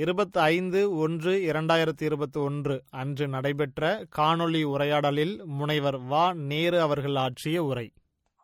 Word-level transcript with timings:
இருபத்தி 0.00 0.40
ஐந்து 0.40 0.90
ஒன்று 0.90 1.32
இரண்டாயிரத்தி 1.32 2.02
இருபத்தி 2.02 2.40
ஒன்று 2.40 2.84
அன்று 2.90 3.28
நடைபெற்ற 3.28 4.06
காணொளி 4.16 4.62
உரையாடலில் 4.62 5.44
முனைவர் 5.44 5.98
வா. 5.98 6.32
நேரு 6.32 6.80
அவர்கள் 6.80 7.14
ஆற்றிய 7.14 7.62
உரை. 7.62 7.92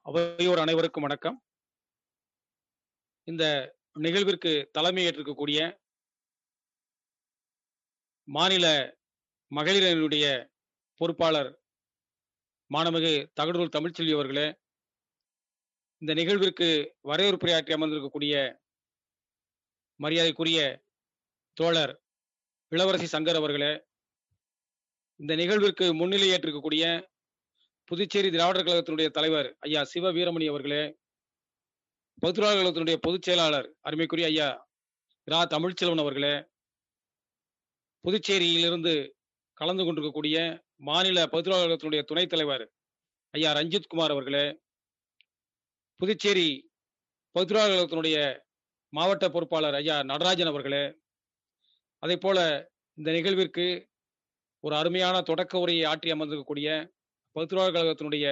அவையோர் 0.03 0.59
அனைவருக்கும் 0.59 1.03
வணக்கம். 1.03 1.43
இந்த 3.25 3.45
நிகழ்விற்கு 3.93 4.71
தலைமையேற்றிருக்கக்கூடிய 4.79 5.79
மாநில 8.25 8.97
மகளிரனுடைய 9.55 10.51
பொறுப்பாளர் 10.97 11.61
மாணமிகு 12.71 13.29
தகடூர் 13.41 13.75
தமிழ்ச்செல்வி 13.79 14.13
அவர்களே 14.13 14.55
இந்த 15.99 16.15
நிகழ்விற்கு 16.15 16.69
வரவேற்புரையாற்றி 17.05 17.73
அமர்ந்திருக்கக்கூடிய 17.77 18.59
மரியாதைக்குரிய 19.97 20.85
தோழர் 21.57 21.93
இளவரசி 22.73 23.07
சங்கர் 23.07 23.39
அவர்களே 23.41 23.73
இந்த 25.21 25.33
நிகழ்விற்கு 25.37 25.87
முன்னிலை 25.95 26.29
ஏற்றிருக்கக்கூடிய 26.31 26.85
புதுச்சேரி 27.89 28.29
திராவிடர் 28.31 28.67
கழகத்தினுடைய 28.67 29.09
தலைவர் 29.09 29.49
ஐயா 29.61 29.83
சிவ 29.85 30.11
வீரமணி 30.13 30.47
அவர்களே 30.49 30.83
பொதுத்துறாளர் 32.23 32.59
கழகத்தினுடைய 32.59 32.97
பொதுச் 33.03 33.27
செயலாளர் 33.27 33.69
அருமைக்குரிய 33.83 34.27
ஐயா 34.27 34.49
ரா. 35.29 35.41
தமிழ்ச்செல்வன் 35.53 36.03
அவர்களே 36.03 36.35
புதுச்சேரியிலிருந்து 38.05 38.95
கலந்து 39.57 39.83
கொண்டிருக்கக்கூடிய 39.85 40.37
மாநில 40.83 41.27
பொதுத்துறாளர் 41.27 41.65
கழகத்தினுடைய 41.65 42.03
துணைத் 42.03 42.33
தலைவர் 42.33 42.65
ஐயா 43.35 43.51
ரஞ்சித் 43.53 43.91
குமார் 43.91 44.15
அவர்களே 44.15 44.45
புதுச்சேரி 46.01 46.49
பொதுத்துறாளர் 47.35 47.73
கழகத்தினுடைய 47.73 48.19
மாவட்ட 48.93 49.27
பொறுப்பாளர் 49.29 49.75
ஐயா 49.75 49.97
நடராஜன் 50.05 50.53
அவர்களே 50.53 50.85
அதே 52.03 52.17
போல 52.17 52.39
இந்த 52.99 53.09
நிகழ்விற்கு 53.13 53.67
ஒரு 54.65 54.75
அருமையான 54.77 55.17
தொடக்க 55.23 55.55
உரையை 55.59 55.85
ஆற்றி 55.85 56.11
அமர்ந்திருக்கக்கூடிய 56.11 56.69
பொதுத்துறாளர் 57.37 57.75
கழகத்தினுடைய 57.75 58.27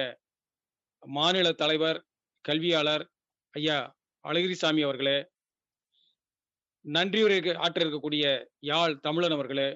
மாநில 1.03 1.47
தலைவர் 1.53 1.99
கல்வியாளர் 2.45 3.03
ஐயா 3.53 3.77
அழகிரிசாமி 4.25 4.81
அவர்களே 4.81 5.17
நன்றியுரை 6.85 7.37
ஆற்ற 7.57 7.79
இருக்கக்கூடிய 7.81 8.25
யாழ் 8.61 8.95
தமிழன் 8.99 9.31
அவர்களே 9.31 9.69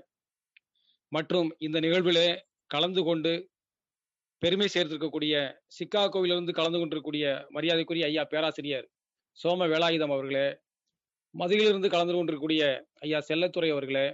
மற்றும் 1.11 1.50
இந்த 1.58 1.78
நிகழ்விலே 1.80 2.28
கலந்து 2.69 3.02
கொண்டு 3.03 3.31
பெருமை 4.41 4.67
சேர்த்திருக்கக்கூடிய 4.67 5.35
சிக்காகோவிலிருந்து 5.78 6.52
கலந்து 6.52 6.80
கொண்டிருக்கக்கூடிய 6.80 7.25
மரியாதைக்குரிய 7.52 8.06
ஐயா 8.06 8.23
பேராசிரியர் 8.23 8.88
சோம 9.38 9.67
வேலாயுதம் 9.67 10.13
அவர்களே 10.13 10.47
மதுரையிலிருந்து 11.35 11.89
கலந்து 11.89 12.13
கொண்டிருக்கக்கூடிய 12.13 12.63
ஐயா 12.99 13.19
செல்லத்துறை 13.19 13.69
அவர்களே 13.69 14.08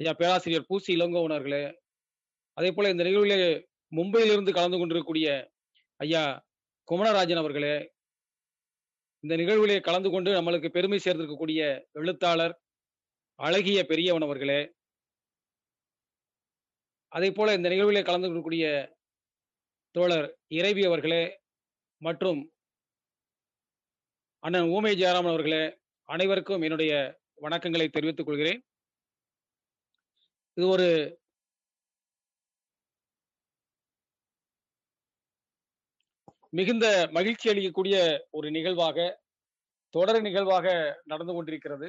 ஐயா 0.00 0.12
பேராசிரியர் 0.12 0.68
பூசி 0.68 0.90
இளங்கோவன் 0.92 1.34
அவர்களே 1.36 1.64
அதே 2.56 2.70
போல 2.70 2.90
இந்த 2.90 3.04
நிகழ்விலே 3.04 3.38
மும்பையிலிருந்து 3.92 4.52
கலந்து 4.52 4.78
கொண்டிருக்கக்கூடிய 4.78 5.28
ஐயா 6.00 6.22
குமணராஜன் 6.88 7.42
அவர்களே 7.42 7.76
இந்த 9.24 9.34
நிகழ்விலே 9.36 9.76
கலந்து 9.80 10.08
கொண்டு 10.10 10.30
நம்மளுக்கு 10.30 10.68
பெருமை 10.68 10.98
சேர்ந்திருக்கக்கூடிய 10.98 11.60
எழுத்தாளர் 11.94 12.54
அழகிய 13.38 13.80
பெரியவன் 13.84 14.26
அவர்களே 14.26 14.60
அதே 17.12 17.28
போல 17.30 17.54
இந்த 17.54 17.68
நிகழ்விலே 17.68 18.02
கலந்து 18.02 18.28
கொள்ளக்கூடிய 18.28 18.66
தோழர் 19.94 20.26
இறைவி 20.50 20.82
அவர்களே 20.86 21.22
மற்றும் 22.02 22.40
அண்ணன் 24.42 24.70
ஊமை 24.70 24.92
ஜெயராமன் 24.94 25.32
அவர்களே 25.32 25.64
அனைவருக்கும் 26.08 26.64
என்னுடைய 26.66 26.92
வணக்கங்களை 27.44 27.84
தெரிவித்துக் 27.90 28.26
கொள்கிறேன். 28.26 28.58
இது 30.56 30.64
ஒரு 30.68 30.88
மிகுந்த 36.58 36.86
மகிழ்ச்சி 37.16 37.46
அளிக்கக்கூடிய 37.52 37.96
ஒரு 38.30 38.50
நிகழ்வாக 38.50 39.06
தொடர் 39.94 40.20
நிகழ்வாக 40.28 40.66
நடந்து 41.12 41.34
கொண்டிருக்கிறது. 41.34 41.88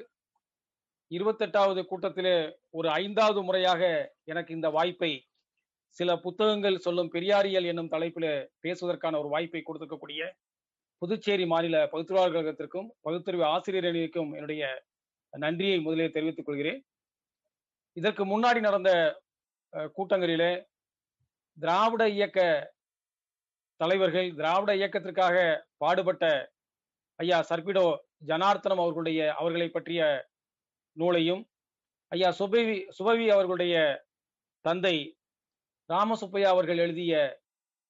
இருபத்தெட்டாவது 1.12 1.84
கூட்டத்திலே 1.86 2.36
ஒரு 2.80 2.90
ஐந்தாவது 3.02 3.42
முறையாக 3.42 3.82
எனக்கு 4.34 4.52
இந்த 4.54 4.70
வாய்ப்பை 4.70 5.12
சில 5.98 6.10
புத்தகங்கள் 6.26 6.84
சொல்லும் 6.86 7.14
பெரியாரியல் 7.16 7.70
என்னும் 7.72 7.94
தலைப்பில் 7.96 8.32
பேசுவதற்கான 8.66 9.18
ஒரு 9.22 9.30
வாய்ப்பை 9.36 9.62
கொடுத்திருக்கக்கூடிய 9.64 10.22
புதுச்சேரி 11.04 11.46
மாநில 11.52 11.78
பகுத்துறையாளர் 11.92 12.36
கழகத்திற்கும் 12.36 12.86
பகுத்தறிவு 13.02 13.44
ஆசிரியர் 13.46 13.88
அணிக்கும் 13.90 14.30
என்னுடைய 14.34 14.64
நன்றியை 15.34 15.78
முதலில் 15.80 16.14
தெரிவித்துக் 16.16 16.48
கொள்கிறேன். 16.48 16.80
இதற்கு 17.98 18.24
முன்னாடி 18.26 18.60
நடந்த 18.60 18.92
கூட்டங்களிலே 19.98 20.52
திராவிட 21.58 22.04
இயக்க 22.10 22.40
தலைவர்கள் 23.80 24.30
திராவிட 24.36 24.72
இயக்கத்திற்காக 24.76 25.36
பாடுபட்ட 25.78 26.26
ஐயா 27.20 27.40
சர்பிடோ 27.50 27.86
ஜனார்த்தனம் 28.26 28.84
அவர்களுடைய 28.84 29.20
அவர்களை 29.40 29.68
பற்றிய 29.70 30.02
நூலையும் 30.98 31.44
ஐயா 32.12 32.30
சுபவி 32.40 32.78
சுபவி 32.98 33.28
அவர்களுடைய 33.36 33.76
தந்தை 34.66 34.96
ராமசுப்பையா 35.90 36.50
அவர்கள் 36.56 36.78
எழுதிய 36.78 37.14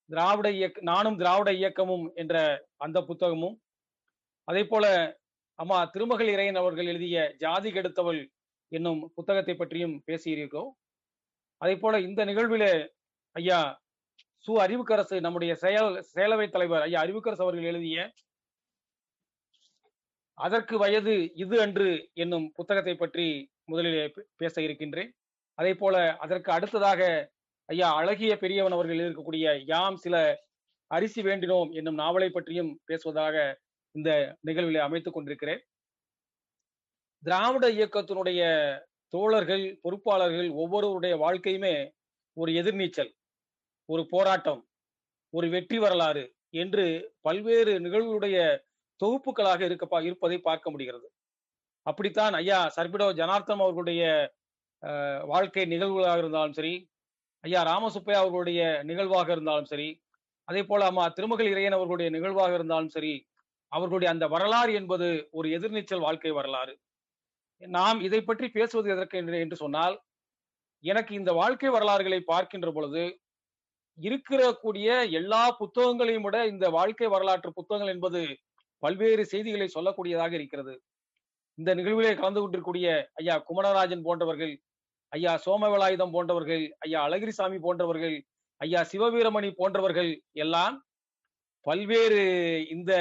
திராவிட 0.09 0.47
இயக்க 0.51 0.81
நானும் 0.91 1.17
திராவிட 1.17 1.49
இயக்கமும் 1.53 2.05
என்ற 2.15 2.35
அந்த 2.77 2.97
புத்தகமும். 3.09 3.55
அதே 4.47 4.63
போல 4.63 4.85
அம்மா 5.59 5.77
திருமகள் 5.85 6.31
இறையன் 6.35 6.59
அவர்கள் 6.61 6.89
எழுதிய 6.91 7.17
ஜாதி 7.37 7.69
கெடுத்தவள் 7.71 8.21
என்னும் 8.71 9.01
புத்தகத்தை 9.15 9.53
பற்றியும் 9.55 9.95
பேசியிருக்கோம் 10.07 10.71
அதே 11.61 11.75
போல 11.75 11.99
இந்த 11.99 12.21
நிகழ்விலே 12.25 12.71
ஐயா 13.35 13.59
சு. 14.45 14.51
அறிவுக்கரசு 14.65 15.17
நம்முடைய 15.25 15.51
செயல் 15.55 15.89
செயலவை 16.13 16.47
தலைவர் 16.49 16.85
ஐயா 16.87 17.01
அறிவுக்கரசு 17.05 17.45
அவர்கள் 17.45 17.69
எழுதிய 17.71 17.99
அதற்கு 20.37 20.75
வயது 20.77 21.13
இது 21.43 21.55
அன்று 21.61 21.89
என்னும் 22.13 22.47
புத்தகத்தை 22.55 22.95
பற்றி 22.95 23.27
முதலிலே 23.71 24.05
பேச 24.41 24.55
இருக்கின்றேன். 24.61 25.11
அதே 25.57 25.73
போல 25.73 25.95
அதற்கு 26.25 26.49
அடுத்ததாக 26.51 27.01
ஐயா 27.69 27.89
அழகிய 27.95 28.33
பெரியவன் 28.37 28.75
அவர்கள் 28.77 29.01
இருக்கக்கூடிய 29.03 29.45
யாம் 29.65 29.95
சில 29.95 30.15
அரிசி 30.91 31.21
வேண்டினோம் 31.21 31.69
என்னும் 31.71 31.95
நாவலை 31.95 32.29
பற்றியும் 32.29 32.71
பேசுவதாக 32.85 33.35
இந்த 33.95 34.09
நிகழ்விலே 34.47 34.81
அமைத்துக் 34.81 35.15
கொண்டிருக்கிறேன். 35.15 35.61
திராவிட 37.23 37.65
இயக்கத்தினுடைய 37.69 38.41
தோழர்கள் 39.13 39.65
பொறுப்பாளர்கள் 39.83 40.49
ஒவ்வொருவருடைய 40.53 41.15
வாழ்க்கையுமே 41.17 41.75
ஒரு 42.37 42.51
எதிர்நீச்சல் 42.51 43.11
ஒரு 43.89 44.03
போராட்டம் 44.09 44.61
ஒரு 45.33 45.47
வெற்றி 45.49 45.77
வரலாறு 45.77 46.23
என்று 46.53 46.85
பல்வேறு 47.21 47.73
நிகழ்வுடைய 47.79 48.37
தொகுப்புகளாக 48.99 49.61
இருக்க 49.61 50.01
இருப்பதை 50.01 50.37
பார்க்க 50.39 50.71
முடிகிறது. 50.71 51.07
அப்படித்தான் 51.85 52.33
ஐயா 52.33 52.59
சர்பிடோ 52.75 53.07
ஜனார்த்தம் 53.19 53.63
அவர்களுடைய 53.63 54.03
வாழ்க்கை 55.25 55.65
நிகழ்வுகளாக 55.65 56.17
இருந்தாலும் 56.17 56.57
சரி 56.59 56.73
ஐயா 57.43 57.61
ராமசுப்பையா 57.63 58.19
அவர்களுடைய 58.21 58.61
நிகழ்வாக 58.83 59.31
இருந்தாலும் 59.31 59.69
சரி 59.71 59.87
அதே 60.47 60.61
போல 60.63 60.85
அம்மா 60.85 61.03
திருமகள் 61.07 61.49
இறையன் 61.53 61.75
அவர்களுடைய 61.77 62.09
நிகழ்வாக 62.09 62.53
இருந்தாலும் 62.53 62.89
சரி 62.89 63.13
அவர்களுடைய 63.71 64.09
அந்த 64.13 64.25
வரலாறு 64.27 64.71
என்பது 64.73 65.07
ஒரு 65.31 65.47
எதிர்நீச்சல் 65.49 66.05
வாழ்க்கை 66.05 66.31
வரலாறு. 66.31 66.73
நாம் 67.61 67.99
இதை 68.01 68.21
பற்றி 68.21 68.47
பேசுவது 68.49 68.89
எதற்கு 68.89 69.17
என்று 69.17 69.55
சொன்னால் 69.55 69.95
எனக்கு 70.83 71.11
இந்த 71.15 71.31
வாழ்க்கை 71.33 71.69
வரலாறுகளை 71.69 72.19
பார்க்கின்ற 72.19 72.69
பொழுது 72.71 73.03
இருக்கிற 73.97 74.41
கூடிய 74.53 74.89
எல்லா 75.19 75.43
புத்தகங்களையும் 75.59 76.25
விட 76.27 76.37
இந்த 76.47 76.69
வாழ்க்கை 76.69 77.07
வரலாற்று 77.07 77.49
புத்தகங்கள் 77.53 77.93
என்பது 77.95 78.21
பல்வேறு 78.83 79.23
செய்திகளை 79.25 79.67
சொல்லக்கூடியதாக 79.73 80.31
இருக்கிறது. 80.31 80.73
இந்த 81.57 81.71
நிகழ்விலே 81.75 82.13
கலந்து 82.15 82.41
கொண்டிருக்கூடிய 82.41 82.87
ஐயா 83.13 83.35
குமரராஜன் 83.49 84.05
போன்றவர்கள் 84.07 84.53
ஐயா 85.13 85.33
சோமவேலாயுதம் 85.45 86.13
போன்றவர்கள் 86.15 86.63
ஐயா 86.85 86.99
அழகிரிசாமி 87.07 87.57
போன்றவர்கள் 87.65 88.15
ஐயா 88.61 88.81
சிவவீரமணி 88.91 89.49
போன்றவர்கள் 89.59 90.11
எல்லாம் 90.43 90.75
பல்வேறு 91.65 92.21
இந்த 92.67 92.91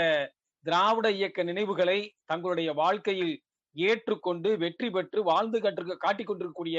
திராவிட 0.64 1.06
இயக்க 1.10 1.42
நினைவுகளை 1.42 1.98
தங்களுடைய 2.24 2.70
வாழ்க்கையில் 2.72 3.34
ஏற்றுக்கொண்டு 3.76 4.50
வெற்றி 4.62 4.88
பெற்று 4.90 5.20
வாழ்ந்து 5.22 5.58
கற்று 5.60 5.94
காட்டிக் 5.96 6.28
கொண்டிருக்கக்கூடிய 6.28 6.78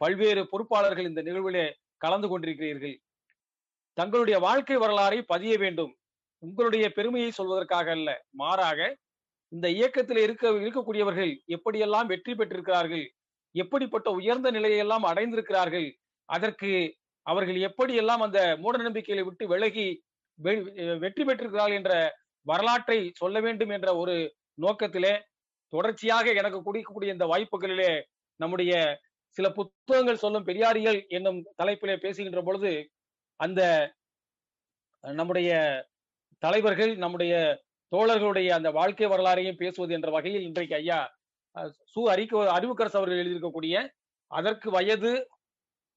பல்வேறு 0.00 0.42
பொறுப்பாளர்கள் 0.52 1.08
இந்த 1.10 1.20
நிகழ்விலே 1.22 1.64
கலந்து 1.96 2.28
கொண்டிருக்கிறீர்கள். 2.28 2.96
தங்களுடைய 3.96 4.36
வாழ்க்கை 4.38 4.76
வரலாறை 4.76 5.18
பதிய 5.32 5.54
வேண்டும். 5.58 5.92
உங்களுடைய 6.42 6.84
பெருமையை 6.96 7.30
சொல்வதற்காக 7.38 7.88
அல்ல 7.96 8.10
மாறாக 8.40 8.80
இந்த 9.52 9.66
இயக்கத்தில் 9.78 10.20
இருக்க 10.22 10.50
இருக்கக்கூடியவர்கள் 10.64 11.32
எப்படியெல்லாம் 11.56 12.10
வெற்றி 12.12 12.32
பெற்றிருக்கிறார்கள் 12.34 13.04
எப்படிப்பட்ட 13.54 14.08
உயர்ந்த 14.10 14.48
நிலையெல்லாம் 14.50 15.04
அடைந்திருக்கிறார்கள்? 15.10 15.88
அதற்கு 16.28 16.70
அவர்கள் 17.26 17.58
எப்படியெல்லாம் 17.68 18.22
அந்த 18.26 18.40
மூட 18.62 18.76
நம்பிக்கைகளை 18.78 19.22
விட்டு 19.24 19.44
விலகி 19.48 19.86
வெற்றி 21.02 21.22
பெற்றிருக்கிறார்கள் 21.24 21.78
என்ற 21.80 21.92
வரலாற்றை 22.46 22.98
சொல்ல 23.12 23.36
வேண்டும் 23.40 23.72
என்ற 23.76 23.88
ஒரு 23.96 24.14
நோக்கத்திலே 24.54 25.12
தொடர்ச்சியாக 25.72 26.32
எனக்கு 26.34 26.58
குடிக்கக்கூடிய 26.62 27.12
இந்த 27.12 27.26
வாய்ப்புகளிலே 27.26 27.92
நம்முடைய 28.40 28.72
சில 29.36 29.46
புத்தகங்கள் 29.50 30.22
சொல்லும் 30.24 30.46
பெரியாரியல் 30.46 31.00
என்னும் 31.08 31.38
தலைப்பிலே 31.62 31.96
பேசுகின்ற 31.96 32.40
பொழுது 32.42 32.72
அந்த 33.40 33.60
நம்முடைய 35.04 35.50
தலைவர்கள் 36.42 36.92
நம்முடைய 36.96 37.34
தோழர்களுடைய 37.92 38.48
அந்த 38.48 38.70
வாழ்க்கை 38.70 39.06
வரலாறையும் 39.06 39.58
பேசுவது 39.58 39.92
என்ற 39.94 40.10
வகையில் 40.10 40.46
இன்றைக்கு 40.46 40.74
ஐயா 40.74 41.00
சு 41.92 42.00
அறிக்க 42.12 42.42
அறிவுக்கரசு 42.56 42.98
அவர்கள் 43.00 43.20
எழுதியிருக்கக்கூடிய 43.22 43.74
அதற்கு 44.30 44.68
வயது 44.76 45.12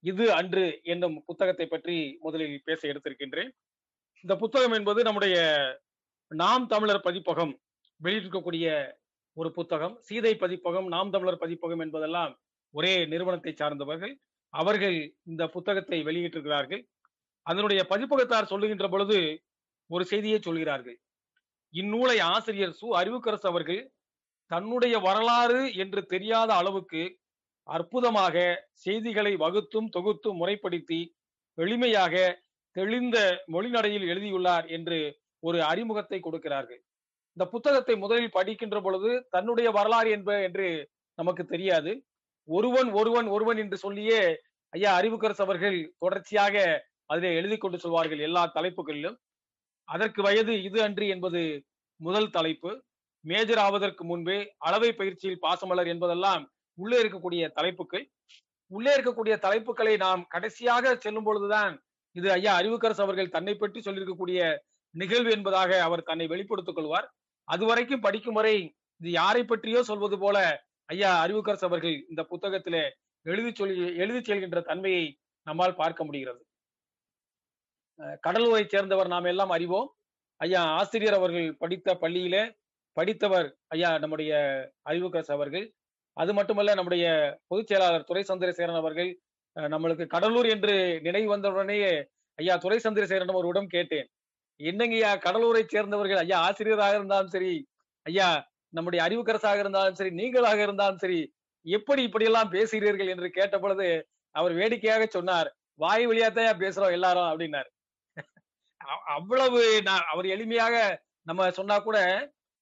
இது 0.04 0.26
அன்று 0.40 0.66
என்னும் 0.94 1.16
புத்தகத்தை 1.26 1.66
பற்றி 1.68 1.96
முதலில் 2.26 2.58
பேச 2.68 2.82
எடுத்திருக்கின்றேன். 2.92 3.50
இந்த 4.24 4.34
புத்தகம் 4.44 4.76
என்பது 4.78 5.00
நம்முடைய 5.08 5.38
நாம் 6.32 6.66
தமிழர் 6.74 7.06
பதிப்பகம் 7.08 7.54
வெளியிட்டிருக்கக்கூடிய 8.02 8.68
ஒரு 9.38 9.50
புத்தகம். 9.58 9.96
சீதை 10.08 10.34
பதிப்பகம் 10.44 10.88
நாம் 10.96 11.12
தமிழர் 11.16 11.42
பதிப்பகம் 11.44 11.82
என்பதெல்லாம் 11.86 12.34
ஒரே 12.74 12.94
நிறுவனத்தை 13.12 13.54
சார்ந்தவர்கள். 13.54 14.14
அவர்கள் 14.54 14.98
இந்த 15.32 15.44
புத்தகத்தை 15.56 16.00
வெளியிட்டிருக்கிறார்கள். 16.08 16.82
அதனுடைய 17.46 17.82
பதிப்பகத்தார் 17.90 18.52
சொல்லுகின்ற 18.52 18.88
பொழுது 18.94 19.18
ஒரு 19.90 20.04
செய்தியை 20.12 20.40
சொல்கிறார்கள். 20.40 20.98
இந்நூலை 21.74 22.18
ஆசிரியர் 22.34 22.78
சு 22.80 22.88
அறிவுக்கரசு 23.02 23.48
அவர்கள் 23.52 23.82
தன்னுடைய 24.52 24.96
வரலாறு 25.00 25.62
என்று 25.84 26.02
தெரியாத 26.06 26.50
அளவுக்கு 26.54 27.02
அற்புதமாக 27.68 28.36
செய்திகளை 28.86 29.34
வகுத்தும் 29.36 29.88
தொகுத்தும் 29.90 30.40
முறைப்படுத்தி 30.42 31.00
எளிமையாக 31.58 32.16
தெளிந்த 32.76 33.18
மொழிநடையில் 33.54 34.06
எழுதியுள்ளார் 34.08 34.66
என்று 34.68 35.00
ஒரு 35.40 35.60
அறிமுகத்தை 35.64 36.20
கொடுக்கிறார்கள். 36.20 36.82
இந்த 37.38 37.46
புத்தகத்தை 37.46 37.96
முதலில் 37.96 38.36
படிக்கின்ற 38.38 38.78
பொழுது 38.82 39.12
தன்னுடைய 39.30 39.68
வரலாறு 39.72 40.10
என்ப 40.10 40.32
என்று 40.42 40.68
நமக்கு 41.18 41.44
தெரியாது. 41.46 41.92
ஒருவன் 42.48 42.90
ஒருவன் 42.92 43.28
ஒருவன் 43.28 43.58
என்று 43.58 43.78
சொல்லியே 43.78 44.22
ஐயா 44.74 44.92
அறிவுக்கரசு 45.00 45.44
அவர்கள் 45.46 45.78
தொடர்ச்சியாக 46.00 46.56
அதிலே 47.06 47.30
எழுதி 47.36 47.58
கொண்டு 47.58 47.78
சொல்வார்கள் 47.80 48.22
எல்லா 48.28 48.44
தலைப்புகளிலும். 48.56 49.18
அதற்கு 49.88 50.22
வயது 50.22 50.54
இது 50.64 50.80
அன்று 50.84 51.06
என்பது 51.08 51.42
முதல் 52.00 52.30
தலைப்பு. 52.30 52.72
மேஜர் 53.28 53.58
ஆவதற்கு 53.58 54.04
முன்பே 54.06 54.56
அளவை 54.58 54.94
பயிற்சியில் 54.94 55.42
பாசமலர் 55.42 55.88
என்பதெல்லாம் 55.88 56.44
உள்ளே 56.74 57.02
இருக்கக்கூடிய 57.02 57.52
தலைப்புகள். 57.52 58.12
உள்ளே 58.68 58.96
இருக்கக்கூடிய 58.96 59.36
தலைப்புகளை 59.38 59.98
நாம் 59.98 60.26
கடைசியாக 60.28 60.96
செல்லும் 60.96 61.24
பொழுதுதான் 61.24 61.84
இது 62.12 62.32
ஐயா 62.32 62.60
அறிவுக்கரசு 62.60 63.02
அவர்கள் 63.02 63.30
தன்னை 63.30 63.56
பற்றி 63.56 63.80
சொல்லியிருக்கக்கூடிய 63.80 64.58
நிகழ்வு 64.90 65.32
என்பதாக 65.32 65.82
அவர் 65.84 66.04
தன்னை 66.04 66.28
வெளிப்படுத்திக் 66.28 66.76
கொள்வார். 66.76 67.16
அதுவரைக்கும் 67.44 68.00
படிக்கும் 68.00 68.34
வரை 68.34 68.76
இது 69.00 69.12
யாரை 69.12 69.44
பற்றியோ 69.44 69.84
சொல்வது 69.84 70.20
போல 70.20 70.66
ஐயா 70.86 71.26
அறிவுக்கரசு 71.26 71.64
அவர்கள் 71.64 72.06
இந்த 72.10 72.26
புத்தகத்திலே 72.30 72.90
எழுதி 73.22 73.52
சொல்லி 73.54 73.96
எழுதி 73.96 74.34
செல்கின்ற 74.34 74.62
தன்மையை 74.62 75.20
நம்மால் 75.44 75.76
பார்க்க 75.76 76.06
முடிகிறது. 76.06 76.46
அஹ் 77.98 78.18
கடலூரை 78.28 78.68
சேர்ந்தவர் 78.68 79.08
நாம் 79.08 79.24
எல்லாம் 79.24 79.50
அறிவோம். 79.50 79.94
ஐயா 80.38 80.64
ஆசிரியர் 80.64 81.14
அவர்கள் 81.14 81.56
படித்த 81.58 81.96
பள்ளியிலே 81.96 82.58
படித்தவர் 82.98 83.48
ஐயா 83.74 83.90
நம்முடைய 84.04 84.32
அறிவுக்கரசு 84.90 85.32
அவர்கள். 85.38 85.66
அது 86.18 86.32
மட்டுமல்ல 86.38 86.76
நம்முடைய 86.80 87.06
பொதுச் 87.50 87.70
செயலாளர் 87.72 88.08
துறை 88.10 88.24
சந்திரசேகரன் 88.30 88.82
அவர்கள் 88.82 89.10
நம்மளுக்கு 89.56 90.06
கடலூர் 90.14 90.48
என்று 90.56 90.76
நினைவு 91.06 91.30
வந்தவுடனேயே 91.34 91.92
ஐயா 92.40 92.56
துரை 92.64 92.78
சந்திரசேகரன் 92.86 93.34
அவரிடம் 93.34 93.74
கேட்டேன். 93.76 94.08
என்னங்கய்யா 94.60 95.12
கடலூரை 95.26 95.64
சேர்ந்தவர்கள் 95.74 96.22
ஐயா 96.24 96.38
ஆசிரியராக 96.48 97.00
இருந்தாலும் 97.00 97.34
சரி 97.36 97.52
ஐயா 98.06 98.30
நம்முடைய 98.74 99.02
அறிவுக்கரசாக 99.08 99.64
இருந்தாலும் 99.64 99.98
சரி 100.00 100.12
நீங்களாக 100.22 100.60
இருந்தாலும் 100.68 101.02
சரி 101.04 101.20
எப்படி 101.66 102.02
இப்படியெல்லாம் 102.08 102.54
பேசுகிறீர்கள் 102.56 103.12
என்று 103.14 103.28
கேட்ட 103.38 103.56
பொழுது 103.60 103.88
அவர் 104.36 104.54
வேடிக்கையாக 104.60 105.06
சொன்னார் 105.16 105.50
வாய் 105.84 106.06
வழியாத்தையா 106.10 106.54
பேசுறோம் 106.64 106.96
எல்லாரும் 106.98 107.30
அப்படின்னாரு. 107.32 107.70
அவ்வளவு 109.16 109.62
நான் 109.88 110.08
அவர் 110.12 110.28
எளிமையாக 110.36 110.76
நம்ம 111.28 111.50
சொன்னா 111.60 111.78
கூட 111.80 111.98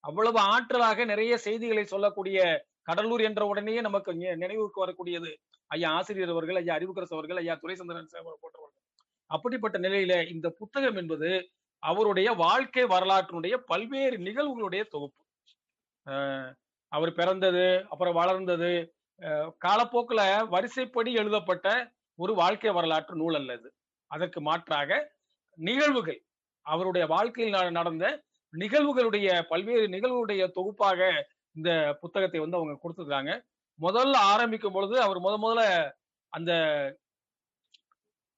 அவ்வளவு 0.05 0.39
ஆற்றலாக 0.39 1.05
நிறைய 1.05 1.37
செய்திகளை 1.37 1.83
சொல்லக்கூடிய 1.85 2.39
கடலூர் 2.81 3.21
என்ற 3.21 3.45
உடனேயே 3.45 3.81
நமக்கு 3.81 4.13
நினைவுக்கு 4.15 4.79
வரக்கூடியது. 4.85 5.31
ஐயா 5.67 5.89
ஆசிரியர் 5.91 6.29
அவர்கள் 6.29 6.55
ஐயா 6.55 6.75
அறிவுக்கரசு 6.75 7.15
அவர்கள் 7.17 7.37
ஐயா 7.37 7.53
துரைசந்திரன் 7.53 8.11
போன்றவர்கள். 8.41 8.83
அப்படிப்பட்ட 9.25 9.77
நிலையில 9.79 10.31
இந்த 10.33 10.49
புத்தகம் 10.49 10.95
என்பது 10.95 11.29
அவருடைய 11.83 12.31
வாழ்க்கை 12.31 12.83
வரலாற்றினுடைய 12.83 13.55
பல்வேறு 13.65 14.17
நிகழ்வுகளுடைய 14.17 14.83
தொகுப்பு. 14.87 15.23
அவர் 16.87 17.13
பிறந்தது 17.13 17.65
அப்புறம் 17.89 18.13
வளர்ந்தது 18.13 18.71
காலப்போக்கில் 19.57 20.47
வரிசைப்படி 20.47 21.13
எழுதப்பட்ட 21.13 21.67
ஒரு 22.15 22.33
வாழ்க்கை 22.33 22.71
வரலாற்று 22.71 23.15
நூல் 23.15 23.35
அல்லது 23.35 23.67
அதற்கு 24.11 24.41
மாற்றாக 24.41 24.99
நிகழ்வுகள் 25.57 26.19
அவருடைய 26.65 27.07
வாழ்க்கையில் 27.07 27.53
நட- 27.53 27.69
நடந்த 27.69 28.05
நிகழ்வுகளுடைய 28.57 29.41
பல்வேறு 29.47 29.87
நிகழ்வுடைய 29.87 30.51
தொகுப்பாக 30.51 31.27
இந்த 31.51 31.97
புத்தகத்தை 32.01 32.39
வந்து 32.39 32.57
அவங்க 32.57 32.75
கொடுத்துருக்காங்க. 32.83 33.45
முதல்ல 33.81 34.15
ஆரம்பிக்கும் 34.15 34.73
பொழுது 34.73 35.01
அவர் 35.01 35.19
முத 35.19 35.35
முதல்ல 35.41 35.91
அந்த 36.29 36.51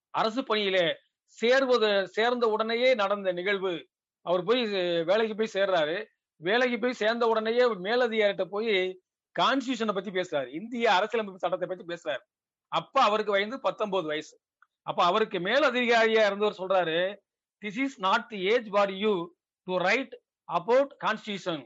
அரசு 0.09 0.43
பணியிலே 0.43 0.95
சேர்வது 1.23 2.07
சேர்ந்த 2.07 2.47
உடனேயே 2.47 2.93
நடந்த 2.93 3.31
நிகழ்வு. 3.31 3.87
அவர் 4.21 4.43
போய் 4.43 4.65
வேலைக்கு 5.03 5.35
போய் 5.35 5.53
சேர்றாரு. 5.53 6.05
வேலைக்கு 6.35 6.79
போய் 6.79 6.93
சேர்ந்த 6.93 7.27
உடனேயே 7.27 7.61
மேலதிகாரிட்ட 7.61 8.45
போய் 8.45 9.01
கான்ஸ்டியூஷனை 9.39 9.93
பத்தி 9.93 10.11
பேசுறாரு. 10.11 10.47
இந்திய 10.47 10.93
அரசியலமைப்பு 10.93 11.39
சட்டத்தை 11.39 11.67
பத்தி 11.67 11.85
பேசுறாரு. 11.85 12.23
அப்ப 12.67 13.01
அவருக்கு 13.01 13.31
வயது 13.31 13.59
பத்தொன்பது 13.59 14.07
வயசு. 14.07 14.39
அப்ப 14.81 15.03
அவருக்கு 15.03 15.39
மேலதிகாரியா 15.39 16.25
இருந்தவர் 16.25 16.59
சொல்றாரு 16.59 17.15
this 17.61 17.79
is 17.83 17.99
not 17.99 18.27
the 18.27 18.39
age 18.41 18.69
buddy 18.69 18.95
you 18.97 19.36
to 19.67 19.75
write 19.87 20.13
about 20.49 20.91
constitution 21.03 21.63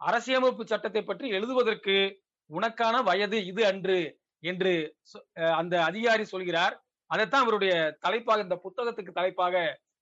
அரசியலமைப்பு 0.00 0.64
சட்டத்தை 0.72 1.02
பற்றி 1.02 1.26
எழுதுவதற்கு 1.36 1.96
உனக்கான 2.50 2.96
வயது 3.08 3.38
இது 3.50 3.62
அன்று 3.70 3.98
என்று 4.42 4.72
அந்த 5.58 5.74
அதிகாரி 5.88 6.24
சொல்கிறார். 6.32 6.74
அதைத்தான் 7.10 7.44
அவருடைய 7.44 7.72
தலைப்பாக 8.04 8.44
இந்த 8.46 8.56
புத்தகத்துக்கு 8.64 9.12
தலைப்பாக 9.18 9.54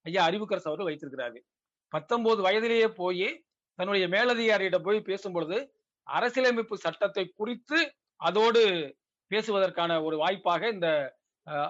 ஐயா 0.07 0.23
அறிவுக்கரசு 0.29 0.71
அவர்கள் 0.71 0.89
வைத்திருக்கிறார்கள். 0.89 1.45
பத்தொன்பது 1.93 2.41
வயதிலேயே 2.47 2.89
போய் 3.01 3.29
தன்னுடைய 3.79 4.05
மேலதிகாரியிடம் 4.15 4.87
போய் 4.87 5.07
பேசும் 5.11 5.35
பொழுது 5.37 5.59
அரசியலமைப்பு 6.07 6.77
சட்டத்தை 6.85 7.25
குறித்து 7.41 7.79
அதோடு 8.21 8.63
பேசுவதற்கான 9.31 9.93
ஒரு 10.07 10.17
வாய்ப்பாக 10.23 10.71
இந்த 10.77 10.89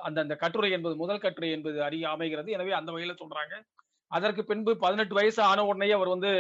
அந்த 0.07 0.19
அந்த 0.25 0.35
கட்டுரை 0.43 0.71
என்பது 0.77 0.95
முதல் 1.03 1.25
கட்டுரை 1.25 1.51
என்பது 1.57 1.79
அறிய 1.89 2.05
அமைகிறது. 2.15 2.49
எனவே 2.57 2.73
அந்த 2.79 2.91
வகையில 2.93 3.15
சொல்றாங்க. 3.21 3.55
அதற்கு 4.17 4.43
பின்பு 4.51 4.73
பதினெட்டு 4.85 5.15
வயசு 5.19 5.41
ஆன 5.51 5.65
உடனேயே 5.71 5.95
அவர் 5.99 6.15
வந்து 6.15 6.31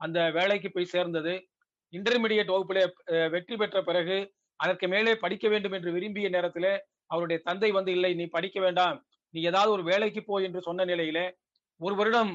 அந்த 0.00 0.18
வேலைக்கு 0.38 0.68
போய் 0.72 0.92
சேர்ந்தது. 0.94 1.34
இன்டர்மீடியட் 1.92 2.52
வகுப்பிலே 2.52 2.84
வெற்றி 3.34 3.56
பெற்ற 3.60 3.78
பிறகு 3.88 4.16
அதற்கு 4.60 4.86
மேலே 4.94 5.12
படிக்க 5.24 5.46
வேண்டும் 5.52 5.76
என்று 5.78 5.90
விரும்பிய 5.96 6.28
நேரத்திலே 6.36 6.72
அவருடைய 7.12 7.38
தந்தை 7.48 7.70
வந்து 7.76 7.90
இல்லை 7.96 8.10
நீ 8.20 8.24
படிக்க 8.36 8.58
வேண்டாம். 8.66 8.98
நீ 9.34 9.40
ஏதாவது 9.50 9.70
ஒரு 9.76 9.84
வேலைக்கு 9.90 10.20
போ 10.28 10.36
என்று 10.46 10.60
சொன்ன 10.68 10.86
நிலையிலே 10.92 11.26
ஒரு 11.80 11.94
வருடம் 12.00 12.32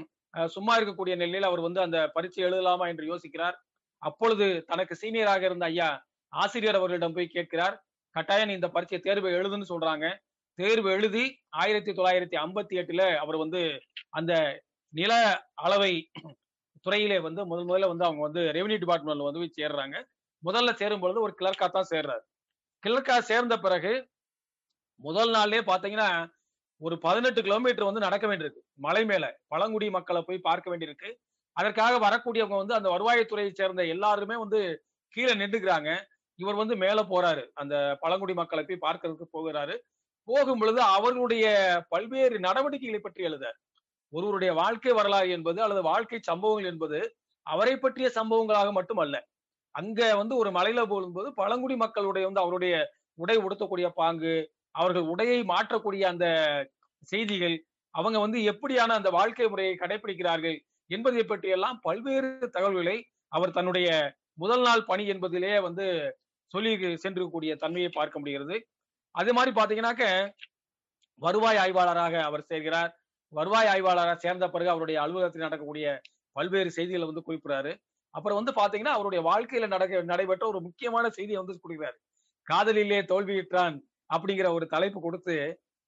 சும்மா 0.56 0.74
இருக்கக்கூடிய 0.78 1.14
நிலையில் 1.22 1.48
அவர் 1.50 1.66
வந்து 1.68 1.80
அந்த 1.86 1.98
பரீட்சை 2.16 2.42
எழுதலாமா 2.48 2.86
என்று 2.92 3.06
யோசிக்கிறார். 3.12 3.56
அப்பொழுது 4.02 4.46
தனக்கு 4.70 4.94
சீனியராக 5.02 5.42
இருந்த 5.50 5.66
ஐயா 5.72 5.90
ஆசிரியர் 6.34 6.80
அவர்களிடம் 6.80 7.16
போய் 7.16 7.34
கேட்கிறார் 7.36 7.76
கட்டாயம் 8.16 8.54
இந்த 8.58 8.68
பரீட்சை 8.76 9.00
தேர்வு 9.08 9.30
எழுதுன்னு 9.40 9.72
சொல்றாங்க. 9.74 10.06
தேர்வு 10.60 10.90
எழுதி 10.98 11.26
ஆயிரத்தி 11.62 11.92
தொள்ளாயிரத்தி 11.98 12.38
ஐம்பத்தி 12.44 12.76
எட்டுல 12.82 13.04
அவர் 13.24 13.38
வந்து 13.44 13.62
அந்த 14.20 14.34
நில 14.94 15.14
அளவை 15.66 15.94
துறையிலே 16.86 17.18
வந்து 17.28 17.42
முதல் 17.50 17.68
முதல்ல 17.70 17.90
வந்து 17.92 18.06
அவங்க 18.08 18.22
வந்து 18.28 18.42
ரெவன்யூ 18.58 18.78
டிபார்ட்மெண்ட்ல 18.84 19.28
வந்து 19.28 19.42
போய் 19.44 19.58
சேர்றாங்க. 19.60 19.98
முதல்ல 20.44 20.72
சேரும் 20.82 21.04
பொழுது 21.04 21.20
ஒரு 21.26 21.34
கிளர்க்கா 21.40 21.68
தான் 21.70 21.92
சேர்றாரு. 21.94 22.24
கிளர்க்கா 22.84 23.16
சேர்ந்த 23.32 23.56
பிறகு 23.66 23.92
முதல் 25.00 25.32
நாள்லயே 25.36 25.64
பாத்தீங்கன்னா 25.72 26.10
ஒரு 26.82 26.96
பதினெட்டு 27.06 27.40
கிலோமீட்டர் 27.48 27.90
வந்து 27.90 28.06
நடக்க 28.06 28.26
வேண்டியிருக்கு. 28.30 28.62
மலை 28.86 29.04
மேல 29.12 29.26
பழங்குடி 29.54 29.88
மக்களை 29.98 30.22
போய் 30.30 30.46
பார்க்க 30.48 30.72
வேண்டியிருக்கு. 30.72 31.10
அதற்காக 31.58 31.94
வரக்கூடியவங்க 32.06 32.58
வந்து 32.62 32.78
அந்த 32.78 32.88
வருவாய்த்துறையை 32.96 33.52
சேர்ந்த 33.60 33.84
எல்லாருமே 33.96 34.36
வந்து 34.44 34.60
கீழே 35.16 35.34
நின்றுக்கிறாங்க. 35.42 35.90
இவர் 36.40 36.62
வந்து 36.62 36.76
மேல 36.84 37.00
போறாரு. 37.14 37.44
அந்த 37.62 37.76
பழங்குடி 38.04 38.34
மக்களை 38.42 38.64
போய் 38.64 38.86
பார்க்கறதுக்கு 38.88 39.28
போகிறாரு. 39.38 39.76
போகும் 40.28 40.62
பொழுது 40.62 40.80
அவர்களுடைய 40.96 41.46
பல்வேறு 41.94 42.36
நடவடிக்கைகளை 42.48 43.00
பற்றி 43.04 43.22
எழுத 43.30 43.46
ஒருவருடைய 44.14 44.52
வாழ்க்கை 44.54 44.94
வரலாறு 45.00 45.30
என்பது 45.38 45.60
அல்லது 45.66 45.82
வாழ்க்கை 45.82 46.20
சம்பவங்கள் 46.30 46.72
என்பது 46.72 47.00
அவரை 47.48 47.76
பற்றிய 47.78 48.08
சம்பவங்களாக 48.16 48.72
மட்டுமல்ல. 48.72 49.16
அங்க 49.76 50.00
வந்து 50.22 50.34
ஒரு 50.36 50.50
மலையில 50.52 50.82
போகும்போது 50.86 51.30
பழங்குடி 51.34 51.76
மக்களுடைய 51.76 52.24
வந்து 52.28 52.44
அவருடைய 52.44 52.76
உடை 53.18 53.38
உடுத்தக்கூடிய 53.38 53.88
பாங்கு 54.00 54.34
அவர்கள் 54.72 55.06
உடையை 55.14 55.40
மாற்றக்கூடிய 55.44 56.04
அந்த 56.14 56.26
செய்திகள் 57.04 57.56
அவங்க 57.96 58.18
வந்து 58.20 58.40
எப்படியான 58.52 58.96
அந்த 59.00 59.10
வாழ்க்கை 59.10 59.48
முறையை 59.48 59.74
கடைபிடிக்கிறார்கள் 59.80 60.58
என்பதை 60.88 61.24
பற்றியெல்லாம் 61.24 61.78
பல்வேறு 61.82 62.30
தகவல்களை 62.50 62.98
அவர் 63.32 63.56
தன்னுடைய 63.58 63.88
முதல் 64.34 64.62
நாள் 64.62 64.84
பணி 64.86 65.04
என்பதிலே 65.14 65.54
வந்து 65.62 65.86
சொல்லி 66.54 66.72
சென்றிருக்கக்கூடிய 67.04 67.52
தன்மையை 67.56 67.90
பார்க்க 67.94 68.20
முடிகிறது. 68.20 68.56
அதே 69.16 69.32
மாதிரி 69.32 69.52
பாத்தீங்கன்னாக்க 69.60 70.06
வருவாய் 71.22 71.58
ஆய்வாளராக 71.58 72.16
அவர் 72.24 72.50
சேர்கிறார். 72.50 72.92
வருவாய் 73.34 73.70
ஆய்வாளராக 73.74 74.16
சேர்ந்த 74.16 74.50
பிறகு 74.50 74.70
அவருடைய 74.70 75.02
அலுவலகத்தில் 75.02 75.46
நடக்கக்கூடிய 75.46 76.02
பல்வேறு 76.36 76.70
செய்திகளை 76.72 77.06
வந்து 77.10 77.28
குறிப்பிடுறாரு. 77.28 77.72
அப்புறம் 78.14 78.40
வந்து 78.40 78.54
பாத்தீங்கன்னா 78.62 78.94
அவருடைய 78.98 79.22
வாழ்க்கையில 79.30 79.68
நடக்க 79.68 80.02
நடைபெற்ற 80.04 80.48
ஒரு 80.48 80.60
முக்கியமான 80.62 81.10
செய்தியை 81.10 81.40
வந்து 81.42 81.62
கொடுக்கிறாரு 81.64 81.98
காதலிலே 82.48 83.00
தோல்வியிட்டான் 83.12 83.76
அப்படிங்கிற 84.14 84.48
ஒரு 84.54 84.66
தலைப்பு 84.68 85.00
கொடுத்து 85.02 85.36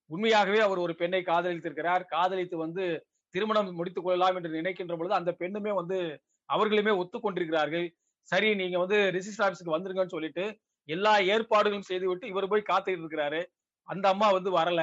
உண்மையாகவே 0.09 0.59
அவர் 0.59 0.77
ஒரு 0.77 0.93
பெண்ணை 0.95 1.21
காதலித்திருக்கிறார். 1.23 2.03
காதலித்து 2.05 2.57
வந்து 2.57 2.83
திருமணம் 3.33 3.69
முடித்துக் 3.75 4.05
கொள்ளலாம் 4.05 4.35
என்று 4.35 4.49
நினைக்கின்ற 4.49 4.95
பொழுது 4.97 5.13
அந்த 5.15 5.31
பெண்ணுமே 5.39 5.71
வந்து 5.73 5.97
அவர்களுமே 6.49 6.91
ஒத்துக்கொண்டிருக்கிறார்கள். 7.01 7.87
சரி 8.29 8.49
நீங்க 8.55 8.77
வந்து 8.79 8.97
ரிஜிஸ்டர் 9.15 9.45
ஆபீஸுக்கு 9.45 9.75
வந்துருங்கன்னு 9.75 10.15
சொல்லிட்டு 10.15 10.43
எல்லா 10.89 11.13
ஏற்பாடுகளும் 11.33 11.89
செய்து 11.89 12.05
விட்டு 12.07 12.25
இவர் 12.27 12.51
போய் 12.51 12.69
காத்துட்டு 12.71 13.03
இருக்கிறாரு. 13.03 13.41
அந்த 13.87 14.05
அம்மா 14.09 14.27
வந்து 14.31 14.51
வரல. 14.59 14.81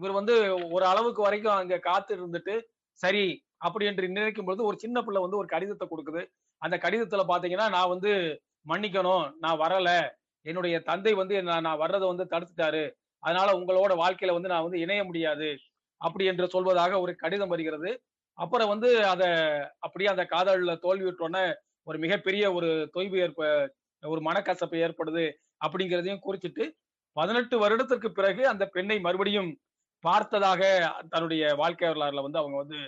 இவர் 0.00 0.18
வந்து 0.18 0.34
ஒரு 0.72 0.84
அளவுக்கு 0.86 1.20
வரைக்கும் 1.22 1.56
அங்க 1.56 1.76
காத்து 1.78 2.12
இருந்துட்டு 2.16 2.54
சரி 3.00 3.24
அப்படி 3.58 3.84
என்று 3.86 4.08
நினைக்கும் 4.08 4.46
பொழுது 4.46 4.62
ஒரு 4.64 4.76
சின்ன 4.78 4.98
பிள்ளை 5.02 5.20
வந்து 5.22 5.38
ஒரு 5.40 5.48
கடிதத்தை 5.48 5.86
கொடுக்குது. 5.88 6.22
அந்த 6.62 6.76
கடிதத்துல 6.76 7.22
பாத்தீங்கன்னா 7.30 7.66
நான் 7.70 7.92
வந்து 7.94 8.10
மன்னிக்கணும் 8.66 9.24
நான் 9.38 9.60
வரல. 9.60 9.88
என்னுடைய 10.46 10.76
தந்தை 10.80 11.12
வந்து 11.12 11.36
நான் 11.42 11.66
நான் 11.66 11.82
வர்றதை 11.82 12.06
வந்து 12.08 12.24
தடுத்துட்டாரு. 12.32 12.84
அதனால 13.22 13.48
உங்களோட 13.58 13.92
வாழ்க்கையில 14.02 14.36
வந்து 14.36 14.52
நான் 14.52 14.66
வந்து 14.66 14.80
இணைய 14.80 15.00
முடியாது. 15.04 15.48
அப்படி 16.00 16.24
என்று 16.24 16.46
சொல்வதாக 16.54 17.00
ஒரு 17.00 17.12
கடிதம் 17.14 17.52
வருகிறது. 17.54 17.90
அப்புறம் 18.38 18.68
வந்து 18.68 18.90
அத 19.04 19.22
அப்படியே 19.78 20.08
அந்த 20.10 20.24
காதல்ல 20.32 20.74
தோல்வியுற்றோன்னே 20.84 21.44
ஒரு 21.86 21.98
மிகப்பெரிய 21.98 22.44
ஒரு 22.52 22.70
தொய்வு 22.96 23.18
ஏற்ப 23.18 23.42
ஒரு 24.02 24.20
மனக்கசப்பு 24.20 24.76
ஏற்படுது. 24.86 25.24
அப்படிங்கிறதையும் 25.64 26.24
குறிச்சிட்டு 26.26 26.64
பதினெட்டு 27.16 27.56
வருடத்திற்கு 27.58 28.08
பிறகு 28.12 28.42
அந்த 28.48 28.64
பெண்ணை 28.66 28.96
மறுபடியும் 29.00 29.50
பார்த்ததாக 30.04 30.62
தன்னுடைய 31.12 31.42
வாழ்க்கை 31.60 31.88
வரலாறுல 31.88 32.24
வந்து 32.26 32.40
அவங்க 32.42 32.56
வந்து 32.62 32.78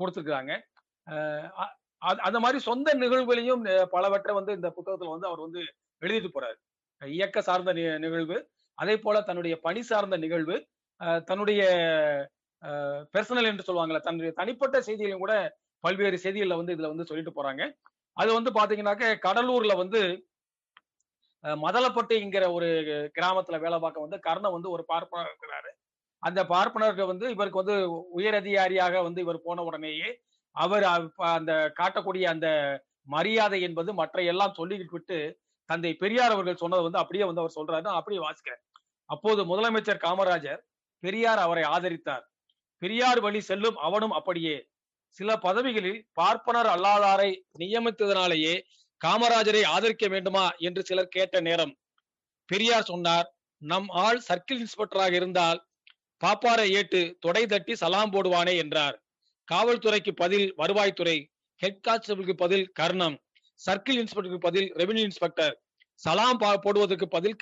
கொடுத்துருக்குறாங்க. 0.00 0.52
அந்த 2.28 2.38
மாதிரி 2.44 2.58
சொந்த 2.68 2.94
நிகழ்வுகளையும் 3.02 3.62
பலவற்றை 3.94 4.34
வந்து 4.38 4.52
இந்த 4.58 4.68
புத்தகத்துல 4.76 5.14
வந்து 5.14 5.28
அவர் 5.30 5.44
வந்து 5.46 5.62
எழுதிட்டு 6.02 6.30
போறாரு. 6.34 6.58
இயக்க 7.02 7.38
சார்ந்த 7.48 7.72
நிகழ்வு 8.04 8.36
அதே 8.78 8.94
போல 9.04 9.16
தன்னுடைய 9.28 9.54
பணி 9.66 9.82
சார்ந்த 9.90 10.16
நிகழ்வு 10.24 10.56
தன்னுடைய 11.28 11.62
பெர்சனல் 13.14 13.48
என்று 13.50 13.66
சொல்லுவாங்கல்ல 13.66 14.00
தன்னுடைய 14.06 14.30
தனிப்பட்ட 14.40 14.76
செய்திகளையும் 14.86 15.24
கூட 15.24 15.34
பல்வேறு 15.84 16.16
செய்திகளில் 16.24 16.58
வந்து 16.60 16.74
இதுல 16.74 16.90
வந்து 16.92 17.08
சொல்லிட்டு 17.10 17.32
போறாங்க. 17.36 17.62
அது 18.16 18.30
வந்து 18.38 18.50
பாத்தீங்கன்னாக்க 18.58 19.06
கடலூர்ல 19.26 19.74
வந்து 19.82 20.00
மதலப்பட்டுங்கிற 21.64 22.46
ஒரு 22.56 22.68
கிராமத்துல 23.16 23.58
வேலை 23.64 23.76
பார்க்க 23.84 24.06
வந்து 24.06 24.18
கர்ணன் 24.26 24.56
வந்து 24.56 24.70
ஒரு 24.76 24.82
பார்ப்பனா 24.92 25.22
இருக்கிறாரு. 25.28 25.69
அந்த 26.22 26.40
பார்ப்பனர்கள் 26.46 27.10
வந்து 27.12 27.26
இவருக்கு 27.30 27.62
வந்து 27.62 27.76
உயர் 28.10 28.34
அதிகாரியாக 28.34 29.02
வந்து 29.02 29.20
இவர் 29.20 29.44
போன 29.44 29.62
உடனேயே 29.62 30.08
அவர் 30.56 30.84
அந்த 31.36 31.52
காட்டக்கூடிய 31.76 32.24
அந்த 32.24 32.48
மரியாதை 33.08 33.60
என்பது 33.60 33.90
மற்ற 33.94 34.22
எல்லாம் 34.22 34.56
சொல்லிக்கிட்டு 34.58 34.96
விட்டு 34.96 35.18
தந்தை 35.68 35.92
பெரியார் 35.92 36.32
அவர்கள் 36.32 36.62
சொன்னதை 36.62 36.82
வந்து 36.82 36.98
அப்படியே 36.98 37.24
வந்து 37.24 37.42
அவர் 37.42 37.56
சொல்றாரு 37.58 37.98
அப்படியே 37.98 38.20
வாசிக்கிறேன். 38.22 38.62
அப்போது 39.10 39.40
முதலமைச்சர் 39.44 40.04
காமராஜர் 40.04 40.60
பெரியார் 41.02 41.38
அவரை 41.38 41.64
ஆதரித்தார். 41.64 42.24
பெரியார் 42.82 43.20
வழி 43.20 43.40
செல்லும் 43.40 43.76
அவனும் 43.76 44.10
அப்படியே. 44.10 44.56
சில 45.18 45.30
பதவிகளில் 45.36 46.00
பார்ப்பனர் 46.12 46.66
அல்லாதாரை 46.66 47.30
நியமித்ததனாலேயே 47.58 48.54
காமராஜரை 49.00 49.62
ஆதரிக்க 49.64 50.06
வேண்டுமா 50.08 50.44
என்று 50.58 50.82
சிலர் 50.84 51.08
கேட்ட 51.08 51.40
நேரம் 51.40 51.72
பெரியார் 52.48 52.82
சொன்னார் 52.82 53.28
நம் 53.62 53.88
ஆள் 53.88 54.20
சர்க்கிள் 54.28 54.60
இன்ஸ்பெக்டராக 54.60 55.12
இருந்தால் 55.12 55.58
பாப்பாரை 56.20 56.66
ஏட்டு 56.78 57.00
தொடை 57.24 57.42
தட்டி 57.52 57.74
சலாம் 57.82 58.12
போடுவானே 58.14 58.54
என்றார். 58.62 58.96
காவல்துறைக்கு 59.48 60.12
பதில் 60.22 60.48
வருவாய்த்துறை 60.60 61.16
ஹெட் 61.60 61.82
கான்ஸ்டபிளுக்கு 61.86 62.34
பதில் 62.44 62.66
கர்ணம் 62.80 63.16
சர்க்கிள் 63.60 63.98
இன்ஸ்பெக்டருக்கு 64.02 64.46
பதில் 64.48 64.68
ரெவென்யூ 64.80 65.04
இன்ஸ்பெக்டர் 65.08 65.54
சலாம் 66.00 66.40
போடுவதற்கு 66.66 67.06
பதில் 67.16 67.38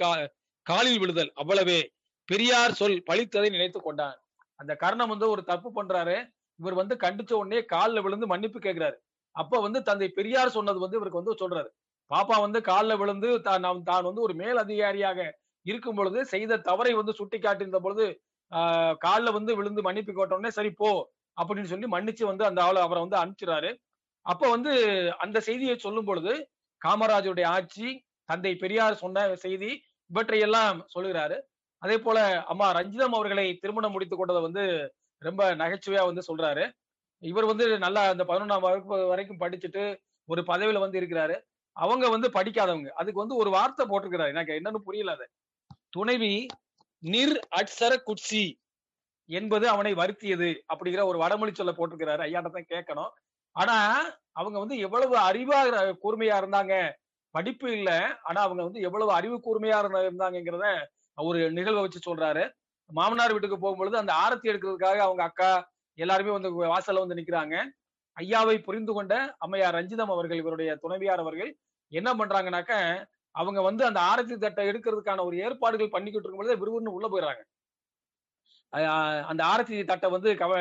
காலில் 0.67 1.01
விழுதல் 1.03 1.31
அவ்வளவே. 1.43 1.81
பெரியார் 2.29 2.79
சொல் 2.79 2.97
பழித்ததை 3.09 3.49
நினைத்து 3.57 3.79
கொண்டான். 3.81 4.17
அந்த 4.61 4.73
கர்ணம் 4.83 5.13
வந்து 5.13 5.27
ஒரு 5.35 5.43
தப்பு 5.51 5.69
பண்றாரு. 5.77 6.17
இவர் 6.61 6.81
வந்து 6.81 6.95
கண்டிச்ச 7.05 7.33
உடனே 7.41 7.61
காலில் 7.75 8.05
விழுந்து 8.05 8.27
மன்னிப்பு 8.33 8.59
கேட்கிறாரு 8.65 8.97
அப்ப 9.37 9.61
வந்து 9.65 9.81
தந்தை 9.89 10.09
பெரியார் 10.17 10.57
சொன்னது 10.57 10.79
வந்து 10.85 10.99
இவருக்கு 10.99 11.21
வந்து 11.21 11.35
சொல்றாரு. 11.43 11.69
பாப்பா 12.11 12.37
வந்து 12.45 12.59
காலில் 12.71 13.01
விழுந்து 13.01 13.29
தான் 13.47 13.67
தான் 13.91 14.07
வந்து 14.09 14.23
ஒரு 14.27 14.35
மேல் 14.41 14.61
அதிகாரியாக 14.65 15.19
இருக்கும் 15.67 15.99
பொழுது 15.99 16.19
செய்த 16.33 16.61
தவறை 16.69 16.93
வந்து 16.99 17.13
சுட்டி 17.19 17.39
காட்டியிருந்த 17.39 17.81
பொழுது 17.87 18.07
காலில் 18.99 19.33
வந்து 19.33 19.57
விழுந்து 19.57 19.83
மன்னிப்பு 19.83 20.13
கேட்டோடனே 20.13 20.49
சரி 20.49 20.71
போ 20.71 20.91
அப்படின்னு 21.37 21.65
சொல்லி 21.65 21.87
மன்னிச்சு 21.87 22.25
வந்து 22.25 22.45
அந்த 22.45 22.61
ஆளை 22.63 22.81
அவரை 22.83 23.01
வந்து 23.07 23.21
அனுப்பிச்சுறாரு 23.23 23.71
அப்ப 24.27 24.49
வந்து 24.51 24.73
அந்த 25.19 25.41
செய்தியை 25.41 25.77
சொல்லும் 25.79 26.05
பொழுது 26.05 26.33
காமராஜருடைய 26.83 27.47
ஆட்சி 27.47 27.89
தந்தை 28.25 28.55
பெரியார் 28.57 28.95
சொன்ன 28.95 29.37
செய்தி 29.37 29.71
இவற்றையெல்லாம் 30.11 30.87
சொல்லுகிறாரு. 30.95 31.37
அதே 31.83 31.99
போல 31.99 32.19
அம்மா 32.43 32.67
ரஞ்சிதம் 32.73 33.17
அவர்களை 33.17 33.55
திருமணம் 33.55 33.93
முடித்து 33.93 34.17
கொண்டதை 34.17 34.43
வந்து 34.43 34.63
ரொம்ப 35.23 35.55
நகைச்சுவையா 35.55 36.03
வந்து 36.05 36.23
சொல்றாரு. 36.29 36.65
இவர் 37.23 37.45
வந்து 37.45 37.79
நல்லா 37.79 38.09
அந்த 38.09 38.25
பதினொன்றாம் 38.25 38.61
வகுப்பு 38.61 39.07
வரைக்கும் 39.07 39.41
படிச்சுட்டு 39.41 39.83
ஒரு 40.29 40.43
பதவியில 40.43 40.79
வந்து 40.79 41.01
இருக்கிறாரு. 41.01 41.37
அவங்க 41.77 42.09
வந்து 42.09 42.29
படிக்காதவங்க. 42.31 42.89
அதுக்கு 42.95 43.21
வந்து 43.21 43.37
ஒரு 43.37 43.51
வார்த்தை 43.51 43.85
போட்டிருக்கிறாரு. 43.87 44.29
எனக்கு 44.29 44.53
என்னன்னு 44.53 44.81
புரியல 44.85 45.13
அது. 45.13 45.27
துணைவி 45.91 46.33
நிர் 47.03 47.35
அட்சர 47.57 47.93
குட்சி 48.03 48.45
என்பது 49.29 49.69
அவனை 49.69 49.93
வருத்தியது 49.95 50.51
அப்படிங்கிற 50.73 51.03
ஒரு 51.05 51.19
வடமொழி 51.19 51.53
சொல்ல 51.55 51.73
போட்டிருக்கிறாரு. 51.73 52.23
ஐயாட்ட 52.29 52.51
தான் 52.51 52.71
கேட்கணும். 52.75 53.11
ஆனா 53.57 53.77
அவங்க 54.33 54.57
வந்து 54.59 54.77
எவ்வளவு 54.79 55.15
அறிவா 55.31 55.59
கூர்மையா 56.05 56.37
இருந்தாங்க? 56.43 56.75
படிப்பு 57.35 57.69
இல்ல. 57.73 57.91
ஆனா 58.23 58.41
அவங்க 58.43 58.63
வந்து 58.63 58.81
எவ்வளவு 58.81 59.11
அறிவு 59.13 59.37
கூர்மையா 59.39 59.79
இருந்தாங்கிறத 60.05 60.67
ஒரு 61.19 61.53
நிகழ்வை 61.53 61.83
வச்சு 61.83 62.01
சொல்றாரு. 62.09 62.45
மாமனார் 62.91 63.33
வீட்டுக்கு 63.33 63.59
போகும்பொழுது 63.59 63.97
அந்த 63.97 64.13
ஆரத்தி 64.25 64.47
எடுக்கிறதுக்காக 64.51 64.99
அவங்க 64.99 65.23
அக்கா 65.23 65.51
எல்லாருமே 65.99 66.31
வந்து 66.31 66.51
வாசல்ல 66.75 67.03
வந்து 67.05 67.19
நிக்கிறாங்க. 67.21 67.55
ஐயாவை 68.17 68.63
புரிந்து 68.63 68.93
கொண்ட 68.93 69.15
அம்மையார் 69.39 69.75
ரஞ்சிதம் 69.75 70.13
அவர்கள் 70.15 70.39
இவருடைய 70.39 70.71
துணைவியார் 70.77 71.19
அவர்கள் 71.19 71.51
என்ன 71.93 72.11
பண்றாங்கனாக்க 72.15 72.73
அவங்க 73.41 73.61
வந்து 73.69 73.83
அந்த 73.89 74.01
ஆரத்தி 74.11 74.37
தட்டை 74.45 74.63
எடுக்கிறதுக்கான 74.71 75.25
ஒரு 75.29 75.37
ஏற்பாடுகள் 75.47 75.95
பண்ணிக்கிட்டு 75.95 76.27
இருக்கும் 76.29 76.43
பொழுது 76.43 76.61
விறுவிறுன்னு 76.63 76.95
உள்ள 76.97 77.07
போயிடுறாங்க. 77.13 77.43
அந்த 79.31 79.43
ஆரத்தி 79.53 79.77
தட்டை 79.91 80.09
வந்து 80.17 80.31
கவ 80.43 80.53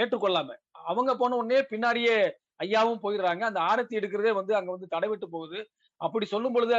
ஏற்றுக்கொள்ளாம. 0.00 0.54
அவங்க 0.90 1.10
போன 1.20 1.36
உடனே 1.40 1.60
பின்னாடியே 1.72 2.16
ஐயாவும் 2.64 3.02
போயிடுறாங்க. 3.04 3.42
அந்த 3.50 3.60
ஆரத்தி 3.70 3.94
எடுக்கிறதே 4.00 4.32
வந்து 4.40 4.52
அங்க 4.58 4.70
வந்து 4.74 4.92
தடைவிட்டு 4.94 5.26
போகுது. 5.36 5.58
அப்படி 6.00 6.26
சொல்லும் 6.32 6.54
பொழுது 6.56 6.76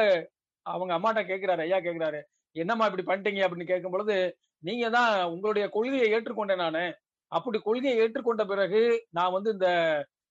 அவங்க 0.66 0.94
அம்மாட்ட 0.98 1.22
கேட்கிறாரு 1.30 1.64
ஐயா 1.68 1.78
கேட்கிறாரு 1.86 2.20
என்னம்மா 2.56 2.86
இப்படி 2.90 3.04
பண்ணிட்டீங்க? 3.10 3.42
அப்படின்னு 3.46 3.72
கேட்கும் 3.72 3.94
பொழுது 3.96 4.16
நீங்க 4.64 4.86
தான் 4.96 5.14
உங்களுடைய 5.34 5.66
கொள்கையை 5.76 6.08
ஏற்றுக்கொண்டேன் 6.16 6.64
நானு. 6.64 6.84
அப்படி 7.32 7.58
கொள்கையை 7.68 7.94
ஏற்றுக்கொண்ட 8.04 8.44
பிறகு 8.52 8.82
நான் 9.18 9.36
வந்து 9.36 9.50
இந்த 9.56 9.68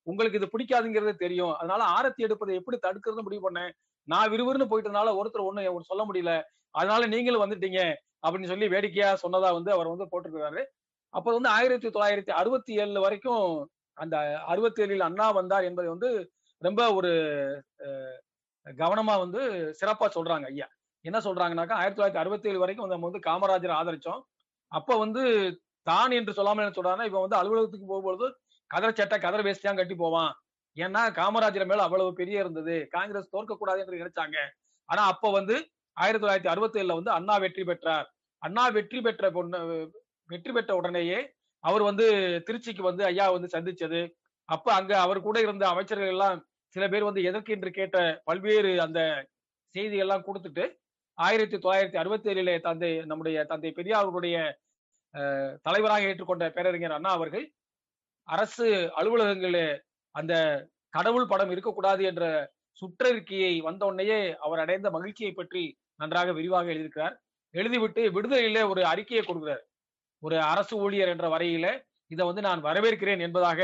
உங்களுக்கு 0.06 0.38
இது 0.40 0.49
பிடிக்காதுங்கிறது 0.54 1.12
தெரியும். 1.25 1.54
அதனால 1.61 1.82
ஆரத்தி 1.97 2.20
எடுப்பதை 2.26 2.54
எப்படி 2.61 2.76
தடுக்கிறது 2.87 3.26
முடிவு 3.26 3.44
பண்ணேன். 3.47 3.73
நான் 4.12 4.31
விறுவிறுன்னு 4.33 4.71
போயிட்டதுனால 4.71 5.14
ஒருத்தர் 5.21 5.49
ஒண்ணு 5.49 5.90
சொல்ல 5.90 6.05
முடியல. 6.09 6.33
அதனால 6.75 7.02
நீங்களும் 7.14 7.45
வந்துட்டீங்க 7.45 7.81
அப்படின்னு 8.25 8.50
சொல்லி 8.52 8.67
வேடிக்கையா 8.75 9.11
சொன்னதா 9.23 9.50
வந்து 9.59 9.71
அவர் 9.76 9.93
வந்து 9.93 10.11
போட்டிருக்கிறாரு. 10.11 10.62
அப்ப 11.14 11.29
வந்து 11.37 11.50
ஆயிரத்தி 11.57 11.88
தொள்ளாயிரத்தி 11.88 12.33
அறுபத்தி 12.40 12.73
ஏழுல 12.83 12.99
வரைக்கும் 13.05 13.45
அந்த 13.97 14.17
அறுபத்தி 14.52 14.81
ஏழில் 14.85 15.07
அண்ணா 15.09 15.26
வந்தார் 15.38 15.69
என்பதை 15.69 15.88
வந்து 15.95 16.11
ரொம்ப 16.62 16.83
ஒரு 16.99 17.11
கவனமா 18.67 19.14
வந்து 19.25 19.40
சிறப்பா 19.81 20.07
சொல்றாங்க 20.17 20.47
ஐயா. 20.52 20.67
என்ன 21.05 21.19
சொல்றாங்கனாக்கா 21.26 21.79
ஆயிரத்தி 21.81 21.99
தொள்ளாயிரத்தி 21.99 22.23
அறுபத்தி 22.23 22.49
ஏழு 22.50 22.62
வரைக்கும் 22.62 22.90
நம்ம 22.93 23.09
வந்து 23.09 23.26
காமராஜர் 23.29 23.79
ஆதரிச்சோம். 23.81 24.21
அப்ப 24.73 24.97
வந்து 25.05 25.23
தான் 25.87 26.14
என்று 26.19 26.33
சொல்லாமல் 26.38 26.62
என்ன 26.64 26.75
சொல்றாங்கன்னா 26.79 27.09
இப்ப 27.11 27.21
வந்து 27.25 27.38
அலுவலகத்துக்கு 27.40 27.90
போகும்போது 27.93 28.26
கதர் 28.71 28.99
சட்டை 28.99 29.17
கதர் 29.25 29.47
வேஸ்டியா 29.47 29.73
கட்டி 29.79 29.97
போவான். 30.05 30.33
ஏன்னா 30.76 31.02
காமராஜர் 31.18 31.70
மேல 31.70 31.84
அவ்வளவு 31.88 32.10
பெரிய 32.20 32.42
இருந்தது. 32.42 32.76
காங்கிரஸ் 32.96 33.32
தோற்க 33.34 33.56
கூடாது 33.60 33.80
என்று 33.82 34.00
நினைச்சாங்க. 34.02 34.38
ஆனா 34.88 35.02
அப்ப 35.12 35.30
வந்து 35.38 35.56
ஆயிரத்தி 35.96 36.22
தொள்ளாயிரத்தி 36.24 36.52
அறுபத்தி 36.52 36.78
ஏழுல 36.80 36.96
வந்து 36.98 37.12
அண்ணா 37.18 37.34
வெற்றி 37.44 37.62
பெற்றார். 37.70 38.06
அண்ணா 38.42 38.64
வெற்றி 38.76 38.98
பெற்ற 39.06 39.24
பொண்ணு 39.36 39.58
வெற்றி 40.30 40.52
பெற்ற 40.56 40.72
உடனேயே 40.80 41.18
அவர் 41.64 41.82
வந்து 41.88 42.06
திருச்சிக்கு 42.46 42.82
வந்து 42.88 43.02
ஐயா 43.10 43.26
வந்து 43.36 43.48
சந்திச்சது. 43.56 44.00
அப்ப 44.48 44.68
அங்க 44.78 44.92
அவர் 45.04 45.18
கூட 45.26 45.38
இருந்த 45.46 45.64
அமைச்சர்கள் 45.72 46.12
எல்லாம் 46.14 46.38
சில 46.74 46.84
பேர் 46.92 47.08
வந்து 47.08 47.22
எதற்கு 47.28 47.50
என்று 47.56 47.70
கேட்ட 47.78 47.98
பல்வேறு 48.28 48.70
அந்த 48.86 49.00
செய்தி 49.74 49.96
எல்லாம் 50.04 50.26
கொடுத்துட்டு 50.28 50.64
ஆயிரத்தி 51.18 51.56
தொள்ளாயிரத்தி 51.56 51.98
அறுபத்தி 52.02 52.28
ஏழிலே 52.32 52.54
தந்தை 52.66 52.90
நம்முடைய 53.10 53.38
தந்தை 53.50 53.70
பெரியாருடைய 53.78 54.36
தலைவராக 55.66 56.08
ஏற்றுக்கொண்ட 56.10 56.44
பேரறிஞர் 56.56 56.96
அண்ணா 56.96 57.12
அவர்கள் 57.18 57.44
அரசு 58.28 58.66
அலுவலகங்களில் 59.00 59.64
அந்த 60.14 60.35
கடவுள் 60.90 61.26
படம் 61.26 61.50
இருக்கக்கூடாது 61.50 62.02
என்ற 62.05 62.25
சுற்றறிக்கையை 62.83 63.52
வந்த 63.62 63.83
உடனேயே 63.87 64.19
அவர் 64.38 64.59
அடைந்த 64.59 64.88
மகிழ்ச்சியை 64.90 65.33
பற்றி 65.33 65.62
நன்றாக 65.97 66.33
விரிவாக 66.33 66.71
எழுதியிருக்கிறார். 66.73 67.14
எழுதிவிட்டு 67.55 68.02
விடுதலையில 68.17 68.59
ஒரு 68.69 68.83
அறிக்கையை 68.85 69.23
கொடுக்கிறார். 69.25 69.62
ஒரு 70.23 70.37
அரசு 70.43 70.75
ஊழியர் 70.76 71.09
என்ற 71.09 71.26
வரையில 71.29 71.67
இதை 72.11 72.23
வந்து 72.26 72.43
நான் 72.43 72.62
வரவேற்கிறேன் 72.62 73.21
என்பதாக 73.21 73.61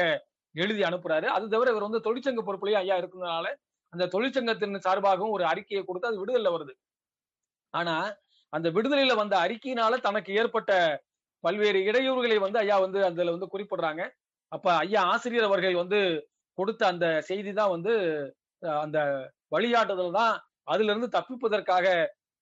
எழுதி 0.55 0.83
அனுப்புறாரு. 0.83 1.27
அது 1.37 1.47
தவிர 1.49 1.71
இவர் 1.71 1.87
வந்து 1.89 2.05
தொழிற்சங்க 2.07 2.43
பொறுப்புலேயே 2.45 2.79
ஐயா 2.83 2.97
இருக்கிறதுனால 2.99 3.47
அந்த 3.93 4.09
தொழிற்சங்கத்தின் 4.15 4.85
சார்பாகவும் 4.87 5.35
ஒரு 5.37 5.45
அறிக்கையை 5.45 5.83
கொடுத்து 5.85 6.09
அது 6.09 6.21
விடுதலை 6.23 6.51
வருது. 6.53 6.73
ஆனா 7.75 7.97
அந்த 8.53 8.69
விடுதலையில 8.71 9.15
வந்த 9.15 9.35
அறிக்கையினால 9.45 9.95
தனக்கு 10.01 10.31
ஏற்பட்ட 10.35 10.73
பல்வேறு 11.45 11.79
இடையூறுகளை 11.89 12.39
வந்து 12.39 12.59
ஐயா 12.59 12.77
வந்து 12.79 12.99
அதுல 13.05 13.35
வந்து 13.37 13.53
குறிப்பிடுறாங்க. 13.55 14.03
அப்ப 14.53 14.67
ஐயா 14.77 15.01
ஆசிரியர் 15.13 15.49
அவர்கள் 15.49 15.75
வந்து 15.75 15.99
கொடுத்த 16.59 16.83
அந்த 16.87 17.07
செய்தி 17.29 17.53
தான் 17.55 17.73
வந்து 17.75 17.93
அஹ், 18.63 18.81
அந்த 18.85 18.99
வழிகாட்டுதல் 19.55 20.19
தான் 20.19 20.35
அதுல 20.67 20.91
இருந்து 20.93 21.09
தப்பிப்பதற்காக 21.17 21.87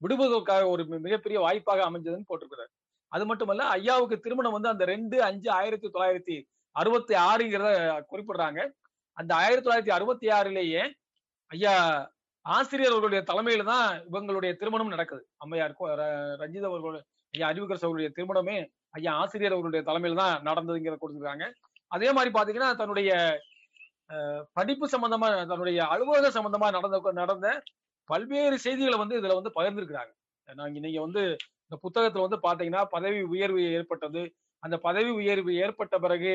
விடுவதற்காக 0.03 0.63
ஒரு 0.71 0.83
மிகப்பெரிய 1.05 1.39
வாய்ப்பாக 1.41 1.83
அமைஞ்சதுன்னு 1.89 2.29
போட்டிருக்கிறார். 2.31 2.71
அது 3.13 3.25
மட்டுமல்ல 3.27 3.65
ஐயாவுக்கு 3.75 4.17
திருமணம் 4.25 4.57
வந்து 4.57 4.73
அந்த 4.73 4.85
ரெண்டு 4.91 5.17
அஞ்சு 5.27 5.49
ஆயிரத்தி 5.59 5.89
தொள்ளாயிரத்தி 5.89 6.37
அறுபத்தி 6.77 7.15
ஆறுங்கிறத 7.25 7.71
குறிப்பிடுறாங்க. 8.11 8.61
அந்த 9.17 9.33
ஆயிரத்தி 9.41 9.65
தொள்ளாயிரத்தி 9.67 9.95
அறுபத்தி 9.97 10.27
ஆறுலேயே 10.37 10.83
ஐயா 11.51 11.75
ஆசிரியர் 12.47 12.93
அவர்களுடைய 12.93 13.23
தலைமையில 13.29 13.65
தான் 13.69 13.87
இவங்களுடைய 14.09 14.53
திருமணம் 14.61 14.95
நடக்குது. 14.95 15.23
அம்மையார் 15.43 15.75
ரஞ்சித் 16.43 16.69
அவர்களுடைய 16.71 17.03
ஐயா 17.35 17.47
அறிவுக்கரசு 17.51 17.87
அவர்களுடைய 17.87 18.11
திருமணமே 18.17 18.57
ஐயா 18.95 19.13
ஆசிரியர் 19.21 19.55
அவர்களுடைய 19.55 19.83
தலைமையில 19.87 20.21
தான் 20.23 20.35
நடந்ததுங்கிற 20.49 20.97
கொடுத்துருக்காங்க. 20.97 21.47
அதே 21.91 22.11
மாதிரி 22.17 22.31
பாத்தீங்கன்னா 22.35 22.71
தன்னுடைய 22.81 23.11
படிப்பு 24.57 24.87
சம்பந்தமா 24.89 25.29
தன்னுடைய 25.51 25.81
அலுவலக 25.85 26.31
சம்பந்தமா 26.31 26.69
நடந்த 26.71 27.13
நடந்த 27.13 27.47
பல்வேறு 28.11 28.57
செய்திகளை 28.59 28.97
வந்து 28.99 29.19
இதுல 29.21 29.37
வந்து 29.39 29.53
பகிர்ந்திருக்கிறாங்க. 29.59 30.13
நாங்க 30.49 30.79
நீங்க 30.81 31.01
வந்து 31.01 31.23
இந்த 31.65 31.77
புத்தகத்துல 31.85 32.25
வந்து 32.27 32.39
பாத்தீங்கன்னா 32.47 32.83
பதவி 32.85 33.21
உயர்வு 33.35 33.61
ஏற்பட்டது. 33.79 34.23
அந்த 34.63 34.77
பதவி 34.79 35.11
உயர்வு 35.11 35.51
ஏற்பட்ட 35.55 35.95
பிறகு 35.99 36.33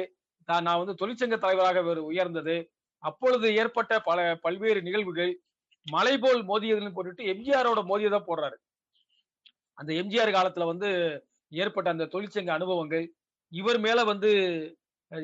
தான் 0.50 0.66
நான் 0.68 0.82
வந்து 0.82 0.96
தொழிற்சங்க 1.02 1.38
தலைவராக 1.38 1.82
உயர்ந்தது. 2.12 2.56
அப்பொழுது 3.04 3.48
ஏற்பட்ட 3.56 3.94
பல 4.00 4.20
பல்வேறு 4.46 4.80
நிகழ்வுகள். 4.82 5.32
மலை 5.86 6.16
போல் 6.18 6.42
மோதியதுன்னு 6.44 6.96
போட்டுட்டு 6.96 7.24
எம்ஜிஆரோட 7.34 7.80
மோதியதை 7.92 8.20
போடுறாரு. 8.28 8.58
அந்த 9.78 9.92
எம்ஜிஆர் 9.94 10.36
காலத்துல 10.38 10.66
வந்து 10.66 10.90
ஏற்பட்ட 11.52 11.88
அந்த 11.90 12.08
தொழிற்சங்க 12.14 12.52
அனுபவங்கள். 12.58 13.06
இவர் 13.52 13.80
மேல 13.80 14.00
வந்து 14.04 14.32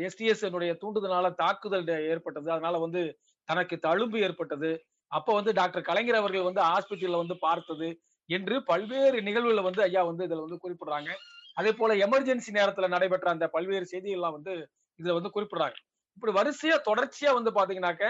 எஸ்டிஎஸ் 0.03 0.43
தூண்டுதனால 0.81 1.29
தாக்குதல் 1.37 1.83
ஏற்பட்டது. 2.09 2.47
அதனால 2.51 2.75
வந்து 2.79 3.01
தனக்கு 3.49 3.75
தழும்பு 3.83 4.17
ஏற்பட்டது. 4.19 4.69
அப்ப 5.11 5.29
வந்து 5.33 5.51
டாக்டர் 5.53 5.87
கலைஞர் 5.89 6.19
அவர்கள் 6.19 6.47
வந்து 6.47 6.61
ஹாஸ்பிட்டல்ல 6.65 7.21
வந்து 7.21 7.35
பார்த்தது 7.39 7.87
என்று 8.29 8.55
பல்வேறு 8.69 9.17
நிகழ்வுகளை 9.21 9.63
வந்து 9.63 9.81
ஐயா 9.83 10.01
வந்து 10.03 10.23
இதுல 10.27 10.45
வந்து 10.45 10.61
குறிப்பிடுறாங்க. 10.63 11.09
அதே 11.57 11.71
போல 11.71 11.93
எமர்ஜென்சி 12.05 12.51
நேரத்துல 12.51 12.87
நடைபெற்ற 12.87 13.27
அந்த 13.31 13.45
பல்வேறு 13.47 13.85
செய்திகள்லாம் 13.91 14.35
வந்து 14.37 14.53
இதுல 14.99 15.15
வந்து 15.17 15.33
குறிப்பிடுறாங்க. 15.35 15.77
இப்படி 16.17 16.33
வரிசையா 16.33 16.77
தொடர்ச்சியா 16.87 17.31
வந்து 17.33 17.51
பாத்தீங்கன்னாக்க 17.51 18.05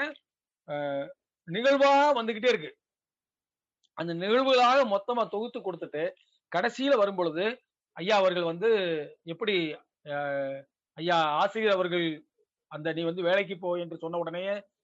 நிகழ்வா 1.47 1.89
வந்துகிட்டே 2.17 2.49
இருக்கு. 2.49 2.71
அந்த 3.97 4.11
நிகழ்வுகளாக 4.21 4.79
மொத்தமா 4.89 5.23
தொகுத்து 5.29 5.59
கொடுத்துட்டு 5.61 6.03
கடைசியில 6.51 6.95
வரும்பொழுது 6.97 7.43
ஐயா 7.97 8.15
அவர்கள் 8.17 8.49
வந்து 8.49 8.69
எப்படி 9.25 9.55
அஹ், 10.13 10.57
ஐயா 10.97 11.17
ஆசிரியர் 11.39 11.75
அவர்கள் 11.75 12.05
அந்த 12.71 12.93
நீ 12.93 13.01
வந்து 13.03 13.21
வேலைக்கு 13.21 13.55
போ 13.57 13.69
என்று 13.77 13.97
சொன்ன 13.97 14.19
உடனே 14.19 14.43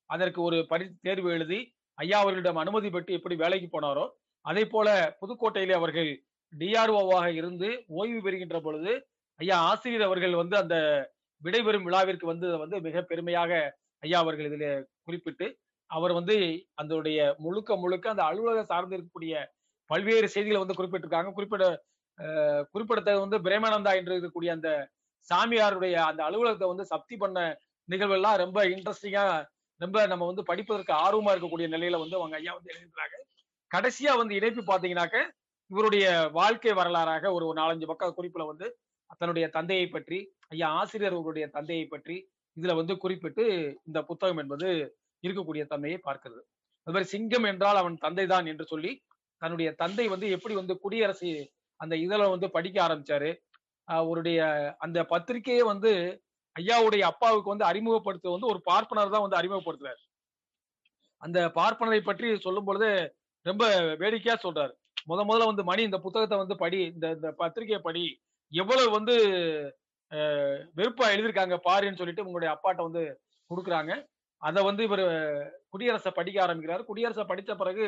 அதற்கு 0.09 0.39
ஒரு 0.41 0.57
பரி 0.69 0.85
தேர்வு 1.01 1.29
எழுதி 1.31 1.59
ஐயா 1.97 2.17
அவர்களிடம் 2.19 2.61
அனுமதி 2.63 2.89
பெற்று 2.89 3.17
எப்படி 3.17 3.35
வேலைக்கு 3.35 3.67
போனாரோ 3.67 4.05
அதே 4.45 4.63
போல 4.65 4.87
புதுக்கோட்டையிலே 5.21 5.75
அவர்கள் 5.77 6.11
டிஆர்ஓவாக 6.53 7.27
இருந்து 7.31 7.67
ஓய்வு 7.97 8.19
பெறுகின்ற 8.21 8.57
பொழுது 8.61 8.93
ஐயா 9.39 9.57
ஆசிரியர் 9.69 10.07
அவர்கள் 10.07 10.33
வந்து 10.33 10.55
அந்த 10.57 10.75
விடைபெறும் 11.41 11.85
விழாவிற்கு 11.87 12.25
வந்து 12.25 12.47
வந்து 12.63 12.79
மிக 12.87 13.01
பெருமையாக 13.01 13.51
ஐயா 14.03 14.19
அவர்கள் 14.19 14.47
இதில் 14.50 14.67
குறிப்பிட்டு 15.05 15.47
அவர் 15.89 16.13
வந்து 16.13 16.35
அதனுடைய 16.75 17.19
முழுக்க 17.39 17.75
முழுக்க 17.75 18.05
அந்த 18.09 18.24
அலுவலக 18.24 18.61
சார்ந்து 18.65 18.95
இருக்கக்கூடிய 18.97 19.35
பல்வேறு 19.89 20.27
செய்திகளை 20.33 20.59
வந்து 20.59 20.77
குறிப்பிட்டிருக்காங்க. 20.77 21.31
குறிப்பிட 21.37 21.63
குறிப்பிடத்தது 22.74 23.19
வந்து 23.19 23.37
பிரேமானந்தா 23.45 23.91
என்று 24.00 24.13
இருக்கக்கூடிய 24.15 24.51
அந்த 24.57 24.69
சாமியாருடைய 25.29 25.96
அந்த 26.10 26.22
அலுவலகத்தை 26.24 26.68
வந்து 26.68 26.86
சப்தி 26.86 27.16
பண்ண 27.18 27.40
நிகழ்வெல்லாம் 27.90 28.38
ரொம்ப 28.38 28.60
இன்ட்ரெஸ்டிங்கா 28.66 29.25
ரொம்ப 29.81 30.07
நம்ம 30.07 30.25
வந்து 30.25 30.44
படிப்பதற்கு 30.44 30.94
ஆர்வமா 30.94 31.31
இருக்கக்கூடிய 31.34 31.68
நிலையில 31.68 32.00
வந்து 32.00 32.18
அவங்க 32.20 32.36
ஐயா 32.36 32.53
வந்து 32.53 32.72
எழுதியிருக்கிறாங்க. 32.74 33.16
கடைசியா 33.72 34.12
வந்து 34.18 34.34
இணைப்பு 34.36 34.62
பாத்தீங்கன்னாக்க 34.62 35.18
இவருடைய 35.72 36.05
வாழ்க்கை 36.31 36.74
வரலாறாக 36.74 37.31
ஒரு 37.34 37.46
நாலஞ்சு 37.53 37.86
பக்க 37.86 38.14
குறிப்புல 38.18 38.46
வந்து 38.46 38.68
தன்னுடைய 39.20 39.46
தந்தையை 39.48 39.88
பற்றி 39.88 40.18
ஐயா 40.50 40.68
ஆசிரியர் 40.72 41.16
அவருடைய 41.18 41.46
தந்தையை 41.48 41.86
பற்றி 41.86 42.16
இதுல 42.57 42.75
வந்து 42.75 42.94
குறிப்பிட்டு 42.98 43.44
இந்த 43.88 44.00
புத்தகம் 44.01 44.38
என்பது 44.38 44.68
இருக்கக்கூடிய 45.24 45.64
தன்மையை 45.66 46.00
பார்க்கிறது. 46.03 46.42
அது 46.88 46.94
மாதிரி 46.94 47.10
சிங்கம் 47.10 47.44
என்றால் 47.44 47.75
அவன் 47.75 47.98
தந்தை 47.98 48.25
தான் 48.25 48.46
என்று 48.46 48.66
சொல்லி 48.66 48.92
தன்னுடைய 49.42 49.70
தந்தை 49.74 50.05
வந்து 50.07 50.27
எப்படி 50.29 50.55
வந்து 50.55 50.74
குடியரசு 50.79 51.31
அந்த 51.79 51.96
இதழ 51.96 52.22
வந்து 52.27 52.48
படிக்க 52.50 52.77
ஆரம்பிச்சாரு 52.88 53.29
அவருடைய 53.97 54.39
அந்த 54.85 54.99
பத்திரிகையை 55.13 55.63
வந்து 55.71 55.91
ஐயாவுடைய 56.55 57.03
அப்பாவுக்கு 57.11 57.53
வந்து 57.53 57.69
அறிமுகப்படுத்த 57.69 58.35
வந்து 58.35 58.51
ஒரு 58.51 58.59
பார்ப்பனர் 58.69 59.13
தான் 59.15 59.25
வந்து 59.25 59.39
அறிமுகப்படுத்துறாரு. 59.39 60.01
அந்த 61.21 61.39
பார்ப்பனரை 61.57 62.01
பற்றி 62.03 62.27
சொல்லும் 62.45 62.67
பொழுது 62.67 62.89
ரொம்ப 63.45 63.63
வேடிக்கையா 64.01 64.35
சொல்றாரு. 64.45 64.73
முத 65.09 65.19
முதல்ல 65.29 65.49
வந்து 65.51 65.63
மணி 65.69 65.81
இந்த 65.89 65.99
புத்தகத்தை 66.05 66.37
வந்து 66.41 66.55
படி 66.63 66.79
இந்த 66.93 67.07
இந்த 67.17 67.29
பத்திரிகையை 67.41 67.79
படி 67.87 68.03
எவ்வளவு 68.51 68.89
வந்து 68.97 69.15
வெறுப்பா 70.77 71.05
எழுதியிருக்காங்க 71.13 71.57
பாருன்னு 71.67 71.99
சொல்லிட்டு 71.99 72.25
உங்களுடைய 72.27 72.49
அப்பாட்ட 72.55 72.81
வந்து 72.87 73.03
கொடுக்குறாங்க. 73.51 73.91
அதை 74.41 74.59
வந்து 74.67 74.81
இவர் 74.87 75.05
குடியரசை 75.73 76.11
படிக்க 76.17 76.37
ஆரம்பிக்கிறாரு. 76.45 76.83
குடியரசை 76.89 77.23
படித்த 77.31 77.51
பிறகு 77.61 77.85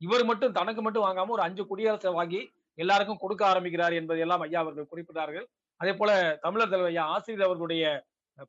இவர் 0.00 0.24
மட்டும் 0.30 0.56
தனக்கு 0.58 0.80
மட்டும் 0.82 1.06
வாங்காம 1.06 1.34
ஒரு 1.36 1.44
அஞ்சு 1.46 1.62
குடியரசை 1.70 2.10
வாங்கி 2.18 2.40
எல்லாருக்கும் 2.78 3.22
கொடுக்க 3.22 3.42
ஆரம்பிக்கிறார் 3.52 3.94
என்பதை 4.00 4.20
எல்லாம் 4.26 4.44
ஐயா 4.46 4.60
அவர்கள் 4.64 4.90
குறிப்பிட்டார்கள். 4.92 5.46
அதே 5.80 5.92
போல 6.00 6.10
தமிழர் 6.44 6.72
தலைவர் 6.72 6.92
ஐயா 6.92 7.04
ஆசிரியர் 7.14 7.46
அவர்களுடைய 7.48 7.84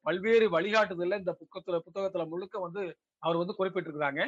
பல்வேறு 0.07 0.45
வழிகாட்டுதல்ல 0.55 1.19
இந்த 1.21 1.33
புத்தகத்துல 1.39 1.77
புத்தகத்துல 1.85 2.23
முழுக்க 2.33 2.55
வந்து 2.65 2.81
அவர் 3.25 3.39
வந்து 3.41 3.57
குறிப்பிட்டிருக்கிறாங்க. 3.59 4.21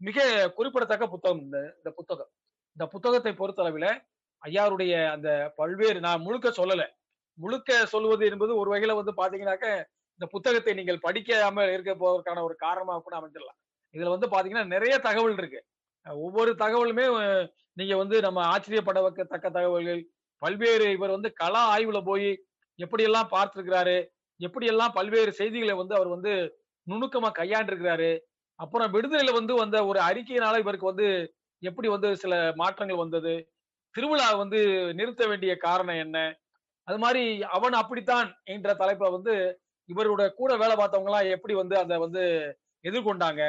மிக 0.00 0.26
குறிப்பிடத்தக்க 0.58 1.06
புத்தகம் 1.14 1.42
இந்த 1.46 1.58
இந்த 1.78 1.90
புத்தகம். 1.98 2.30
இந்த 2.76 2.84
புத்தகத்தை 2.92 3.32
பொறுத்தளவில் 3.40 3.90
ஐயாருடைய 4.42 4.92
அந்த 5.14 5.28
பல்வேறு 5.60 5.98
நான் 6.06 6.24
முழுக்க 6.26 6.48
சொல்லல. 6.60 6.84
முழுக்க 7.38 7.70
சொல்வது 7.92 8.24
என்பது 8.30 8.52
ஒரு 8.60 8.70
வகையில 8.72 8.94
வந்து 9.00 9.12
பாத்தீங்கன்னாக்க 9.20 9.68
இந்த 10.16 10.26
புத்தகத்தை 10.32 10.72
நீங்கள் 10.78 11.04
படிக்காம 11.04 11.66
இருக்க 11.74 11.92
போவதற்கான 12.00 12.42
ஒரு 12.48 12.54
காரணமாக 12.64 13.02
கூட 13.04 13.14
அமைஞ்சிடலாம். 13.18 13.58
இதுல 13.94 14.12
வந்து 14.14 14.28
பாத்தீங்கன்னா 14.34 14.64
நிறைய 14.74 14.94
தகவல் 15.06 15.38
இருக்கு. 15.40 15.60
ஒவ்வொரு 16.26 16.52
தகவலுமே 16.62 17.04
நீங்க 17.76 17.94
வந்து 17.96 18.16
நம்ம 18.20 18.38
ஆச்சரியப்பட 18.44 19.00
வைக்கத்தக்க 19.02 19.46
தகவல்கள். 19.50 20.00
பல்வேறு 20.42 20.86
இவர் 20.92 21.10
வந்து 21.10 21.30
கலா 21.32 21.62
ஆய்வுல 21.74 21.98
போய் 22.04 22.30
எப்படியெல்லாம் 22.78 23.30
பார்த்திருக்கிறாரு 23.32 23.96
எப்படியெல்லாம் 24.40 24.94
பல்வேறு 24.94 25.32
செய்திகளை 25.32 25.74
வந்து 25.76 25.94
அவர் 25.94 26.08
வந்து 26.08 26.32
நுணுக்கமா 26.86 27.30
கையாண்டிருக்கிறாரு 27.38 28.10
அப்புறம் 28.58 28.92
விடுதலையில 28.92 29.32
வந்து 29.32 29.54
வந்த 29.54 29.76
ஒரு 29.86 29.98
அறிக்கையினால 30.00 30.58
இவருக்கு 30.58 30.86
வந்து 30.86 31.08
எப்படி 31.62 31.88
வந்து 31.88 32.08
சில 32.16 32.34
மாற்றங்கள் 32.56 33.02
வந்தது 33.04 33.34
திருவிழா 33.94 34.28
வந்து 34.34 34.60
நிறுத்த 34.94 35.22
வேண்டிய 35.26 35.52
காரணம் 35.56 35.96
என்ன 35.96 36.18
அது 36.88 36.98
மாதிரி 36.98 37.22
அவன் 37.48 37.72
அப்படித்தான் 37.72 38.28
என்ற 38.44 38.70
தலைப்புல 38.74 39.10
வந்து 39.10 39.34
இவரோட 39.88 40.22
கூட 40.34 40.50
வேலை 40.56 40.74
பார்த்தவங்க 40.76 41.10
எல்லாம் 41.10 41.28
எப்படி 41.28 41.54
வந்து 41.54 41.76
அதை 41.78 41.96
வந்து 41.98 42.22
எதிர்கொண்டாங்க. 42.84 43.42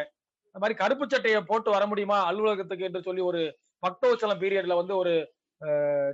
அது 0.55 0.61
மாதிரி 0.61 0.75
கருப்பு 0.77 1.05
சட்டையை 1.05 1.39
போட்டு 1.41 1.69
வர 1.71 1.83
முடியுமா 1.85 2.17
அலுவலகத்துக்கு 2.23 2.83
என்று 2.83 3.01
சொல்லி 3.01 3.21
ஒரு 3.21 3.41
பக்தோச்சலம் 3.83 4.41
பீரியட்ல 4.41 4.75
வந்து 4.75 4.97
ஒரு 4.97 5.13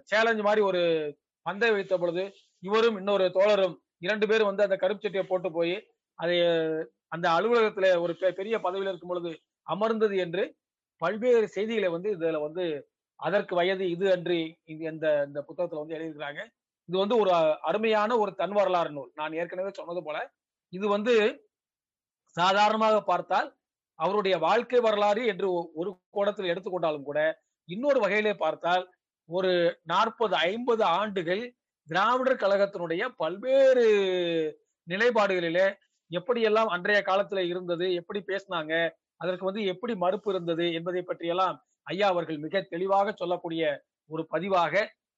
சேலஞ்ச் 0.07 0.41
மாதிரி 0.41 0.61
ஒரு 0.61 0.81
பந்தை 1.45 1.71
வைத்த 1.71 1.97
பொழுது 1.97 2.23
இவரும் 2.63 2.97
இன்னொரு 2.97 3.25
தோழரும் 3.29 3.75
இரண்டு 3.97 4.27
பேரும் 4.27 4.47
வந்து 4.47 4.63
அந்த 4.63 4.75
கருப்பு 4.75 5.23
போட்டு 5.23 5.51
போய் 5.51 5.75
அதை 6.19 6.37
அந்த 7.07 7.27
அலுவலகத்துல 7.29 8.01
ஒரு 8.01 8.13
பெ- 8.13 8.33
பெரிய 8.33 8.59
பதவியில் 8.59 8.89
இருக்கும் 8.89 9.09
பொழுது 9.09 9.31
அமர்ந்தது 9.67 10.17
என்று 10.17 10.43
பல்வேறு 11.01 11.47
செய்திகளை 11.47 11.87
வந்து 11.87 12.09
இதுல 12.15 12.41
வந்து 12.41 12.65
அதற்கு 13.19 13.55
வயது 13.55 13.89
இது 13.89 14.11
அன்று 14.11 14.37
இது 14.65 14.83
இந்த 14.91 15.25
இந்த 15.27 15.39
புத்தகத்துல 15.47 15.81
வந்து 15.81 15.95
எழுதியிருக்கிறாங்க. 15.95 16.41
இது 16.89 16.97
வந்து 16.97 17.17
ஒரு 17.17 17.31
அருமையான 17.61 18.17
ஒரு 18.17 18.35
தன் 18.35 18.51
வரலாறு 18.51 18.91
நூல். 18.91 19.11
நான் 19.15 19.33
ஏற்கனவே 19.33 19.71
சொன்னது 19.71 20.03
போல 20.03 20.17
இது 20.73 20.87
வந்து 20.87 21.13
சாதாரணமாக 22.37 23.01
பார்த்தால் 23.01 23.49
அவருடைய 23.99 24.37
வாழ்க்கை 24.37 24.79
வரலாறு 24.79 25.25
என்று 25.25 25.47
ஒரு 25.75 25.91
கோடத்தில் 26.09 26.51
எடுத்துக்கொண்டாலும் 26.51 27.03
கூட 27.03 27.19
இன்னொரு 27.69 27.99
வகையிலே 27.99 28.33
பார்த்தால் 28.35 28.83
ஒரு 29.29 29.51
நாற்பது 29.83 30.35
ஐம்பது 30.49 30.83
ஆண்டுகள் 30.99 31.43
திராவிடர் 31.87 32.41
கழகத்தினுடைய 32.43 33.03
பல்வேறு 33.17 33.85
நிலைப்பாடுகளிலே 34.87 35.67
எப்படியெல்லாம் 36.11 36.69
அன்றைய 36.75 36.99
காலத்துல 37.05 37.43
இருந்தது 37.51 37.87
எப்படி 37.93 38.19
பேசினாங்க 38.27 38.73
அதற்கு 39.17 39.45
வந்து 39.45 39.63
எப்படி 39.65 39.93
மறுப்பு 39.95 40.29
இருந்தது 40.33 40.65
என்பதை 40.73 41.01
பற்றியெல்லாம் 41.03 41.57
ஐயா 41.87 42.07
அவர்கள் 42.07 42.37
மிக 42.37 42.61
தெளிவாக 42.69 43.13
சொல்லக்கூடிய 43.15 43.63
ஒரு 44.09 44.23
பதிவாக 44.33 44.73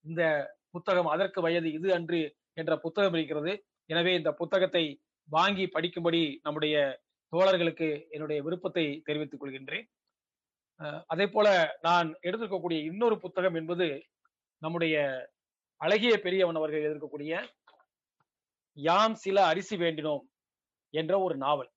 இந்த 0.06 0.24
புத்தகம் 0.72 1.10
அதற்கு 1.14 1.40
வயது 1.42 1.70
இது 1.72 1.88
அன்று 1.94 2.20
என்ற 2.54 2.74
புத்தகம் 2.78 3.14
இருக்கிறது. 3.14 3.52
எனவே 3.90 4.12
இந்த 4.16 4.32
புத்தகத்தை 4.32 4.84
வாங்கி 5.30 5.66
படிக்கும்படி 5.76 6.22
நம்முடைய 6.44 6.76
தோழர்களுக்கு 7.34 7.90
என்னுடைய 8.10 8.40
விருப்பத்தை 8.44 8.86
தெரிவித்துக் 9.04 9.42
கொள்கின்றேன். 9.42 9.86
அதே 11.12 11.26
போல 11.26 11.48
நான் 11.82 12.08
எடுத்திருக்கக்கூடிய 12.28 12.80
இன்னொரு 12.90 13.16
புத்தகம் 13.20 13.56
என்பது 13.56 13.88
நம்முடைய 14.62 14.96
அழகிய 15.82 16.14
பெரியவன் 16.26 16.60
அவர்கள் 16.60 16.82
எழுதியிருக்கக்கூடிய 16.82 17.34
யாம் 18.78 19.16
சில 19.16 19.38
அரிசி 19.46 19.76
வேண்டினோம் 19.78 20.24
என்ற 20.94 21.14
ஒரு 21.20 21.36
நாவல். 21.38 21.72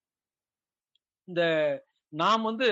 இந்த 1.29 1.43
நாம் 2.13 2.43
வந்து 2.43 2.69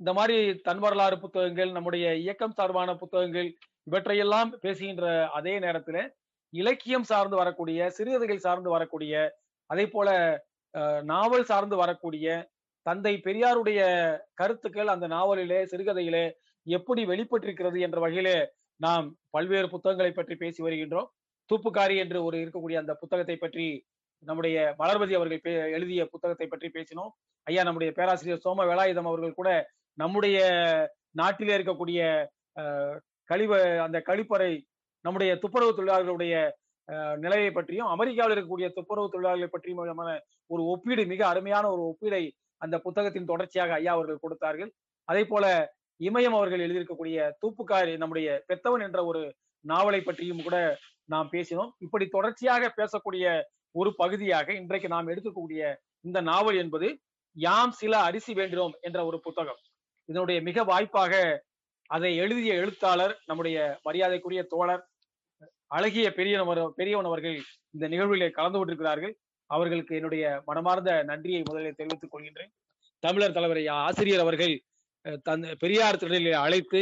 இந்த 0.00 0.10
மாதிரி 0.12 0.36
தன் 0.60 0.78
வரலாறு 0.78 1.16
புத்தகங்கள் 1.18 1.70
நம்முடைய 1.72 2.06
இயக்கம் 2.16 2.56
சார்பான 2.58 2.90
புத்தகங்கள் 2.94 3.48
இவற்றையெல்லாம் 3.86 4.50
பேசுகின்ற 4.64 5.06
அதே 5.38 5.54
நேரத்துல 5.58 5.98
இலக்கியம் 6.52 7.08
சார்ந்து 7.10 7.36
வரக்கூடிய 7.36 7.90
சிறுகதைகள் 7.90 8.44
சார்ந்து 8.46 8.70
வரக்கூடிய 8.70 9.14
அதே 9.70 9.84
போல 9.86 10.08
நாவல் 11.04 11.44
சார்ந்து 11.44 11.76
வரக்கூடிய 11.76 12.26
தந்தை 12.86 13.14
பெரியாருடைய 13.26 13.80
கருத்துக்கள் 14.40 14.92
அந்த 14.94 15.06
நாவலிலே 15.14 15.60
சிறுகதையிலே 15.72 16.24
எப்படி 16.66 17.02
வெளிப்பட்டிருக்கிறது 17.10 17.78
என்ற 17.86 17.98
வகையிலே 18.04 18.36
நாம் 18.80 19.06
பல்வேறு 19.34 19.68
புத்தகங்களை 19.74 20.12
பற்றி 20.12 20.34
பேசி 20.42 20.60
வருகின்றோம். 20.66 21.08
தூப்புக்காரி 21.50 21.96
என்று 22.02 22.18
ஒரு 22.26 22.36
இருக்கக்கூடிய 22.42 22.76
அந்த 22.82 22.92
புத்தகத்தை 23.02 23.36
பற்றி 23.36 23.66
நம்முடைய 24.22 24.56
மலர்வதி 24.80 25.14
அவர்கள் 25.18 25.40
எழுதிய 25.76 26.02
புத்தகத்தை 26.12 26.46
பற்றி 26.48 26.68
பேசினோம். 26.76 27.12
ஐயா 27.46 27.62
நம்முடைய 27.68 27.90
பேராசிரியர் 27.98 28.44
சோம 28.44 28.66
வேலாயுதம் 28.70 29.08
அவர்கள் 29.10 29.38
கூட 29.38 29.50
நம்முடைய 29.98 30.38
நாட்டிலே 31.20 31.54
இருக்கக்கூடிய 31.58 32.00
கழிவ 33.30 33.52
அந்த 33.86 33.98
கழிப்பறை 34.08 34.50
நம்முடைய 35.04 35.30
துப்புரவு 35.42 35.72
தொழிலாளர்களுடைய 35.78 36.34
நிலையை 37.24 37.50
பற்றியும் 37.56 37.90
அமெரிக்காவில் 37.94 38.34
இருக்கக்கூடிய 38.34 38.68
துப்புரவு 38.78 39.12
தொழிலாளர்களை 39.12 39.50
பற்றியும் 39.50 39.80
ஒரு 40.50 40.62
ஒப்பீடு 40.72 41.02
மிக 41.12 41.22
அருமையான 41.32 41.64
ஒரு 41.74 41.82
ஒப்பீடை 41.90 42.22
அந்த 42.64 42.76
புத்தகத்தின் 42.86 43.30
தொடர்ச்சியாக 43.32 43.74
ஐயா 43.80 43.92
அவர்கள் 43.96 44.24
கொடுத்தார்கள். 44.24 44.70
அதே 45.08 45.22
போல 45.32 45.44
இமயம் 46.08 46.36
அவர்கள் 46.38 46.64
எழுதியிருக்கக்கூடிய 46.66 47.16
தூப்புக்காரி 47.42 47.94
நம்முடைய 48.02 48.28
பெத்தவன் 48.50 48.84
என்ற 48.86 49.00
ஒரு 49.10 49.22
நாவலை 49.64 50.00
பற்றியும் 50.00 50.44
கூட 50.46 50.56
நாம் 51.12 51.28
பேசினோம். 51.32 51.70
இப்படி 51.86 52.04
தொடர்ச்சியாக 52.16 52.72
பேசக்கூடிய 52.78 53.24
ஒரு 53.80 53.90
பகுதியாக 54.00 54.48
இன்றைக்கு 54.60 54.88
நாம் 54.94 55.10
எடுத்துக்கக்கூடிய 55.12 55.62
இந்த 56.06 56.18
நாவல் 56.30 56.58
என்பது 56.62 56.88
யாம் 57.36 57.72
சில 57.80 57.94
அரிசி 58.08 58.32
வேண்டினோம் 58.38 58.74
என்ற 58.86 58.98
ஒரு 59.08 59.18
புத்தகம். 59.26 59.60
இதனுடைய 60.08 60.38
மிக 60.48 60.62
வாய்ப்பாக 60.70 61.14
அதை 61.96 62.10
எழுதிய 62.22 62.52
எழுத்தாளர் 62.62 63.14
நம்முடைய 63.28 63.56
மரியாதைக்குரிய 63.86 64.42
தோழர் 64.52 64.82
அழகிய 65.76 66.06
பெரியவர் 66.18 66.60
பெரியவன் 66.78 67.08
அவர்கள் 67.10 67.36
இந்த 67.74 67.84
நிகழ்விலே 67.92 68.28
கலந்து 68.38 68.58
கொண்டிருக்கிறார்கள். 68.58 69.14
அவர்களுக்கு 69.50 69.92
என்னுடைய 69.98 70.24
மனமார்ந்த 70.48 70.90
நன்றியை 71.10 71.40
முதலில் 71.48 71.78
தெரிவித்துக் 71.78 72.12
கொள்கின்றேன். 72.12 72.52
தமிழர் 73.02 73.36
தலைவர் 73.36 73.62
ஆசிரியர் 73.84 74.24
அவர்கள் 74.24 74.54
தன் 75.26 75.44
பெரியார் 75.58 76.00
திடலில் 76.02 76.32
அழைத்து 76.44 76.80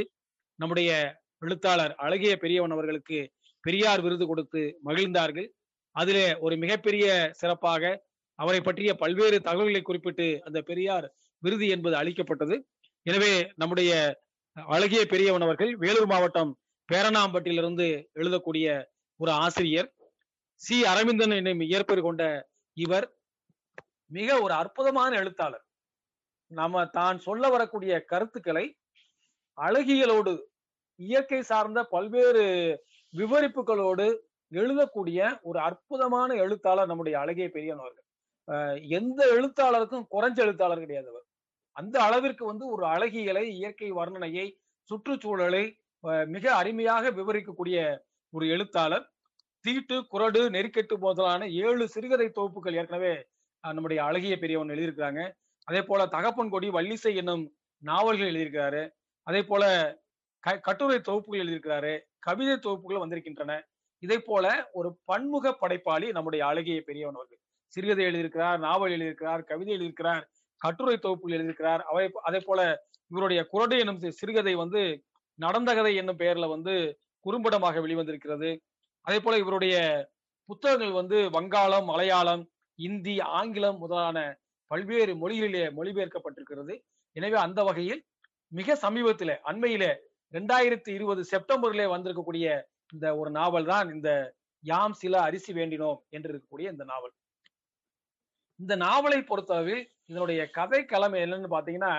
நம்முடைய 0.58 0.90
எழுத்தாளர் 1.38 1.92
அழகிய 2.04 2.32
பெரியவன் 2.36 2.74
அவர்களுக்கு 2.76 3.18
பெரியார் 3.64 4.00
விருது 4.00 4.24
கொடுத்து 4.26 4.62
மகிழ்ந்தார்கள். 4.88 5.48
அதிலே 5.96 6.26
ஒரு 6.44 6.54
மிகப்பெரிய 6.56 7.06
சிறப்பாக 7.40 7.82
அவரை 8.38 8.60
பற்றிய 8.60 8.90
பல்வேறு 8.94 9.38
தகவல்களை 9.40 9.82
குறிப்பிட்டு 9.82 10.26
அந்த 10.46 10.58
பெரியார் 10.70 11.06
விருது 11.42 11.66
என்பது 11.74 11.94
அளிக்கப்பட்டது. 12.00 12.56
எனவே 13.06 13.32
நம்முடைய 13.54 13.92
அழகிய 14.56 15.02
பெரியவன் 15.12 15.44
அவர்கள் 15.46 15.72
வேலூர் 15.76 16.10
மாவட்டம் 16.12 16.52
பேரணாம்பட்டியிலிருந்து 16.88 17.86
எழுதக்கூடிய 18.20 18.66
ஒரு 19.20 19.30
ஆசிரியர். 19.44 19.88
சி. 20.60 20.76
அரவிந்தன் 20.92 21.34
என்னும் 21.40 21.60
இயற்பெயர் 21.68 22.06
கொண்ட 22.06 22.22
இவர் 22.82 23.06
மிக 24.10 24.28
ஒரு 24.44 24.54
அற்புதமான 24.62 25.10
எழுத்தாளர். 25.20 25.64
நாம 26.50 26.84
தான் 26.98 27.18
சொல்ல 27.26 27.44
வரக்கூடிய 27.54 27.92
கருத்துக்களை 28.12 28.64
அழகியலோடு 29.58 30.32
இயற்கை 31.00 31.40
சார்ந்த 31.50 31.80
பல்வேறு 31.94 32.44
விவரிப்புகளோடு 33.14 34.06
எழுதக்கூடிய 34.52 35.18
ஒரு 35.48 35.58
அற்புதமான 35.68 36.30
எழுத்தாளர் 36.44 36.90
நம்முடைய 36.90 37.16
அழகிய 37.22 37.46
பெரியவர்கள் 37.56 38.04
எந்த 38.98 39.20
எழுத்தாளருக்கும் 39.36 40.06
குறைஞ்ச 40.14 40.38
எழுத்தாளர் 40.44 40.82
கிடையாது 40.84 41.08
அவர். 41.12 41.26
அந்த 41.76 41.96
அளவிற்கு 42.06 42.44
வந்து 42.50 42.64
ஒரு 42.74 42.84
அழகியலை 42.94 43.44
இயற்கை 43.58 43.90
வர்ணனையை 43.98 44.46
சுற்றுச்சூழலை 44.90 45.64
மிக 46.34 46.44
அருமையாக 46.60 47.10
விவரிக்கக்கூடிய 47.18 47.78
ஒரு 48.32 48.44
எழுத்தாளர். 48.54 49.04
தீட்டு 49.68 49.96
குரடு 50.08 50.40
நெருக்கெட்டு 50.50 50.94
போதலான 51.02 51.42
ஏழு 51.64 51.84
சிறுகதை 51.88 52.26
தொகுப்புகள் 52.28 52.76
ஏற்கனவே 52.80 53.14
நம்முடைய 53.64 54.00
அழகிய 54.04 54.34
பெரியவன் 54.38 54.70
எழுதியிருக்கிறாங்க. 54.74 55.22
அதே 55.68 55.80
போல 55.82 56.06
தகப்பன் 56.06 56.50
கொடி 56.50 56.68
வள்ளிசை 56.68 57.10
என்னும் 57.14 57.42
நாவல்கள் 57.82 58.30
எழுதியிருக்கிறாரு. 58.30 58.82
அதே 59.26 59.40
போல 59.42 59.64
க 60.44 60.54
கட்டுரை 60.58 60.98
தொகுப்புகள் 61.00 61.42
எழுதியிருக்கிறாரு. 61.42 61.92
கவிதை 62.18 62.54
தொகுப்புகள் 62.56 63.02
வந்திருக்கின்றன. 63.02 63.52
இதே 64.02 64.18
போல 64.28 64.46
ஒரு 64.72 64.88
பன்முக 65.04 65.52
படைப்பாளி 65.62 66.08
நம்முடைய 66.16 66.42
அழகிய 66.46 66.80
பெரியவன் 66.88 67.18
அவர்கள். 67.18 67.40
சிறுகதை 67.72 68.04
எழுதியிருக்கிறார் 68.06 68.58
நாவல் 68.58 68.94
எழுதியிருக்கிறார் 68.96 69.42
கவிதை 69.50 69.72
எழுதியிருக்கிறார் 69.76 70.22
கட்டுரை 70.60 70.96
தொகுப்புகள் 70.96 71.36
எழுதியிருக்கிறார். 71.38 71.82
அவை 71.90 72.04
அதே 72.28 72.40
போல 72.46 72.60
இவருடைய 73.10 73.40
குரடு 73.52 73.76
என்னும் 73.78 74.00
சிறுகதை 74.20 74.54
வந்து 74.54 74.82
நடந்த 75.38 75.70
கதை 75.74 75.92
என்னும் 76.00 76.20
பெயர்ல 76.22 76.46
வந்து 76.48 76.74
குறும்படமாக 77.26 77.80
வெளிவந்திருக்கிறது. 77.84 78.50
அதே 79.08 79.18
போல 79.18 79.36
இவருடைய 79.38 79.74
புத்தகங்கள் 80.48 80.90
வந்து 80.90 81.18
வங்காளம் 81.30 81.86
மலையாளம் 81.86 82.42
இந்தி 82.78 83.14
ஆங்கிலம் 83.38 83.78
முதலான 83.78 84.18
பல்வேறு 84.70 85.12
மொழிகளிலே 85.14 85.62
மொழிபெயர்க்கப்பட்டிருக்கிறது. 85.76 86.74
எனவே 87.16 87.36
அந்த 87.36 87.60
வகையில் 87.62 88.02
மிக 88.52 88.74
சமீபத்தில 88.82 89.30
அண்மையில 89.50 89.84
ரெண்டாயிரத்தி 90.32 90.90
இருபது 90.96 91.22
செப்டம்பர்ல 91.30 91.86
வந்திருக்கக்கூடிய 91.94 92.46
இந்த 92.92 93.06
ஒரு 93.16 93.30
நாவல் 93.30 93.64
தான் 93.64 93.88
இந்த 93.94 94.10
யாம் 94.64 94.94
சில 94.94 95.14
அரிசி 95.20 95.52
வேண்டினோம் 95.52 95.98
என்று 96.10 96.30
இருக்கக்கூடிய 96.32 96.68
இந்த 96.72 96.84
நாவல். 96.84 97.14
இந்த 98.60 98.76
நாவலை 98.76 99.20
பொறுத்தளவில் 99.22 99.82
இதனுடைய 100.06 100.40
கதை 100.50 100.80
கிழமை 100.84 101.18
என்னன்னு 101.24 101.54
பாத்தீங்கன்னா 101.56 101.92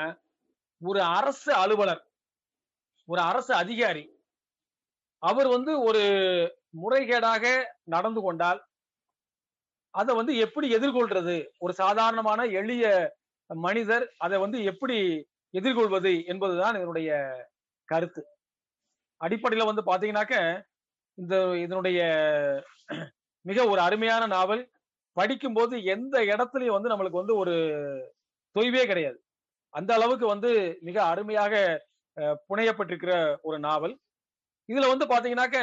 ஒரு 0.82 1.02
அரசு 1.18 1.52
அலுவலர் 1.54 2.04
ஒரு 3.08 3.22
அரசு 3.22 3.52
அதிகாரி 3.54 4.06
அவர் 5.24 5.48
வந்து 5.48 5.72
ஒரு 5.80 6.02
முறைகேடாக 6.74 7.44
நடந்து 7.94 8.22
கொண்டால் 8.22 8.60
அதை 9.94 10.12
வந்து 10.16 10.34
எப்படி 10.46 10.68
எதிர்கொள்றது? 10.76 11.36
ஒரு 11.58 11.74
சாதாரணமான 11.74 12.42
எளிய 12.60 12.86
மனிதர் 13.50 14.06
அதை 14.18 14.38
வந்து 14.40 14.58
எப்படி 14.72 14.98
எதிர்கொள்வது 15.54 16.12
என்பதுதான் 16.32 16.76
இதனுடைய 16.80 17.12
கருத்து. 17.90 18.22
அடிப்படையில 19.22 19.70
வந்து 19.70 19.84
பாத்தீங்கன்னாக்க 19.90 20.36
இந்த 21.18 21.36
இதனுடைய 21.64 22.00
மிக 23.46 23.66
ஒரு 23.72 23.80
அருமையான 23.88 24.24
நாவல். 24.36 24.64
படிக்கும்போது 25.18 25.76
எந்த 25.94 26.16
இடத்துலயும் 26.32 26.76
வந்து 26.76 26.92
நம்மளுக்கு 26.92 27.22
வந்து 27.22 27.36
ஒரு 27.36 27.56
தொய்வே 28.56 28.84
கிடையாது. 28.86 29.18
அந்த 29.74 29.92
அளவுக்கு 29.98 30.26
வந்து 30.28 30.52
மிக 30.88 30.98
அருமையாக 31.12 31.54
புனையப்பட்டிருக்கிற 32.50 33.14
ஒரு 33.48 33.58
நாவல். 33.60 33.96
இதுல 34.70 34.88
வந்து 34.94 35.06
பாத்தீங்கன்னாக்க 35.12 35.60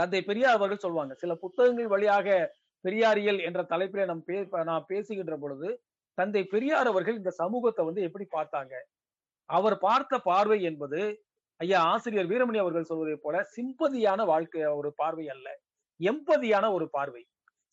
தந்தை 0.00 0.20
பெரியார் 0.22 0.58
அவர்கள் 0.58 0.84
சொல்லுவாங்க 0.84 1.14
சில 1.14 1.32
புத்தகங்கள் 1.34 1.92
வழியாக 1.94 2.28
பெரியாரியல் 2.84 3.40
என்ற 3.40 3.60
தலைப்பிலே 3.62 4.04
நம் 4.04 4.24
பே 4.24 4.38
நாம் 4.64 4.88
பேசுகின்ற 4.88 5.34
பொழுது 5.38 5.68
தந்தை 6.18 6.42
பெரியார் 6.44 6.86
அவர்கள் 6.86 7.16
இந்த 7.16 7.30
சமூகத்தை 7.42 7.82
வந்து 7.84 8.02
எப்படி 8.02 8.26
பார்த்தாங்க? 8.36 8.74
அவர் 9.50 9.76
பார்த்த 9.78 10.18
பார்வை 10.18 10.58
என்பது 10.62 11.00
ஐயா 11.60 11.78
ஆசிரியர் 11.84 12.28
வீரமணி 12.30 12.58
அவர்கள் 12.58 12.90
சொல்வதை 12.90 13.16
போல 13.16 13.36
சிம்பதியான 13.56 14.20
வாழ்க்கை 14.24 14.62
ஒரு 14.80 14.90
பார்வை 14.94 15.26
அல்ல. 15.28 15.46
எம்பதியான 16.00 16.66
ஒரு 16.72 16.86
பார்வை. 16.88 17.22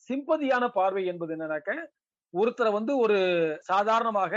சிம்பதியான 0.09 0.63
பார்வை 0.69 1.03
என்பது 1.05 1.31
என்னன்னாக்க 1.35 1.71
ஒருத்தரை 2.33 2.71
வந்து 2.71 2.97
ஒரு 2.97 3.17
சாதாரணமாக 3.61 4.33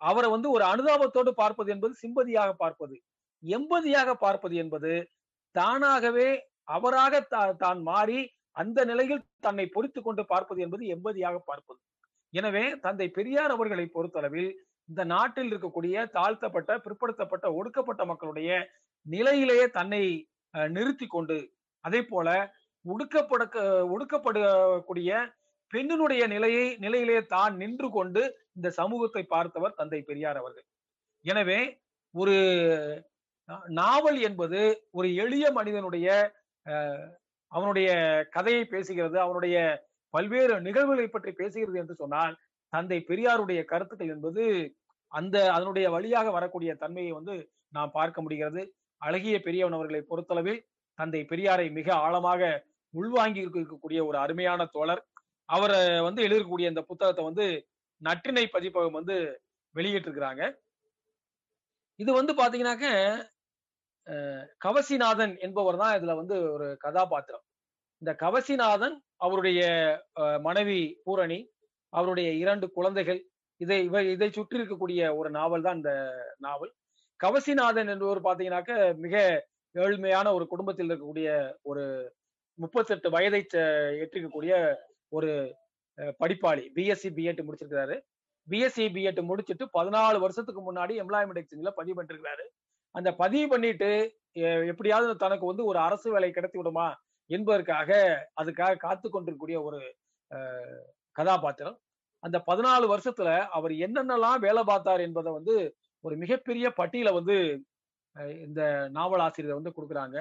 அவரை 0.00 0.28
வந்து 0.30 0.48
ஒரு 0.50 0.64
அனுதாபத்தோடு 0.64 1.30
பார்ப்பது 1.32 1.70
என்பது 1.70 1.94
சிம்பதியாக 2.02 2.50
பார்ப்பது. 2.52 2.96
எம்பதியாக 3.42 4.14
பார்ப்பது 4.14 4.54
என்பது 4.56 4.92
தானாகவே 5.54 6.28
அவராக 6.76 7.20
தான் 7.64 7.80
மாறி 7.90 8.20
அந்த 8.56 8.78
நிலையில் 8.90 9.26
தன்னை 9.46 9.64
பொறித்து 9.74 10.00
கொண்டு 10.02 10.22
பார்ப்பது 10.32 10.60
என்பது 10.66 10.84
எம்பதியாக 10.94 11.36
பார்ப்பது. 11.50 11.80
எனவே 12.32 12.64
தந்தை 12.84 13.06
பெரியார் 13.18 13.54
அவர்களை 13.56 13.84
பொறுத்தளவில் 13.96 14.50
இந்த 14.88 15.02
நாட்டில் 15.14 15.50
இருக்கக்கூடிய 15.52 16.04
தாழ்த்தப்பட்ட 16.16 16.72
பிற்படுத்தப்பட்ட 16.86 17.46
ஒடுக்கப்பட்ட 17.58 18.02
மக்களுடைய 18.10 18.50
நிலையிலேயே 19.06 19.66
தன்னை 19.78 20.02
நிறுத்தி 20.76 21.06
கொண்டு 21.14 21.36
அதே 21.84 22.00
போல 22.12 22.28
ஒடுக்கப்படக்க 22.84 23.56
ஒடுக்கப்படக்கூடிய 23.94 25.10
பெண்ணினுடைய 25.72 26.22
நிலையை 26.34 26.66
நிலையிலே 26.84 27.18
தான் 27.34 27.54
நின்று 27.62 27.88
கொண்டு 27.96 28.22
இந்த 28.56 28.68
சமூகத்தை 28.78 29.22
பார்த்தவர் 29.34 29.78
தந்தை 29.80 30.00
பெரியார் 30.10 30.40
அவர்கள். 30.42 30.66
எனவே 31.24 31.60
ஒரு 32.14 32.36
நாவல் 33.80 34.18
என்பது 34.28 34.60
ஒரு 34.98 35.08
எளிய 35.24 35.46
மனிதனுடைய 35.58 36.08
அவனுடைய 37.52 37.88
கதையை 38.30 38.62
பேசுகிறது 38.72 39.16
அவனுடைய 39.24 39.56
பல்வேறு 40.14 40.54
நிகழ்வுகளை 40.66 41.08
பற்றி 41.08 41.32
பேசுகிறது 41.40 41.78
என்று 41.82 41.94
சொன்னால் 41.94 42.34
தந்தை 42.72 42.98
பெரியாருடைய 43.08 43.60
கருத்துக்கள் 43.64 44.12
என்பது 44.14 44.44
அந்த 45.12 45.36
அதனுடைய 45.56 45.86
வழியாக 45.90 46.30
வரக்கூடிய 46.30 46.70
தன்மையை 46.74 47.12
வந்து 47.12 47.34
நாம் 47.76 47.94
பார்க்க 47.98 48.22
முடிகிறது. 48.22 48.62
அழகிய 49.02 49.36
பெரியவன் 49.46 49.76
அவர்களை 49.76 50.00
பொறுத்தளவில் 50.10 50.60
தந்தை 50.98 51.20
பெரியாரை 51.30 51.66
மிக 51.78 51.88
ஆழமாக 52.04 52.42
உள்வாங்கி 52.94 53.40
இருக்கக்கூடிய 53.44 53.98
ஒரு 54.08 54.18
அருமையான 54.18 54.60
தோழர். 54.76 55.02
அவர் 55.48 55.76
வந்து 56.06 56.20
எழுதக்கூடிய 56.28 56.72
இந்த 56.72 56.82
புத்தகத்தை 56.90 57.24
வந்து 57.24 57.46
நற்றினை 58.02 58.44
பதிப்பகம் 58.54 58.98
வந்து 58.98 59.16
வெளியிட்டிருக்கிறாங்க. 59.74 60.42
இது 62.00 62.10
வந்து 62.12 62.32
பாத்தீங்கன்னாக்க 62.40 62.88
கவசிநாதன் 64.64 65.34
என்பவர் 65.46 65.80
தான் 65.82 65.94
இதுல 65.98 66.14
வந்து 66.20 66.36
ஒரு 66.56 66.66
கதாபாத்திரம். 66.84 67.44
இந்த 68.02 68.12
கவசிநாதன் 68.24 68.96
அவருடைய 69.26 69.60
மனைவி 70.46 70.80
பூரணி 71.06 71.38
அவருடைய 71.92 72.28
இரண்டு 72.42 72.66
குழந்தைகள் 72.76 73.20
இதை 73.60 73.78
இவை 73.88 74.02
இதை 74.14 74.28
சுற்றி 74.30 74.58
இருக்கக்கூடிய 74.58 75.02
ஒரு 75.20 75.28
நாவல் 75.38 75.64
தான் 75.66 75.78
இந்த 75.80 75.92
நாவல். 76.46 76.72
கவசிநாதன் 77.20 77.90
என்பவர் 77.94 78.26
பாத்தீங்கன்னாக்க 78.26 78.74
மிக 79.04 79.14
ஏழ்மையான 79.74 80.32
ஒரு 80.36 80.44
குடும்பத்தில் 80.52 80.88
இருக்கக்கூடிய 80.90 81.30
ஒரு 81.70 81.84
முப்பத்தெட்டு 82.58 83.08
வயதை 83.16 83.40
எட்டிருக்கக்கூடிய 84.02 84.54
ஒரு 85.16 85.30
படிப்பாளி. 86.20 86.64
பிஎஸ்சி 86.76 87.08
பிஎட் 87.16 87.44
முடிச்சிருக்கிறாரு. 87.46 87.96
பிஎஸ்சி 88.48 88.84
பிஎட் 88.96 89.20
முடிச்சுட்டு 89.30 89.64
பதினாலு 89.78 90.18
வருஷத்துக்கு 90.24 90.62
முன்னாடி 90.68 90.94
எம்ப்ளாய்மெண்ட் 91.02 91.40
எக்ஸ்சேஞ்சில் 91.40 91.78
பதிவு 91.80 91.96
பண்ணிருக்கிறாரு. 91.98 92.46
அந்த 92.94 93.10
பதிவு 93.14 93.46
பண்ணிட்டு 93.48 93.90
எப்படியாவது 94.72 95.12
தனக்கு 95.16 95.44
வந்து 95.46 95.64
ஒரு 95.64 95.78
அரசு 95.78 96.08
வேலை 96.10 96.30
கிடைத்து 96.30 96.58
விடுமா 96.58 96.86
என்பதற்காக 97.30 97.90
அதுக்காக 98.40 98.76
காத்து 98.76 99.06
கொண்டிருக்கக்கூடிய 99.08 99.58
ஒரு 99.62 99.80
கதாபாத்திரம். 101.16 101.76
அந்த 102.22 102.36
பதினாலு 102.46 102.86
வருஷத்துல 102.92 103.30
அவர் 103.56 103.72
என்னென்னலாம் 103.86 104.38
வேலை 104.38 104.62
பார்த்தார் 104.64 105.00
என்பதை 105.00 105.30
வந்து 105.32 105.54
ஒரு 106.04 106.14
மிகப்பெரிய 106.16 106.66
பட்டியலை 106.70 107.12
வந்து 107.12 107.36
இந்த 108.46 108.62
நாவல் 108.96 109.22
ஆசிரியர் 109.24 109.58
வந்து 109.58 109.74
கொடுக்குறாங்க. 109.76 110.16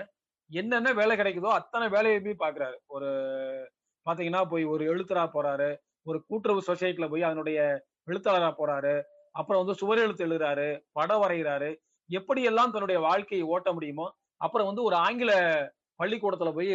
என்னென்ன 0.49 0.93
வேலை 0.93 1.13
கிடைக்குதோ 1.17 1.51
அத்தனை 1.59 1.85
வேலையுமே 1.95 2.33
பாக்குறாரு 2.43 2.77
ஒரு 2.95 3.09
பாத்தீங்கன்னா 4.05 4.41
போய் 4.49 4.65
ஒரு 4.73 4.83
எழுத்தரா 4.93 5.23
போறாரு. 5.35 5.69
ஒரு 6.03 6.19
கூட்டுறவு 6.27 6.61
சொசைட்டில 6.67 7.05
போய் 7.09 7.27
அதனுடைய 7.29 7.59
எழுத்தாளரா 8.09 8.51
போறாரு. 8.59 8.93
அப்புறம் 9.31 9.61
வந்து 9.61 9.79
சுவர் 9.81 10.03
எழுத்து 10.05 10.25
எழுதுறாரு. 10.27 10.67
படம் 10.91 11.23
வரைகிறாரு. 11.23 11.69
எப்படியெல்லாம் 12.09 12.73
தன்னுடைய 12.73 12.99
வாழ்க்கையை 12.99 13.45
ஓட்ட 13.53 13.69
முடியுமோ 13.73 14.07
அப்புறம் 14.41 14.69
வந்து 14.69 14.83
ஒரு 14.83 14.95
ஆங்கில 14.95 15.31
பள்ளிக்கூடத்துல 16.01 16.49
போய் 16.57 16.71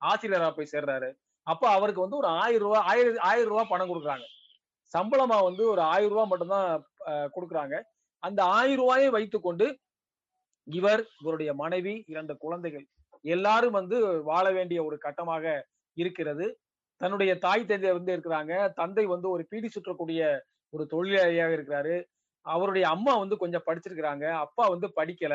ஆசிரியரா 0.00 0.48
போய் 0.56 0.72
சேர்றாரு. 0.72 1.08
அப்ப 1.46 1.64
அவருக்கு 1.68 2.04
வந்து 2.04 2.16
ஒரு 2.16 2.28
ஆயிரம் 2.42 2.66
ரூபாய் 2.66 2.84
ஆயிரம் 2.90 3.24
ஆயிரம் 3.30 3.50
ரூபாய் 3.52 3.70
பணம் 3.72 3.90
கொடுக்குறாங்க. 3.90 4.26
சம்பளமா 4.92 5.38
வந்து 5.48 5.62
ஒரு 5.72 5.82
ஆயிரம் 5.92 6.12
ரூபாய் 6.14 6.30
மட்டும்தான் 6.30 6.68
கொடுக்குறாங்க. 7.34 7.74
அந்த 8.22 8.40
ஆயிரம் 8.58 8.80
ரூபாயை 8.82 9.08
வைத்துக்கொண்டு 9.10 9.66
இவர் 10.66 11.02
இவருடைய 11.20 11.50
மனைவி 11.54 11.94
இரண்டு 12.06 12.34
குழந்தைகள் 12.36 12.84
எல்லாரும் 13.24 13.76
வந்து 13.80 13.96
வாழ 14.30 14.44
வேண்டிய 14.52 14.78
ஒரு 14.84 14.96
கட்டமாக 14.98 15.44
இருக்கிறது. 15.96 16.46
தன்னுடைய 17.00 17.32
தாய் 17.38 17.66
தந்தை 17.66 17.92
வந்து 17.92 18.14
இருக்கிறாங்க. 18.16 18.52
தந்தை 18.72 19.04
வந்து 19.06 19.28
ஒரு 19.30 19.42
பீடி 19.50 19.68
சுற்றக்கூடிய 19.74 20.20
ஒரு 20.70 20.84
தொழிலாளியாக 20.92 21.52
இருக்கிறாரு. 21.56 21.96
அவருடைய 22.46 22.84
அம்மா 22.88 23.12
வந்து 23.16 23.36
கொஞ்சம் 23.36 23.66
படிச்சிருக்கிறாங்க. 23.68 24.26
அப்பா 24.44 24.64
வந்து 24.74 24.88
படிக்கல. 24.98 25.34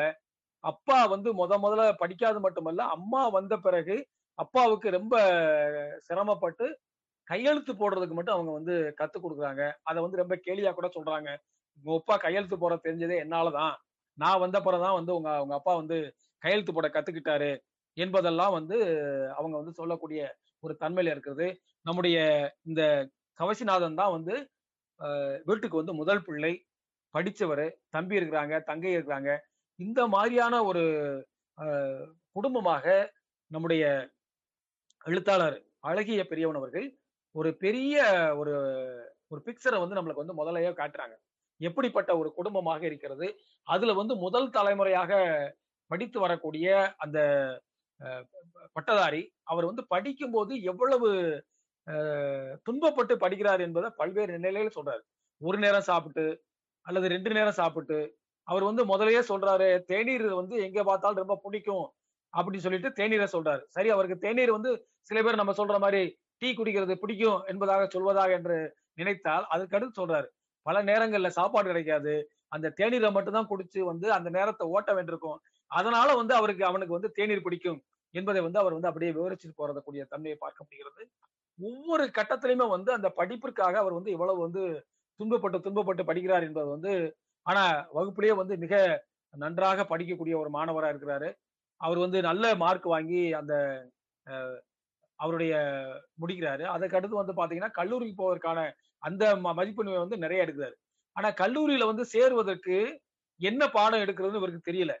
அப்பா 0.64 0.98
வந்து 1.14 1.30
முத 1.34 1.54
முதல்ல 1.64 1.84
படிக்காது 2.02 2.38
மட்டுமல்ல 2.46 2.82
அம்மா 2.96 3.22
வந்த 3.38 3.54
பிறகு 3.66 3.96
அப்பாவுக்கு 4.38 4.88
ரொம்ப 4.98 5.14
சிரமப்பட்டு 6.08 6.66
கையெழுத்து 7.28 7.72
போடுறதுக்கு 7.74 8.16
மட்டும் 8.18 8.36
அவங்க 8.36 8.52
வந்து 8.58 8.74
கத்து 9.00 9.18
கொடுக்குறாங்க. 9.18 9.62
அதை 9.88 9.98
வந்து 10.04 10.20
ரொம்ப 10.22 10.36
கேலியா 10.46 10.72
கூட 10.74 10.88
சொல்றாங்க. 10.96 11.30
உங்க 11.84 11.96
அப்பா 12.00 12.16
கையெழுத்து 12.24 12.56
போட 12.58 12.74
தெரிஞ்சதே 12.86 13.16
என்னாலதான் 13.24 13.74
நான் 14.18 14.42
வந்த 14.44 14.58
பிறகுதான் 14.60 14.98
வந்து 15.00 15.12
உங்க 15.18 15.30
உங்க 15.44 15.54
அப்பா 15.60 15.74
வந்து 15.82 15.98
கையெழுத்து 16.42 16.72
போட 16.74 16.88
கத்துக்கிட்டாரு 16.92 17.50
என்பதெல்லாம் 17.96 18.54
வந்து 18.58 18.76
அவங்க 19.38 19.54
வந்து 19.60 19.74
சொல்லக்கூடிய 19.80 20.20
ஒரு 20.62 20.74
தன்மையில 20.82 21.12
இருக்கிறது. 21.14 21.46
நம்முடைய 21.86 22.18
இந்த 22.68 22.82
கவசிநாதன் 23.38 24.00
தான் 24.02 24.14
வந்து 24.16 24.34
வீட்டுக்கு 25.48 25.76
வந்து 25.82 25.94
முதல் 25.94 26.24
பிள்ளை. 26.24 26.52
படிச்சவர் 27.14 27.64
தம்பி 27.94 28.18
இருக்கிறாங்க 28.20 28.54
தங்கை 28.70 28.92
இருக்கிறாங்க. 28.96 29.30
இந்த 29.78 30.00
மாதிரியான 30.14 30.54
ஒரு 30.70 30.82
குடும்பமாக 32.36 32.86
நம்முடைய 33.50 33.84
எழுத்தாளர் 35.04 35.56
அழகிய 35.88 36.22
பெரியவன் 36.30 36.58
அவர்கள் 36.60 36.86
ஒரு 37.34 37.50
பெரிய 37.64 37.96
ஒரு 38.40 38.54
ஒரு 39.32 39.40
பிக்சரை 39.46 39.78
வந்து 39.80 39.96
நம்மளுக்கு 39.96 40.22
வந்து 40.24 40.38
முதலையே 40.40 40.70
காட்டுறாங்க. 40.78 41.14
எப்படிப்பட்ட 41.60 42.10
ஒரு 42.20 42.28
குடும்பமாக 42.38 42.82
இருக்கிறது? 42.90 43.26
அதுல 43.66 43.92
வந்து 44.00 44.14
முதல் 44.24 44.54
தலைமுறையாக 44.56 45.12
படித்து 45.90 46.18
வரக்கூடிய 46.24 46.68
அந்த 47.04 47.18
பட்டதாரி 48.76 49.22
அவர் 49.52 49.68
வந்து 49.70 49.82
படிக்கும்போது 49.94 50.52
எவ்வளவு 50.70 51.08
துன்பப்பட்டு 52.66 53.14
படிக்கிறார் 53.24 53.62
என்பதை 53.66 53.88
பல்வேறு 54.00 54.38
நிலையில 54.46 54.70
சொல்றாரு. 54.76 55.02
ஒரு 55.40 55.58
நேரம் 55.64 55.88
சாப்பிட்டு 55.90 56.24
அல்லது 56.86 57.06
ரெண்டு 57.08 57.30
நேரம் 57.30 57.58
சாப்பிட்டு 57.60 57.98
அவர் 58.48 58.64
வந்து 58.64 58.82
முதலையே 58.84 59.22
சொல்றாரு 59.28 59.68
தேநீர் 59.84 60.26
வந்து 60.34 60.56
எங்க 60.66 60.80
பார்த்தாலும் 60.82 61.22
ரொம்ப 61.22 61.36
பிடிக்கும் 61.42 61.86
அப்படின்னு 62.34 62.64
சொல்லிட்டு 62.66 62.90
தேநீரை 62.98 63.26
சொல்றாரு. 63.32 63.62
சரி 63.68 63.88
அவருக்கு 63.90 64.18
தேநீர் 64.18 64.50
வந்து 64.50 64.70
சில 65.00 65.22
பேர் 65.22 65.40
நம்ம 65.42 65.52
சொல்ற 65.52 65.76
மாதிரி 65.78 66.02
டீ 66.42 66.48
குடிக்கிறது 66.54 66.94
பிடிக்கும் 66.94 67.40
என்பதாக 67.46 67.88
சொல்வதாக 67.94 68.30
என்று 68.30 68.56
நினைத்தால் 68.94 69.46
அதுக்கு 69.48 69.76
அடுத்து 69.76 70.00
சொல்றாரு. 70.02 70.28
பல 70.66 70.82
நேரங்கள்ல 70.82 71.28
சாப்பாடு 71.38 71.68
கிடைக்காது. 71.68 72.14
அந்த 72.48 72.72
தேநீரை 72.80 73.10
மட்டும்தான் 73.12 73.50
குடிச்சு 73.50 73.80
வந்து 73.80 74.06
அந்த 74.12 74.28
நேரத்தை 74.30 74.64
ஓட்ட 74.66 74.90
வேண்டியிருக்கும். 74.94 75.38
அதனால 75.70 76.08
வந்து 76.14 76.34
அவருக்கு 76.34 76.64
அவனுக்கு 76.64 76.96
வந்து 76.98 77.10
தேநீர் 77.10 77.42
பிடிக்கும் 77.42 77.80
என்பதை 78.14 78.40
வந்து 78.40 78.58
அவர் 78.58 78.72
வந்து 78.72 78.88
அப்படியே 78.88 79.12
விவரிச்சுட்டு 79.12 79.58
போறதக்கூடிய 79.58 80.02
தன்மையை 80.08 80.36
பார்க்க 80.40 80.64
முடிகிறது. 80.64 81.02
ஒவ்வொரு 81.58 82.04
கட்டத்திலையுமே 82.18 82.66
வந்து 82.68 82.90
அந்த 82.92 83.08
படிப்பிற்காக 83.16 83.78
அவர் 83.78 83.92
வந்து 83.92 84.10
இவ்வளவு 84.10 84.40
வந்து 84.40 84.62
துன்பப்பட்டு 85.20 85.58
துன்பப்பட்டு 85.66 86.02
படிக்கிறார் 86.10 86.46
என்பது 86.48 86.68
வந்து 86.76 86.92
ஆனா 87.46 87.62
வகுப்பிலேயே 87.96 88.34
வந்து 88.40 88.54
மிக 88.64 88.74
நன்றாக 89.34 89.84
படிக்கக்கூடிய 89.90 90.34
ஒரு 90.42 90.50
மாணவராக 90.56 90.92
இருக்கிறாரு. 90.92 91.28
அவர் 91.80 91.98
வந்து 91.98 92.18
நல்ல 92.28 92.44
மார்க் 92.62 92.86
வாங்கி 92.94 93.22
அந்த 93.40 93.54
அவருடைய 95.18 95.52
முடிக்கிறாரு. 96.20 96.64
அதுக்கு 96.74 96.96
அடுத்து 96.98 97.20
வந்து 97.22 97.34
பாத்தீங்கன்னா 97.38 97.70
கல்லூரிக்கு 97.78 98.16
போவதற்கான 98.22 98.58
அந்த 99.02 99.24
மதிப்பெண் 99.58 99.90
வந்து 100.04 100.16
நிறைய 100.24 100.44
எடுக்கிறாரு. 100.44 100.76
ஆனா 101.16 101.28
கல்லூரியில 101.42 101.86
வந்து 101.90 102.04
சேருவதற்கு 102.14 102.76
என்ன 103.40 103.62
பாடம் 103.68 104.02
எடுக்கிறதுன்னு 104.04 104.40
இவருக்கு 104.42 104.68
தெரியல. 104.70 104.92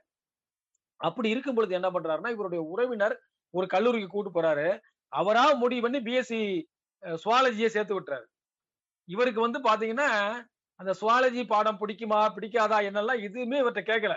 அப்படி 1.00 1.28
இருக்கும் 1.34 1.56
பொழுது 1.56 1.76
என்ன 1.78 1.88
பண்றாருன்னா 1.90 2.30
இவருடைய 2.36 2.62
உறவினர் 2.72 3.14
ஒரு 3.54 3.66
கல்லூரிக்கு 3.66 4.08
கூட்டு 4.08 4.30
போறாரு. 4.30 4.66
அவரா 5.12 5.44
முடிவு 5.62 5.82
பண்ணி 5.84 5.98
பிஎஸ்சி 6.08 6.40
சுவாலஜியை 7.02 7.70
சேர்த்து 7.76 7.96
விட்டுறாரு. 7.96 8.26
இவருக்கு 9.10 9.40
வந்து 9.40 9.58
பாத்தீங்கன்னா 9.60 10.08
அந்த 10.80 10.92
சுவாலஜி 11.00 11.42
பாடம் 11.46 11.80
பிடிக்குமா 11.80 12.18
பிடிக்காதா 12.36 12.78
என்னெல்லாம் 12.88 13.22
எதுவுமே 13.26 13.58
இவர்கிட்ட 13.62 13.82
கேட்கல 13.90 14.14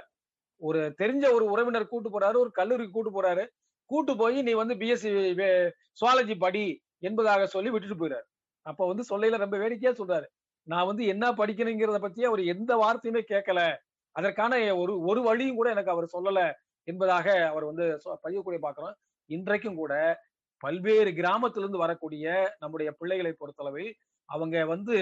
ஒரு 0.62 0.82
தெரிஞ்ச 1.02 1.26
ஒரு 1.34 1.46
உறவினர் 1.46 1.92
கூட்டு 1.92 2.10
போறாரு 2.10 2.38
ஒரு 2.44 2.52
கல்லூரிக்கு 2.52 2.94
கூட்டு 2.94 3.12
போறாரு. 3.12 3.44
கூட்டு 3.90 4.12
போய் 4.16 4.38
நீ 4.42 4.52
வந்து 4.54 4.76
பிஎஸ்சி 4.82 5.10
சுவாலஜி 6.00 6.36
படி 6.38 6.64
என்பதாக 7.00 7.48
சொல்லி 7.48 7.70
விட்டுட்டு 7.72 7.98
போயிறாரு. 8.02 8.26
அப்ப 8.66 8.82
வந்து 8.88 9.04
சொல்லையில 9.10 9.40
ரொம்ப 9.44 9.56
வேடிக்கையா 9.58 9.94
சொல்றாரு. 9.94 10.28
நான் 10.68 10.90
வந்து 10.90 11.04
என்ன 11.06 11.26
படிக்கணுங்கிறத 11.32 12.00
பத்தி 12.00 12.22
அவர் 12.26 12.42
எந்த 12.54 12.72
வார்த்தையுமே 12.76 13.22
கேட்கல 13.32 13.62
அதற்கான 14.16 14.54
ஒரு 14.82 14.94
ஒரு 15.10 15.22
வழியும் 15.22 15.58
கூட 15.58 15.68
எனக்கு 15.70 15.94
அவர் 15.96 16.08
சொல்லல 16.16 16.40
என்பதாக 16.88 17.28
அவர் 17.50 17.66
வந்து 17.72 17.86
பதியக்கூடிய 18.24 18.60
பாக்குறோம் 18.66 18.96
இன்றைக்கும் 19.30 19.76
கூட 19.76 19.94
பல்வேறு 20.62 21.12
கிராமத்திலிருந்து 21.14 21.84
வரக்கூடிய 21.84 22.26
நம்முடைய 22.60 22.90
பிள்ளைகளை 23.00 23.32
பொறுத்தளவில் 23.34 23.92
அவங்க 24.34 24.58
வந்து 24.74 24.98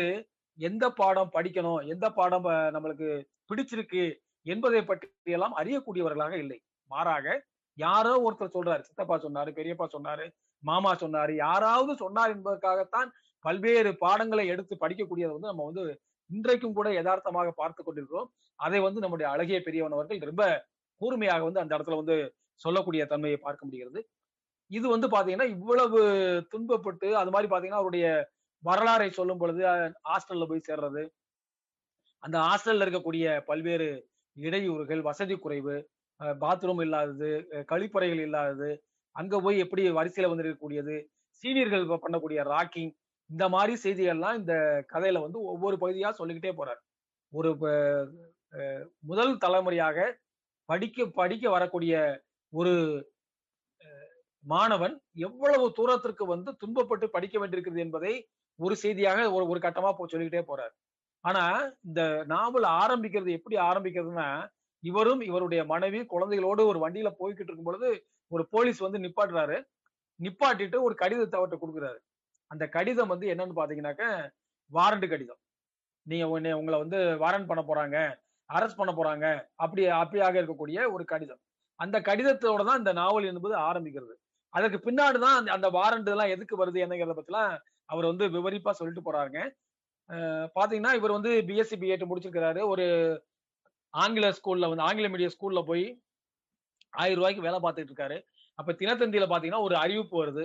எந்த 0.58 0.86
பாடம் 1.00 1.34
படிக்கணும்? 1.36 1.82
எந்த 1.94 2.06
பாடம் 2.20 2.48
நம்மளுக்கு 2.76 3.10
பிடிச்சிருக்கு 3.50 4.04
என்பதை 4.46 4.82
பற்றி 4.90 5.34
எல்லாம் 5.38 5.58
அறியக்கூடியவர்களாக 5.62 6.36
இல்லை. 6.44 6.60
மாறாக 6.92 7.26
யாரோ 7.78 8.14
ஒருத்தர் 8.26 8.56
சொல்றாரு. 8.56 8.84
சித்தப்பா 8.88 9.16
சொன்னாரு 9.26 9.52
பெரியப்பா 9.58 9.86
சொன்னாரு 9.96 10.26
மாமா 10.64 10.92
சொன்னாரு 11.04 11.34
யாராவது 11.46 11.92
சொன்னார் 12.02 12.34
என்பதற்காகத்தான் 12.36 13.10
பல்வேறு 13.46 13.92
பாடங்களை 14.04 14.44
எடுத்து 14.54 14.74
படிக்கக்கூடியதை 14.84 15.32
வந்து 15.36 15.52
நம்ம 15.52 15.66
வந்து 15.70 15.84
இன்றைக்கும் 16.30 16.76
கூட 16.80 16.90
யதார்த்தமாக 16.98 17.52
பார்த்து 17.62 17.82
கொண்டிருக்கிறோம். 17.84 18.28
அதை 18.60 18.80
வந்து 18.88 19.00
நம்முடைய 19.04 19.28
அழகிய 19.34 19.60
பெரியவன் 19.68 19.96
அவர்கள் 19.98 20.30
ரொம்ப 20.32 20.46
கூர்மையாக 21.02 21.48
வந்து 21.48 21.62
அந்த 21.64 21.74
இடத்துல 21.78 22.00
வந்து 22.02 22.18
சொல்லக்கூடிய 22.62 23.02
தன்மையை 23.14 23.38
பார்க்க 23.46 23.68
முடிகிறது. 23.68 24.02
இது 24.72 24.86
வந்து 24.94 25.08
பாத்தீங்கன்னா 25.16 25.48
இவ்வளவு 25.56 26.00
துன்பப்பட்டு 26.54 27.08
அது 27.22 27.34
மாதிரி 27.36 27.50
பாத்தீங்கன்னா 27.54 27.82
அவருடைய 27.84 28.06
வரலாறை 28.64 29.10
சொல்லும் 29.12 29.40
பொழுது 29.40 29.62
ஹாஸ்டல்ல 30.08 30.46
போய் 30.48 30.68
சேர்றது. 30.68 31.04
அந்த 32.24 32.38
ஹாஸ்டல்ல 32.46 32.86
இருக்கக்கூடிய 32.86 33.26
பல்வேறு 33.48 33.88
இடையூறுகள் 34.38 35.02
வசதி 35.08 35.36
குறைவு 35.38 35.76
பாத்ரூம் 36.42 36.82
இல்லாதது 36.84 37.30
கழிப்பறைகள் 37.70 38.22
இல்லாதது 38.22 38.70
அங்க 39.16 39.36
போய் 39.42 39.64
எப்படி 39.64 39.84
வரிசையில 39.96 40.30
வந்து 40.30 40.44
இருக்கக்கூடியது 40.44 40.96
சீனியர்கள் 41.44 41.86
பண்ணக்கூடிய 41.96 42.42
ராக்கிங் 42.50 42.92
இந்த 43.30 43.46
மாதிரி 43.50 43.74
செய்திகள்லாம் 43.84 44.40
இந்த 44.40 44.54
கதையில 44.90 45.22
வந்து 45.24 45.40
ஒவ்வொரு 45.52 45.76
பகுதியா 45.82 46.10
சொல்லிக்கிட்டே 46.14 46.52
போறார். 46.54 46.82
ஒரு 47.34 47.50
முதல் 49.04 49.34
தலைமுறையாக 49.38 49.98
படிக்க 50.70 51.06
படிக்க 51.16 51.46
வரக்கூடிய 51.50 51.94
ஒரு 52.54 52.74
அஹ், 53.82 54.10
மாணவன் 54.44 54.96
எவ்வளவு 55.26 55.66
தூரத்திற்கு 55.78 56.26
வந்து 56.28 56.52
துன்பப்பட்டு 56.62 57.06
படிக்க 57.16 57.36
வேண்டியிருக்கிறது 57.40 57.86
என்பதை 57.86 58.14
ஒரு 58.62 58.76
செய்தியாக 58.76 59.32
ஒரு 59.32 59.48
ஒரு 59.48 59.60
கட்டமா 59.60 59.94
போ 59.94 60.08
சொல்லிக்கிட்டே 60.08 60.54
போறாரு. 60.54 60.72
ஆனா 61.20 61.72
இந்த 61.82 62.24
நாவல் 62.28 62.64
ஆரம்பிக்கிறது 62.64 63.30
எப்படி 63.30 63.56
ஆரம்பிக்கிறதுன்னா 63.56 64.48
இவரும் 64.80 65.22
இவருடைய 65.22 65.66
மனைவி 65.66 66.00
குழந்தைகளோடு 66.00 66.66
ஒரு 66.66 66.90
வண்டியில 66.90 67.12
போய்கிட்டு 67.20 67.42
இருக்கும் 67.42 67.64
பொழுது 67.64 68.06
ஒரு 68.28 68.48
போலீஸ் 68.50 68.78
வந்து 68.78 68.98
நிப்பாட்டுறாரு. 68.98 69.64
நிப்பாட்டிட்டு 70.22 70.82
ஒரு 70.82 70.96
கடிதத்தை 70.96 71.40
அவர்கிட்ட 71.40 71.58
கொடுக்குறாரு. 71.62 71.98
அந்த 72.48 72.68
கடிதம் 72.68 73.08
வந்து 73.08 73.28
என்னன்னு 73.28 73.52
பாத்தீங்கன்னாக்க 73.56 74.30
வாரண்ட் 74.74 75.10
கடிதம். 75.10 75.38
நீங்க 76.02 76.26
உன்னை- 76.26 76.54
உங்களை 76.54 76.80
வந்து 76.80 76.98
வாரண்ட் 76.98 77.46
பண்ண 77.46 77.64
போறாங்க 77.68 78.20
அரெஸ்ட் 78.54 78.76
பண்ண 78.76 78.94
போறாங்க 78.94 79.48
அப்படி 79.56 79.88
அப்படியாக 79.88 80.42
இருக்கக்கூடிய 80.42 80.92
ஒரு 80.92 81.06
கடிதம். 81.06 81.40
அந்த 81.76 82.00
கடிதத்தோட 82.00 82.66
தான் 82.66 82.78
இந்த 82.78 82.94
நாவல் 82.94 83.24
என்பது 83.24 83.58
ஆரம்பிக்கிறது. 83.58 84.14
அதற்கு 84.50 84.92
பின்னாடிதான் 84.92 85.36
அந்த- 85.36 85.52
அந்த 85.52 85.70
வாரண்ட் 85.70 86.10
எல்லாம் 86.10 86.28
எதுக்கு 86.28 86.66
வருது 86.66 86.76
என்னங்கிறத 86.76 87.14
பத்திலாம் 87.18 87.60
அவர் 87.92 88.10
வந்து 88.12 88.26
விவரிப்பா 88.36 88.72
சொல்லிட்டு 88.80 89.06
போறாருங்க. 89.08 89.42
பாத்தீங்கன்னா 90.58 90.94
இவர் 91.00 91.16
வந்து 91.18 91.32
பிஎஸ்சி 91.50 91.76
பிஎட் 91.82 92.10
முடிச்சிருக்கிறாரு. 92.10 92.62
ஒரு 92.74 92.86
ஆங்கில 93.94 94.26
ஸ்கூல்ல 94.38 94.70
வந்து 94.72 94.86
ஆங்கில 94.88 95.08
மீடியம் 95.14 95.36
ஸ்கூல்ல 95.36 95.62
போய் 95.70 95.86
ஆயிரம் 96.94 97.20
ரூபாய்க்கு 97.20 97.46
வேலை 97.48 97.60
பார்த்துட்டு 97.64 97.92
இருக்காரு. 97.94 98.18
அப்ப 98.60 98.74
தினத்தந்தியில 98.82 99.26
பாத்தீங்கன்னா 99.32 99.66
ஒரு 99.68 99.76
அறிவிப்பு 99.84 100.16
வருது. 100.22 100.44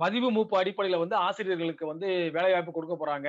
பதிவு 0.00 0.28
மூப்பு 0.36 0.54
அடிப்படையில 0.60 0.96
வந்து 1.02 1.16
ஆசிரியர்களுக்கு 1.26 1.84
வந்து 1.92 2.08
வேலை 2.36 2.50
வாய்ப்பு 2.54 2.72
கொடுக்க 2.76 2.94
போறாங்க. 2.96 3.28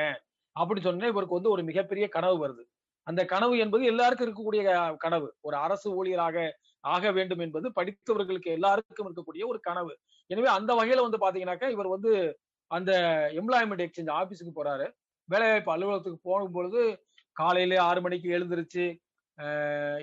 அப்படின்னு 0.55 0.85
சொன்னா 0.87 1.11
இவருக்கு 1.13 1.39
வந்து 1.39 1.53
ஒரு 1.55 1.63
மிகப்பெரிய 1.69 2.05
கனவு 2.15 2.37
வருது. 2.45 2.63
அந்த 3.07 3.21
கனவு 3.33 3.55
என்பது 3.63 3.83
எல்லாருக்கும் 3.91 4.27
இருக்கக்கூடிய 4.27 4.61
கனவு. 5.05 5.27
ஒரு 5.47 5.55
அரசு 5.65 5.87
ஊழியராக 5.99 6.37
ஆக 6.83 7.11
வேண்டும் 7.17 7.41
என்பது 7.45 7.67
படித்தவர்களுக்கு 7.77 8.49
எல்லாருக்கும் 8.57 9.07
இருக்கக்கூடிய 9.07 9.43
ஒரு 9.51 9.59
கனவு. 9.69 9.93
எனவே 10.29 10.49
அந்த 10.57 10.71
வகையில 10.79 11.05
வந்து 11.07 11.23
பாத்தீங்கன்னாக்கா 11.23 11.69
இவர் 11.75 11.93
வந்து 11.95 12.11
அந்த 12.67 12.91
எம்ப்ளாய்மெண்ட் 13.33 13.85
எக்ஸ்சேஞ்ச் 13.85 14.13
ஆஃபீஸுக்கு 14.19 14.51
போறாரு. 14.55 14.91
வேலைவாய்ப்பு 15.23 15.71
அலுவலகத்துக்கு 15.71 16.19
போகும்பொழுது 16.23 16.97
காலையில 17.31 17.83
ஆறு 17.83 18.01
மணிக்கு 18.01 18.29
எழுந்திருச்சு 18.29 18.85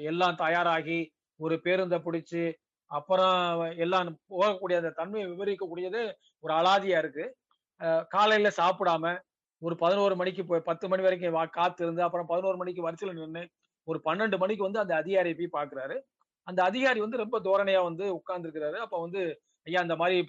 எல்லாம் 0.03 0.37
தயாராகி 0.37 1.12
ஒரு 1.37 1.61
பேருந்தை 1.64 1.98
பிடிச்சி 1.98 2.55
அப்புறம் 2.87 3.61
எல்லாம் 3.61 4.18
போகக்கூடிய 4.31 4.77
அந்த 4.77 4.90
தன்மையை 4.90 5.31
விவரிக்கக்கூடியது 5.31 6.12
ஒரு 6.40 6.55
அலாதியா 6.55 6.98
இருக்கு. 6.98 7.37
அஹ் 7.79 8.07
காலையில 8.09 8.53
சாப்பிடாம 8.57 9.20
ஒரு 9.59 9.77
பதினோரு 9.77 10.16
மணிக்கு 10.16 10.44
போய் 10.44 10.61
பத்து 10.61 10.88
மணி 10.88 11.03
வரைக்கும் 11.03 11.35
வா- 11.35 11.50
காத்து 11.50 11.85
இருந்து 11.85 12.03
அப்புறம் 12.03 12.27
பதினோரு 12.27 12.57
மணிக்கு 12.57 12.90
வரிசையில 12.90 13.12
நின்று 13.12 13.48
ஒரு 13.83 14.00
பன்னெண்டு 14.05 14.38
மணிக்கு 14.38 14.62
வந்து 14.62 14.79
அந்த 14.79 14.94
அதிகாரியை 14.94 15.48
போய் 15.48 15.64
பாக்குறாரு. 15.64 16.00
அந்த 16.42 16.62
அதிகாரி 16.62 17.00
வந்து 17.00 17.16
ரொம்ப 17.16 17.40
தோரணையா 17.40 17.83
வந்து 17.83 18.14
உட்கார்ந்து 18.14 18.48
இருக்கிறாரு 18.48 18.77
அப்ப 18.77 19.00
வந்து 19.00 19.40
ஐயா 19.62 19.81
இந்த 19.81 19.96
மாதிரி 19.96 20.24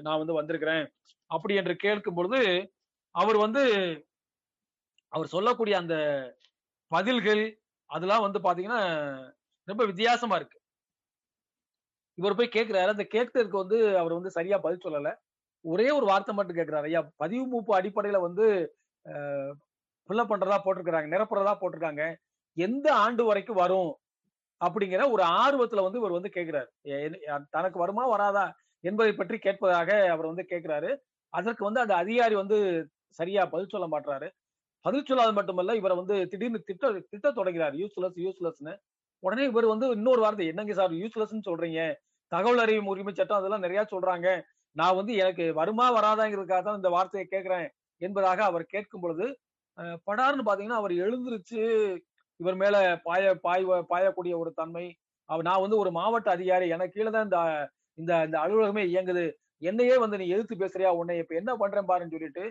நான் 0.00 0.18
வந்து 0.18 0.32
வந்திருக்கிறேன். 0.32 0.92
அப்படி 1.36 1.54
என்று 1.60 1.74
கேட்கும் 1.84 2.18
பொழுது 2.18 2.40
அவர் 3.14 3.38
வந்து 3.44 3.62
அவர் 5.12 5.32
சொல்லக்கூடிய 5.34 5.74
அந்த 5.82 5.96
பதில்கள் 6.92 7.42
அதெல்லாம் 7.90 8.24
வந்து 8.26 8.40
பாத்தீங்கன்னா 8.46 8.80
ரொம்ப 9.68 9.82
வித்தியாசமா 9.90 10.36
இருக்கு. 10.36 10.58
இவர் 12.18 12.36
போய் 12.38 12.54
கேட்கிறாரு. 12.56 12.92
அந்த 12.94 13.06
கேட்கறதுக்கு 13.14 13.62
வந்து 13.62 13.78
அவர் 14.00 14.16
வந்து 14.18 14.30
சரியா 14.36 14.56
பதில் 14.64 14.84
சொல்லல. 14.84 15.10
ஒரே 15.64 15.86
ஒரு 15.98 16.06
வார்த்தை 16.10 16.32
மட்டும் 16.34 16.58
கேட்கிறாரு. 16.58 16.88
ஐயா 16.90 17.00
பதிவு 17.22 17.44
மூப்பு 17.52 17.72
அடிப்படையில 17.78 18.18
வந்து 18.26 18.46
ஃபில்லப் 20.08 20.30
பண்றதா 20.32 20.56
போட்டிருக்கிறாங்க 20.64 21.08
நிரப்புறதா 21.14 21.52
போட்டிருக்காங்க. 21.60 22.04
எந்த 22.56 22.86
ஆண்டு 23.04 23.22
வரைக்கும் 23.24 23.60
வரும்? 23.62 23.92
அப்படிங்கிற 24.60 25.04
ஒரு 25.14 25.22
ஆர்வத்துல 25.38 25.84
வந்து 25.86 26.00
இவர் 26.00 26.16
வந்து 26.16 26.30
கேட்கிறாரு. 26.36 26.68
தனக்கு 27.54 27.78
வருமா 27.78 28.04
வராதா 28.06 28.44
என்பதை 28.84 29.12
பற்றி 29.14 29.36
கேட்பதாக 29.38 29.90
அவர் 30.14 30.30
வந்து 30.30 30.44
கேட்கிறாரு. 30.52 30.90
அதற்கு 31.34 31.62
வந்து 31.68 31.82
அந்த 31.84 31.94
அதிகாரி 32.02 32.34
வந்து 32.42 32.58
சரியா 33.18 33.42
பதில் 33.54 33.72
சொல்ல 33.74 33.86
மாட்டாரு 33.94 34.28
பதில் 34.84 35.06
சொல்லாது 35.08 35.32
மட்டுமல்ல 35.38 35.74
இவரை 35.80 35.94
வந்து 36.00 36.16
திடீர்னு 36.32 36.58
திட்ட 36.68 36.86
திட்ட 37.12 37.28
தொடங்கிறார். 37.38 37.74
யூஸ்லெஸ் 37.82 38.18
யூஸ்லெஸ்னு 38.24 38.74
உடனே 39.22 39.44
இவர் 39.50 39.66
வந்து 39.72 39.86
இன்னொரு 39.96 40.20
வார்த்தை 40.24 40.46
என்னங்க 40.52 40.74
சார் 40.80 40.94
யூஸ்லெஸ்ன்னு 41.02 41.46
சொல்றீங்க? 41.50 41.80
தகவல் 42.32 42.62
அறிவு 42.64 42.90
உரிமை 42.92 43.12
சட்டம் 43.12 43.38
அதெல்லாம் 43.40 43.64
நிறைய 43.66 43.82
சொல்றாங்க. 43.92 44.28
நான் 44.76 44.96
வந்து 44.98 45.12
எனக்கு 45.22 45.44
வருமா 45.60 45.86
வராதாங்கிறதுக்காக 45.98 46.62
தான் 46.66 46.78
இந்த 46.80 46.90
வார்த்தையை 46.96 47.24
கேட்கிறேன் 47.32 47.66
என்பதாக 48.00 48.40
அவர் 48.50 48.64
கேட்கும் 48.74 49.02
பொழுது 49.04 49.26
படார்னு 50.08 50.46
பாத்தீங்கன்னா 50.48 50.80
அவர் 50.82 50.94
எழுந்திருச்சு 51.04 51.60
இவர் 52.40 52.56
மேல 52.62 52.76
பாய 53.06 53.24
பாய் 53.46 53.64
பாயக்கூடிய 53.92 54.34
ஒரு 54.42 54.50
தன்மை. 54.60 54.86
அவர் 55.28 55.46
நான் 55.48 55.64
வந்து 55.64 55.76
ஒரு 55.82 55.90
மாவட்ட 55.98 56.28
அதிகாரி 56.36 56.66
எனக்கு 56.76 56.96
கீழே 56.96 57.10
தான் 57.16 57.26
இந்த 57.28 57.38
இந்த 57.98 58.12
இந்த 58.26 58.36
அலுவலகமே 58.44 58.84
இயங்குது. 58.92 59.24
என்னையே 59.70 59.96
வந்து 60.02 60.18
நீ 60.20 60.26
எதிர்த்து 60.34 60.56
பேசுறியா? 60.62 60.90
உன்னை 61.00 61.14
இப்ப 61.22 61.34
என்ன 61.40 61.52
பண்றேன் 61.62 61.88
பாருன்னு 61.90 62.14
சொல்லிட்டு 62.16 62.44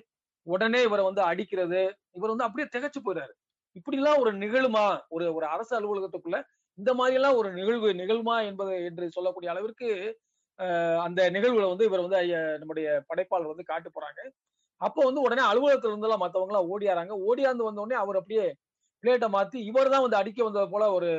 உடனே 0.48 0.80
இவரை 0.88 1.04
வந்து 1.10 1.22
அடிக்கிறது 1.32 1.82
இவர் 2.18 2.34
வந்து 2.34 2.46
அப்படியே 2.48 2.68
திகைச்சு 2.76 3.00
போயிறாரு. 3.06 3.34
இப்படி 3.76 3.98
எல்லாம் 4.02 4.20
ஒரு 4.24 4.32
நிகழுமா? 4.44 4.86
ஒரு 5.16 5.26
ஒரு 5.38 5.46
அரசு 5.54 5.74
அலுவலகத்துக்குள்ள 5.78 6.40
இந்த 6.78 6.92
மாதிரி 7.00 7.16
எல்லாம் 7.20 7.38
ஒரு 7.40 7.50
நிகழ்வு 7.60 7.90
நிகழுமா 8.02 8.36
என்பது 8.50 8.74
என்று 8.90 9.06
சொல்லக்கூடிய 9.16 9.50
அளவிற்கு 9.54 9.88
அந்த 11.06 11.20
நிகழ்வுல 11.36 11.68
வந்து 11.72 11.88
இவர் 11.90 12.04
வந்து 12.06 12.20
நம்முடைய 12.62 12.88
படைப்பாளர் 13.10 13.52
வந்து 13.54 13.70
காட்டு 13.72 13.90
போறாங்க. 13.96 14.22
அப்போ 14.82 15.02
வந்து 15.08 15.24
உடனே 15.28 15.44
அலுவலகத்துல 15.52 15.92
இருந்து 15.94 16.08
எல்லாம் 16.08 16.24
மத்தவங்க 16.26 16.54
எல்லாம் 16.54 16.70
ஓடியாராங்க 16.74 17.14
ஓடியாந்து 17.30 17.68
வந்த 17.68 17.82
உடனே 17.84 17.98
அவர் 18.04 18.20
அப்படியே 18.22 18.46
பிளேட்டை 19.04 19.28
மாத்தி 19.36 19.58
இவர் 19.70 19.92
தான் 19.94 20.04
வந்து 20.06 20.20
அடிக்க 20.22 20.40
வந்தது 20.48 20.68
போல 20.74 20.84
ஒரு 20.98 21.10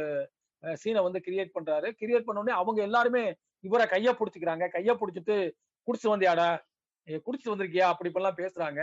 சீனை 0.62 1.00
வந்து 1.06 1.20
கிரியேட் 1.26 1.54
பண்றாரு. 1.56 1.88
கிரியேட் 2.00 2.26
பண்ண 2.26 2.42
உடனே 2.42 2.54
அவங்க 2.60 2.80
எல்லாருமே 2.88 3.24
இவரை 3.64 3.86
கைய 3.94 4.10
பிடிச்சிக்கிறாங்க. 4.18 4.64
கைய 4.76 4.92
பிடிச்சிட்டு 5.00 5.36
குடிச்சு 5.86 6.06
வந்தியாடா? 6.06 6.48
குடிச்சு 7.08 7.48
வந்திருக்கியா? 7.48 7.86
அப்படி 7.92 8.10
இப்பெல்லாம் 8.10 8.38
பேசுறாங்க. 8.42 8.80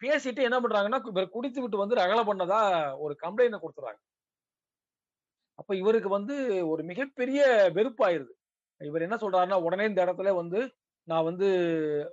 பேசிட்டு 0.00 0.42
என்ன 0.42 0.60
பண்றாங்கன்னா 0.60 0.98
இவர் 1.08 1.28
குடித்து 1.28 1.60
விட்டு 1.60 1.76
வந்து 1.76 1.96
ரகலை 1.96 2.24
பண்ணதா 2.30 2.60
ஒரு 2.98 3.16
கம்ப்ளைண்ட் 3.22 3.62
கொடுத்துறாங்க. 3.62 4.00
அப்ப 5.58 5.76
இவருக்கு 5.76 6.08
வந்து 6.08 6.34
ஒரு 6.68 6.82
மிகப்பெரிய 6.82 7.70
வெறுப்பாயிருது. 7.74 8.32
இவர் 8.78 9.02
என்ன 9.02 9.16
சொல்றாருன்னா 9.16 9.62
உடனே 9.62 9.84
இந்த 9.84 10.04
இடத்துல 10.04 10.34
வந்து 10.34 10.60
நான் 11.08 11.24
வந்து 11.24 11.48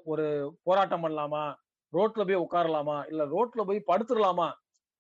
ஒரு 0.04 0.26
போராட்டம் 0.64 1.04
பண்ணலாமா? 1.04 1.44
ரோட்ல 1.94 2.22
போய் 2.30 2.44
உட்காரலாமா? 2.46 2.98
இல்ல 3.08 3.24
ரோட்ல 3.26 3.62
போய் 3.66 3.84
படுத்துடலாமா? 3.88 4.48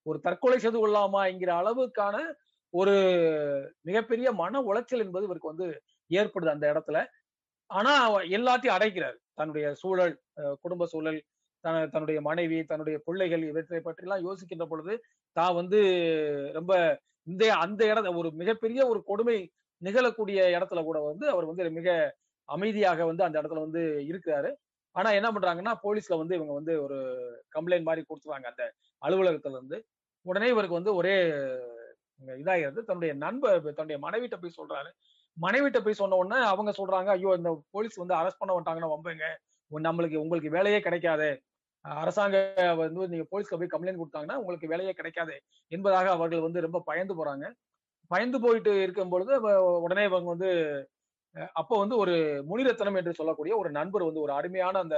ஒரு 0.05 0.19
தற்கொலை 0.19 0.59
செய்து 0.59 0.79
கொள்ளலாமா? 0.79 1.25
என்கிற 1.25 1.51
அளவுக்கான 1.53 2.15
ஒரு 2.73 2.95
மிகப்பெரிய 3.81 4.31
மன 4.31 4.61
உளைச்சல் 4.61 5.03
என்பது 5.05 5.25
இவருக்கு 5.25 5.53
வந்து 5.53 5.67
ஏற்படுது 6.09 6.53
அந்த 6.55 6.65
இடத்துல. 6.73 6.99
ஆனா 7.73 8.19
எல்லாத்தையும் 8.21 8.75
அடைக்கிறார். 8.77 9.17
தன்னுடைய 9.33 9.73
சூழல் 9.73 10.21
குடும்ப 10.61 10.85
சூழல் 10.85 11.23
தன- 11.59 11.87
தன்னுடைய 11.87 12.21
மனைவி 12.21 12.63
தன்னுடைய 12.63 13.01
பிள்ளைகள் 13.05 13.43
இவற்றை 13.43 13.81
பற்றிலாம் 13.85 14.23
யோசிக்கின்ற 14.23 14.65
பொழுது 14.65 15.03
தான் 15.31 15.53
வந்து 15.53 15.79
ரொம்ப 16.53 16.99
இந்த 17.23 17.53
அந்த 17.53 17.85
இடத்த 17.85 18.13
ஒரு 18.13 18.31
மிகப்பெரிய 18.31 18.87
ஒரு 18.87 19.03
கொடுமை 19.03 19.51
நிகழக்கூடிய 19.83 20.41
இடத்துல 20.57 20.83
கூட 20.83 20.99
வந்து 20.99 21.29
அவர் 21.29 21.45
வந்து 21.45 21.69
மிக 21.69 22.15
அமைதியாக 22.45 23.05
வந்து 23.05 23.23
அந்த 23.23 23.41
இடத்துல 23.41 23.59
வந்து 23.59 24.03
இருக்கிறாரு. 24.07 24.53
ஆனா 24.91 25.11
என்ன 25.11 25.31
பண்றாங்கன்னா 25.31 25.73
போலீஸ்ல 25.83 26.17
வந்து 26.17 26.35
இவங்க 26.35 26.53
வந்து 26.53 26.83
ஒரு 26.83 26.95
கம்ப்ளைண்ட் 27.59 27.83
மாதிரி 27.83 28.05
கொடுத்துருவாங்க 28.09 28.43
அந்த 28.43 28.73
அலுவலகத்துல 29.05 29.49
இருந்து. 29.49 29.85
உடனே 30.21 30.47
இவருக்கு 30.47 30.73
வந்து 30.73 30.95
ஒரே 30.95 31.23
இதாகிறது. 32.27 32.73
தன்னுடைய 32.73 33.13
நண்பர் 33.13 33.73
தன்னுடைய 33.73 34.07
மனைவிட்ட 34.07 34.33
போய் 34.41 34.53
சொல்றாரு. 34.57 34.91
மனைவிட்ட 35.37 35.79
போய் 35.85 35.99
சொன்ன 36.01 36.17
உடனே 36.21 36.39
அவங்க 36.53 36.71
சொல்றாங்க 36.79 37.09
ஐயோ 37.17 37.31
இந்த 37.39 37.51
போலீஸ் 37.75 38.01
வந்து 38.01 38.15
அரெஸ்ட் 38.19 38.41
பண்ண 38.41 38.53
வந்துட்டாங்கன்னா 38.55 38.91
வம்புங்க. 38.93 39.27
நம்மளுக்கு 39.71 40.17
உங்களுக்கு 40.23 40.49
வேலையே 40.55 40.79
கிடைக்காது. 40.87 41.29
அரசாங்க 41.85 42.37
வந்து 42.81 43.07
நீங்க 43.13 43.25
போலீஸ்க்கு 43.31 43.59
போய் 43.61 43.73
கம்ப்ளைண்ட் 43.73 44.01
கொடுத்தாங்கன்னா 44.01 44.37
உங்களுக்கு 44.41 44.71
வேலையே 44.73 44.93
கிடைக்காது. 44.99 45.35
என்பதாக 45.71 46.09
அவர்கள் 46.17 46.45
வந்து 46.47 46.65
ரொம்ப 46.67 46.79
பயந்து 46.89 47.13
போறாங்க. 47.19 47.45
பயந்து 48.11 48.37
போயிட்டு 48.45 48.71
இருக்கும் 48.85 49.11
பொழுது 49.13 49.33
உடனே 49.85 50.03
இவங்க 50.09 50.29
வந்து 50.35 50.51
அப்போ 51.59 51.75
வந்து 51.81 51.95
ஒரு 52.03 52.15
முனிரத்தனம் 52.49 52.97
என்று 52.99 53.11
சொல்லக்கூடிய 53.19 53.53
ஒரு 53.61 53.69
நண்பர் 53.77 54.07
வந்து 54.07 54.23
ஒரு 54.25 54.33
அருமையான 54.39 54.81
அந்த 54.85 54.97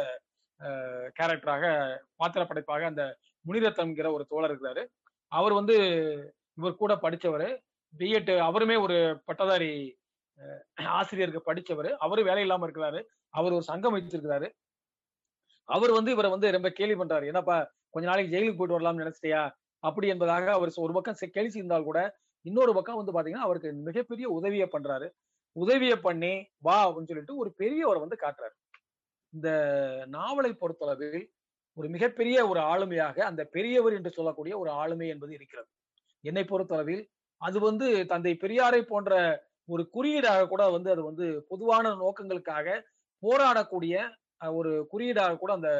கேரக்டராக 1.18 1.66
பாத்திர 2.22 2.42
படைப்பாக 2.50 2.86
அந்த 2.92 3.04
முனிரத்தனம்ங்கிற 3.46 4.10
ஒரு 4.18 4.24
தோழர் 4.32 4.52
இருக்கிறாரு. 4.52 4.84
அவர் 5.32 5.54
வந்து 5.60 5.76
இவர் 6.60 6.82
கூட 6.82 6.94
படித்தவர் 7.06 7.48
பிஎட் 7.94 8.34
அவருமே 8.48 8.76
ஒரு 8.86 8.98
பட்டதாரி 9.28 9.72
ஆசிரியருக்கு 10.98 11.42
படிச்சவர். 11.50 11.90
அவரு 11.96 12.22
வேலை 12.24 12.42
இல்லாம 12.42 12.68
இருக்கிறாரு. 12.68 13.00
அவர் 13.34 13.56
ஒரு 13.58 13.64
சங்கம் 13.64 13.96
வச்சிருக்கிறாரு 13.96 14.48
அவர் 15.70 15.92
வந்து 15.92 16.12
இவரை 16.12 16.30
வந்து 16.32 16.52
ரொம்ப 16.52 16.70
கேலி 16.70 16.96
பண்றாரு. 16.96 17.26
என்னப்பா 17.26 17.56
கொஞ்ச 17.90 18.06
நாளைக்கு 18.10 18.34
ஜெயிலுக்கு 18.34 18.58
போயிட்டு 18.58 18.78
வரலாம்னு 18.78 19.04
நினைச்சிட்டியா? 19.04 19.42
அப்படி 19.84 20.08
என்பதாக 20.08 20.52
அவர் 20.52 20.72
ஒரு 20.76 20.94
பக்கம் 20.94 21.16
கேள்வி 21.32 21.50
செய்தால் 21.50 21.84
கூட 21.84 22.00
இன்னொரு 22.46 22.74
பக்கம் 22.74 23.00
வந்து 23.00 23.14
பாத்தீங்கன்னா 23.16 23.46
அவருக்கு 23.48 23.70
மிகப்பெரிய 23.74 24.30
உதவியை 24.30 24.68
பண்றாரு. 24.72 25.08
உதவியை 25.56 25.98
பண்ணி 25.98 26.34
வா 26.58 26.78
அப்படின்னு 26.88 27.10
சொல்லிட்டு 27.10 27.36
ஒரு 27.36 27.50
பெரியவரை 27.58 28.00
வந்து 28.00 28.18
காட்டுறாரு. 28.22 28.56
இந்த 29.34 29.50
நாவலை 30.08 30.52
பொறுத்தளவில் 30.54 31.26
ஒரு 31.78 31.88
மிகப்பெரிய 31.90 32.48
ஒரு 32.48 32.60
ஆளுமையாக 32.60 33.18
அந்த 33.20 33.42
பெரியவர் 33.46 33.94
என்று 33.94 34.12
சொல்லக்கூடிய 34.12 34.58
ஒரு 34.58 34.70
ஆளுமை 34.70 35.08
என்பது 35.08 35.34
இருக்கிறது. 35.34 35.70
என்னை 36.24 36.44
பொறுத்தளவில் 36.44 37.04
அது 37.42 37.60
வந்து 37.60 37.88
தந்தை 38.06 38.34
பெரியாரை 38.42 38.82
போன்ற 38.82 39.14
ஒரு 39.70 39.84
குறியீடாக 39.95 40.47
கூட 40.47 40.63
வந்து 40.76 40.89
அது 40.93 41.03
வந்து 41.09 41.26
பொதுவான 41.51 41.93
நோக்கங்களுக்காக 42.03 42.68
போராடக்கூடிய 43.24 43.95
ஒரு 44.41 44.72
குறியீடாக 44.91 45.38
கூட 45.43 45.51
அந்த 45.53 45.72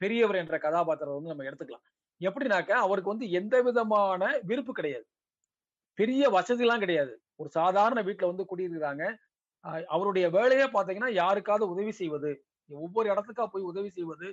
பெரியவர் 0.00 0.40
என்ற 0.42 0.56
கதாபாத்திரம் 0.58 1.16
வந்து 1.16 1.32
நம்ம 1.32 1.46
எடுத்துக்கலாம். 1.48 1.84
எப்படின்னாக்க 2.20 2.70
அவருக்கு 2.86 3.12
வந்து 3.12 3.26
எந்த 3.40 3.56
விதமான 3.62 4.22
விருப்பு 4.50 4.72
கிடையாது. 4.72 5.06
பெரிய 5.98 6.22
வசதிலாம் 6.30 6.82
கிடையாது. 6.84 7.12
ஒரு 7.36 7.50
சாதாரண 7.58 8.00
வீட்டுல 8.02 8.30
வந்து 8.32 8.44
குடியிருக்கிறாங்க. 8.50 9.04
அவருடைய 9.94 10.26
வேலையே 10.36 10.66
பாத்தீங்கன்னா 10.74 11.10
யாருக்காவது 11.22 11.64
உதவி 11.74 11.92
செய்வது. 11.92 12.30
ஒவ்வொரு 12.70 13.06
இடத்துக்கா 13.12 13.44
போய் 13.52 13.70
உதவி 13.70 13.90
செய்வது 13.98 14.28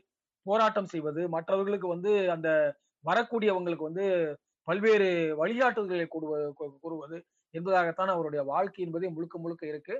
போராட்டம் 0.45 0.91
செய்வது. 0.93 1.21
மற்றவர்களுக்கு 1.35 1.87
வந்து 1.87 2.11
அந்த 2.35 2.49
வரக்கூடியவங்களுக்கு 3.03 3.89
வந்து 3.89 4.05
பல்வேறு 4.67 5.07
வழிகாட்டுதல்களை 5.41 6.07
கூறுவது. 6.83 7.17
என்பதாகத்தான் 7.53 8.11
அவருடைய 8.15 8.43
வாழ்க்கை 8.43 8.85
என்பதே 8.85 9.09
முழுக்க 9.09 9.37
முழுக்க 9.39 9.67
இருக்கு. 9.67 9.95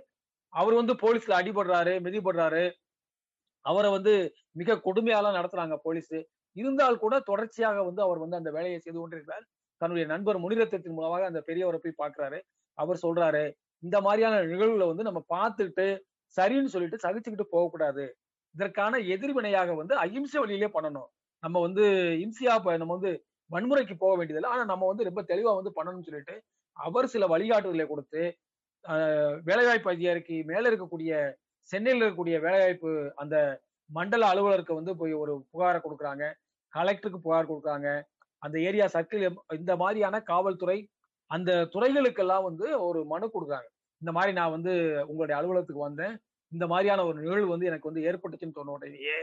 அவர் 0.50 0.74
வந்து 0.74 0.94
போலீஸ்ல 0.94 1.38
அடிபடுறாரு 1.40 1.94
மிதிபடுறாரு. 2.06 2.64
அவரை 3.62 3.92
வந்து 3.92 4.36
மிக 4.52 4.82
கொடுமையாலாம் 4.86 5.38
நடத்துறாங்க 5.40 5.76
போலீஸ். 5.84 6.18
இருந்தால் 6.56 6.98
கூட 6.98 7.20
தொடர்ச்சியாக 7.20 7.84
வந்து 7.84 8.02
அவர் 8.02 8.20
வந்து 8.20 8.36
அந்த 8.36 8.52
வேலையை 8.52 8.80
செய்து 8.80 9.00
கொண்டிருக்கிறார். 9.00 9.46
தன்னுடைய 9.78 10.08
நண்பர் 10.08 10.38
முனிரத்தின் 10.38 10.98
மூலமாக 10.98 11.26
அந்த 11.26 11.44
பெரியவரை 11.48 11.80
போய் 11.84 12.02
பாக்குறாரு 12.04 12.40
அவர் 12.74 13.00
சொல்றாரு 13.02 13.54
இந்த 13.84 14.02
மாதிரியான 14.02 14.42
நிகழ்வுகளை 14.44 14.88
வந்து 14.88 15.04
நம்ம 15.04 15.20
பார்த்துட்டு 15.36 15.86
சரின்னு 16.38 16.66
சொல்லிட்டு 16.66 16.98
சகிச்சுக்கிட்டு 17.04 17.46
போகக்கூடாது. 17.50 18.06
இதற்கான 18.56 18.98
எதிர்வினையாக 18.98 19.74
வந்து 19.76 19.96
அஹிம்சை 19.96 20.40
வழியிலே 20.42 20.70
பண்ணணும். 20.74 21.10
நம்ம 21.40 21.60
வந்து 21.60 21.84
இம்சியா 22.26 22.78
நம்ம 22.78 22.94
வந்து 22.98 23.12
வன்முறைக்கு 23.52 23.96
போக 23.98 24.14
வேண்டியதில்லை. 24.16 24.50
ஆனா 24.54 24.64
நம்ம 24.66 24.88
வந்து 24.88 25.04
ரொம்ப 25.04 25.22
தெளிவா 25.22 25.52
வந்து 25.60 25.72
பண்ணணும்னு 25.78 26.08
சொல்லிட்டு 26.10 26.36
அவர் 26.86 27.14
சில 27.14 27.26
வழிகாட்டுதலை 27.34 27.86
கொடுத்து 27.90 28.22
வேலைவாய்ப்பு 29.48 29.92
அதிகாரிக்கு 29.94 30.36
மேல 30.52 30.70
இருக்கக்கூடிய 30.72 31.12
சென்னையில் 31.70 32.02
இருக்கக்கூடிய 32.02 32.36
வேலைவாய்ப்பு 32.46 32.92
அந்த 33.22 33.36
மண்டல 33.90 34.28
அலுவலருக்கு 34.32 34.80
வந்து 34.80 34.94
போய் 35.00 35.14
ஒரு 35.22 35.34
புகாரை 35.52 35.80
கொடுக்குறாங்க. 35.82 36.26
கலெக்டருக்கு 36.74 37.26
புகார் 37.26 37.50
கொடுக்குறாங்க. 37.50 37.90
அந்த 38.42 38.56
ஏரியா 38.68 38.86
சர்க்கிள் 38.96 39.24
இந்த 39.60 39.74
மாதிரியான 39.82 40.16
காவல்துறை 40.32 40.78
அந்த 41.32 41.52
துறைகளுக்கெல்லாம் 41.74 42.46
வந்து 42.50 42.66
ஒரு 42.88 43.00
மனு 43.12 43.28
கொடுக்குறாங்க. 43.34 43.70
இந்த 44.02 44.12
மாதிரி 44.18 44.32
நான் 44.40 44.56
வந்து 44.56 44.74
உங்களுடைய 45.12 45.36
அலுவலகத்துக்கு 45.40 45.88
வந்தேன். 45.88 46.16
இந்த 46.52 46.66
மாதிரியான 46.72 47.06
ஒரு 47.10 47.18
நிகழ்வு 47.24 47.50
வந்து 47.54 47.70
எனக்கு 47.70 47.90
வந்து 47.90 48.06
ஏற்பட்டுச்சுன்னு 48.10 48.58
சொன்ன 48.60 48.76
உடனேயே 48.78 49.18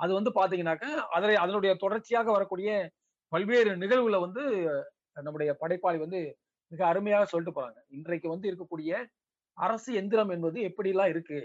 அது 0.00 0.12
வந்து 0.18 0.30
பாத்தீங்கன்னாக்க 0.38 0.86
அதனை 1.16 1.34
அதனுடைய 1.44 1.72
தொடர்ச்சியாக 1.82 2.28
வரக்கூடிய 2.36 2.70
பல்வேறு 3.32 3.70
நிகழ்வுல 3.82 4.16
வந்து 4.26 4.42
நம்முடைய 5.26 5.50
படைப்பாளி 5.62 5.98
வந்து 6.04 6.20
மிக 6.72 6.80
அருமையாக 6.86 7.24
சொல்லிட்டு 7.24 7.56
போறாங்க. 7.58 7.78
இன்றைக்கு 7.88 8.28
வந்து 8.28 8.46
இருக்கக்கூடிய 8.50 8.92
அரசு 9.58 9.90
எந்திரம் 9.94 10.30
என்பது 10.30 10.58
எப்படிலாம் 10.68 11.10
இருக்கு? 11.14 11.40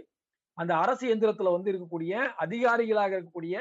அந்த 0.58 0.72
அரசு 0.76 1.06
எந்திரத்துல 1.14 1.52
வந்து 1.56 1.72
இருக்கக்கூடிய 1.72 2.14
அதிகாரிகளாக 2.44 3.12
இருக்கக்கூடிய 3.18 3.56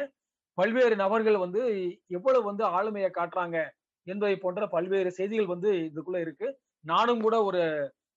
பல்வேறு 0.59 0.95
நபர்கள் 0.97 1.37
வந்து 1.37 1.63
எவ்வளவு 2.09 2.45
வந்து 2.45 2.65
ஆளுமையை 2.77 3.11
காட்டுறாங்க 3.15 3.57
என்பதை 4.07 4.37
போன்ற 4.37 4.67
பல்வேறு 4.67 5.11
செய்திகள் 5.11 5.53
வந்து 5.55 5.71
இதுக்குள்ள 5.89 6.19
இருக்கு. 6.21 6.49
நானும் 6.85 7.23
கூட 7.23 7.37
ஒரு 7.45 7.63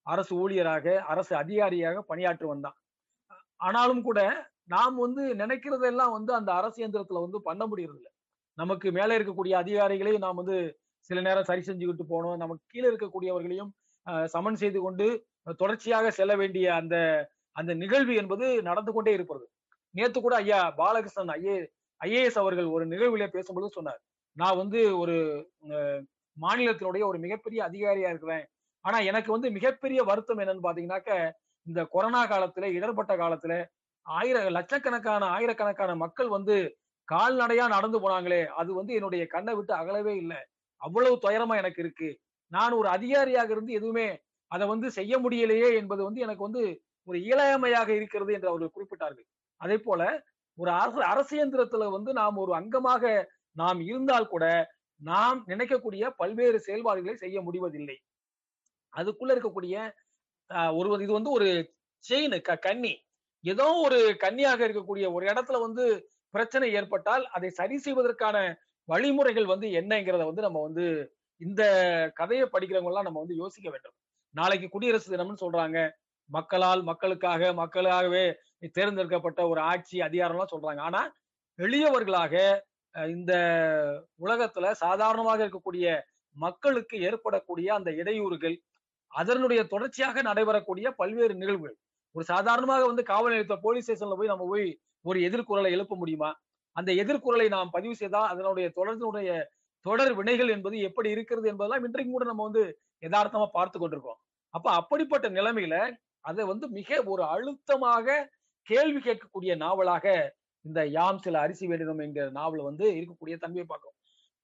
அரசு 0.06 0.34
ஊழியராக 0.44 0.86
அரசு 1.06 1.34
அதிகாரியாக 1.36 2.02
பணியாற்றி 2.02 2.46
வந்தான் 2.46 2.78
ஆனாலும் 3.60 4.02
கூட 4.02 4.20
நாம் 4.66 4.96
வந்து 4.96 5.24
நினைக்கிறதெல்லாம் 5.36 6.14
வந்து 6.18 6.32
அந்த 6.34 6.52
அரசு 6.54 6.78
இயந்திரத்துல 6.82 7.22
வந்து 7.26 7.40
பண்ண 7.42 7.64
முடியறது 7.68 8.08
நமக்கு 8.58 8.88
மேலே 8.92 9.14
இருக்கக்கூடிய 9.18 9.54
அதிகாரிகளை 9.54 10.14
நாம் 10.18 10.40
வந்து 10.42 10.58
சில 11.08 11.22
நேரம் 11.28 11.48
சரி 11.50 11.64
செஞ்சுக்கிட்டு 11.68 12.06
போகணும். 12.12 12.40
நமக்கு 12.44 12.64
கீழே 12.72 12.88
இருக்கக்கூடியவர்களையும் 12.92 13.72
சமன் 14.34 14.60
செய்து 14.62 14.80
கொண்டு 14.86 15.06
தொடர்ச்சியாக 15.62 16.12
செல்ல 16.20 16.34
வேண்டிய 16.42 16.68
அந்த 16.82 16.96
அந்த 17.56 17.72
நிகழ்வு 17.82 18.14
என்பது 18.22 18.46
நடந்து 18.68 18.92
கொண்டே 18.96 19.12
இருப்பது. 19.18 19.46
நேத்து 19.96 20.20
கூட 20.20 20.36
ஐயா 20.44 20.60
பாலகிருஷ்ணன் 20.80 21.34
ஐஏ 21.38 21.56
ஐஏஎஸ் 22.02 22.40
அவர்கள் 22.42 22.68
ஒரு 22.76 22.84
நிகழ்விலே 22.94 23.28
பேசும்பொழுது 23.36 23.78
சொன்னார். 23.78 24.02
நான் 24.38 24.60
வந்து 24.62 24.80
ஒரு 25.02 25.16
மாநிலத்தினுடைய 26.38 27.04
ஒரு 27.12 27.18
மிகப்பெரிய 27.26 27.60
அதிகாரியா 27.70 28.10
இருக்கிறேன். 28.14 28.46
ஆனா 28.86 28.98
எனக்கு 29.10 29.30
வந்து 29.36 29.50
மிகப்பெரிய 29.58 30.00
வருத்தம் 30.10 30.42
என்னன்னு 30.44 30.66
பாத்தீங்கன்னாக்க 30.68 31.14
இந்த 31.68 31.82
கொரோனா 31.96 32.22
காலத்துல 32.34 32.68
இடர்பட்ட 32.78 33.14
காலத்துல 33.24 33.54
ஆயிர 34.06 34.38
லட்சக்கணக்கான 34.58 35.24
ஆயிரக்கணக்கான 35.38 35.96
மக்கள் 36.04 36.30
வந்து 36.36 36.56
கால்நடையா 37.08 37.66
நடந்து 37.76 37.98
போனாங்களே 38.04 38.42
அது 38.62 38.72
வந்து 38.80 38.94
என்னுடைய 38.98 39.24
கண்ணை 39.34 39.54
விட்டு 39.58 39.74
அகலவே 39.82 40.14
இல்லை. 40.22 40.40
அவ்வளவு 40.82 41.16
துயரமா 41.26 41.56
எனக்கு 41.62 41.82
இருக்கு. 41.84 42.10
நான் 42.52 42.74
ஒரு 42.80 42.88
அதிகாரியாக 42.98 43.50
இருந்து 43.56 43.72
எதுவுமே 43.80 44.08
அதை 44.52 44.66
வந்து 44.74 44.88
செய்ய 44.98 45.14
முடியலையே 45.24 45.70
என்பது 45.80 46.02
வந்து 46.08 46.22
எனக்கு 46.26 46.44
வந்து 46.48 46.64
ஒரு 47.08 47.18
இயலாமையாக 47.28 47.90
இருக்கிறது 48.00 48.32
என்று 48.36 48.50
அவர்கள் 48.52 48.76
குறிப்பிட்டார்கள். 48.76 49.28
அதே 49.62 49.78
போல 49.88 50.02
ஒரு 50.58 50.72
அரசு 50.82 51.02
அரசியந்திரத்துல 51.14 51.86
வந்து 51.96 52.12
நாம் 52.22 52.42
ஒரு 52.44 52.54
அங்கமாக 52.60 53.04
நாம் 53.56 53.80
இருந்தால் 53.90 54.32
கூட 54.34 54.46
நாம் 55.02 55.40
நினைக்கக்கூடிய 55.52 56.04
பல்வேறு 56.22 56.58
செயல்பாடுகளை 56.68 57.16
செய்ய 57.24 57.38
முடிவதில்லை. 57.48 57.98
அதுக்குள்ள 58.94 59.32
இருக்கக்கூடிய 59.36 59.76
ஒரு 60.80 60.88
இது 61.06 61.12
வந்து 61.18 61.32
ஒரு 61.38 61.50
செயின் 62.04 62.38
கன்னி 62.66 62.94
ஏதோ 63.44 63.68
ஒரு 63.86 64.00
கன்னியாக 64.24 64.60
இருக்கக்கூடிய 64.68 65.06
ஒரு 65.16 65.26
இடத்துல 65.32 65.60
வந்து 65.66 65.84
பிரச்சனை 66.34 66.68
ஏற்பட்டால் 66.80 67.24
அதை 67.36 67.50
சரி 67.60 67.78
செய்வதற்கான 67.86 68.38
வழிமுறைகள் 68.90 69.48
வந்து 69.54 69.68
என்னங்கிறத 69.80 70.24
வந்து 70.30 70.46
நம்ம 70.48 70.62
வந்து 70.68 70.86
இந்த 71.42 71.64
கதையை 72.20 72.46
படிக்கிறவங்க 72.54 72.92
எல்லாம் 72.92 73.08
நம்ம 73.08 73.20
வந்து 73.24 73.36
யோசிக்க 73.36 73.68
வேண்டும். 73.70 73.96
நாளைக்கு 74.36 74.68
குடியரசு 74.70 75.08
தினம்னு 75.14 75.44
சொல்றாங்க. 75.44 75.78
மக்களால் 76.30 76.82
மக்களுக்காக 76.84 77.52
மக்களாகவே 77.54 78.24
தேர்ந்தெடுக்கப்பட்ட 78.78 79.42
ஒரு 79.52 79.62
ஆட்சி 79.72 79.98
அதிகாரம்லாம் 80.08 80.54
சொல்றாங்க. 80.54 80.82
ஆனா 80.90 81.02
எளியவர்களாக 81.60 82.34
இந்த 82.96 83.34
உலகத்துல 84.26 84.72
சாதாரணமாக 84.84 85.40
இருக்கக்கூடிய 85.46 85.88
மக்களுக்கு 86.36 86.96
ஏற்படக்கூடிய 87.08 87.68
அந்த 87.78 87.90
இடையூறுகள் 88.02 88.56
அதனுடைய 89.12 89.62
தொடர்ச்சியாக 89.74 90.22
நடைபெறக்கூடிய 90.22 90.88
பல்வேறு 91.02 91.34
நிகழ்வுகள். 91.36 91.78
ஒரு 92.16 92.26
சாதாரணமாக 92.26 92.84
வந்து 92.86 93.04
காவல் 93.04 93.34
நிலையத்த 93.34 93.56
போலீஸ் 93.66 93.86
ஸ்டேஷன்ல 93.88 94.16
போய் 94.20 94.34
நம்ம 94.34 94.46
போய் 94.48 94.68
ஒரு 95.06 95.20
எதிர்குரலை 95.28 95.70
எழுப்ப 95.78 95.96
முடியுமா? 95.96 96.30
அந்த 96.76 96.92
எதிர்குரலை 96.94 97.48
நாம் 97.50 97.70
பதிவு 97.70 97.96
செய்தால் 97.96 98.30
அதனுடைய 98.32 98.68
தொடர்னுடைய 98.76 99.30
தொடர் 99.86 100.14
வினைகள் 100.14 100.50
என்பது 100.50 100.78
எப்படி 100.80 101.10
இருக்கிறது 101.10 101.48
என்பதெல்லாம் 101.50 101.86
இன்றைக்கு 101.86 102.12
கூட 102.12 102.26
நம்ம 102.26 102.44
வந்து 102.44 102.64
யதார்த்தமா 103.04 103.48
பார்த்து 103.54 103.78
கொண்டிருக்கோம் 103.80 104.20
அப்ப 104.54 104.68
அப்படிப்பட்ட 104.72 105.28
நிலைமையில 105.30 105.76
அதை 106.26 106.44
வந்து 106.46 106.66
மிக 106.70 107.00
ஒரு 107.06 107.24
அழுத்தமாக 107.24 108.18
கேள்வி 108.68 109.00
கேட்கக்கூடிய 109.00 109.52
நாவலாக 109.56 110.06
இந்த 110.66 110.80
யாம் 110.88 111.22
சில 111.22 111.40
அரிசி 111.40 111.66
வேண்டினோம் 111.68 112.04
என்கிற 112.04 112.26
நாவல் 112.30 112.62
வந்து 112.62 112.86
இருக்கக்கூடிய 112.96 113.36
தன்மையை 113.38 113.66
பார்க்கும் 113.68 113.96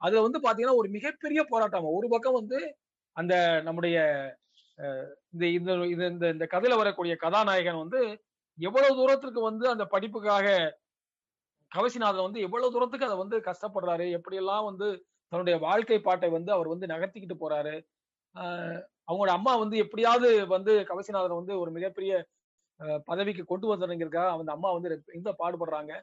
அதுல 0.02 0.22
வந்து 0.22 0.40
பாத்தீங்கன்னா 0.40 0.80
ஒரு 0.82 0.90
மிகப்பெரிய 0.90 1.42
போராட்டம். 1.44 1.88
ஒரு 1.98 2.08
பக்கம் 2.08 2.34
வந்து 2.34 2.58
அந்த 3.18 3.34
நம்முடைய 3.64 3.98
இந்த 5.34 5.46
இந்த 5.58 5.72
இந்த 6.08 6.26
இந்த 6.28 6.46
கதையில 6.46 6.78
வரக்கூடிய 6.78 7.14
கதாநாயகன் 7.16 7.82
வந்து 7.84 8.02
எவ்வளவு 8.58 8.96
தூரத்திற்கு 8.96 9.42
வந்து 9.42 9.66
அந்த 9.70 9.84
படிப்புக்காக 9.86 10.48
கவசிநாதன் 11.72 12.26
வந்து 12.28 12.44
எவ்வளவு 12.48 12.74
தூரத்துக்கு 12.74 13.08
அதை 13.08 13.18
வந்து 13.24 13.38
கஷ்டப்படுறாரு? 13.48 14.06
எப்படியெல்லாம் 14.18 14.66
வந்து 14.70 14.88
தன்னுடைய 15.32 15.56
வாழ்க்கை 15.60 16.00
பாட்டை 16.00 16.30
வந்து 16.30 16.52
அவர் 16.52 16.72
வந்து 16.74 16.86
நகர்த்திக்கிட்டு 16.94 17.38
போறாரு? 17.44 17.76
அவங்களோட 19.10 19.32
அம்மா 19.40 19.54
வந்து 19.64 19.76
எப்படியாவது 19.84 20.30
வந்து 20.56 20.74
கவசிநாதன் 20.92 21.40
வந்து 21.42 21.54
ஒரு 21.64 21.72
மிகப்பெரிய 21.78 22.14
பதவிக்கு 23.10 23.44
கொண்டு 23.46 23.68
வந்ததுங்கிறதுக்காக 23.72 24.32
அந்த 24.36 24.54
அம்மா 24.58 24.70
வந்து 24.78 24.90
எந்த 25.20 25.32
பாடுபடுறாங்க. 25.42 25.94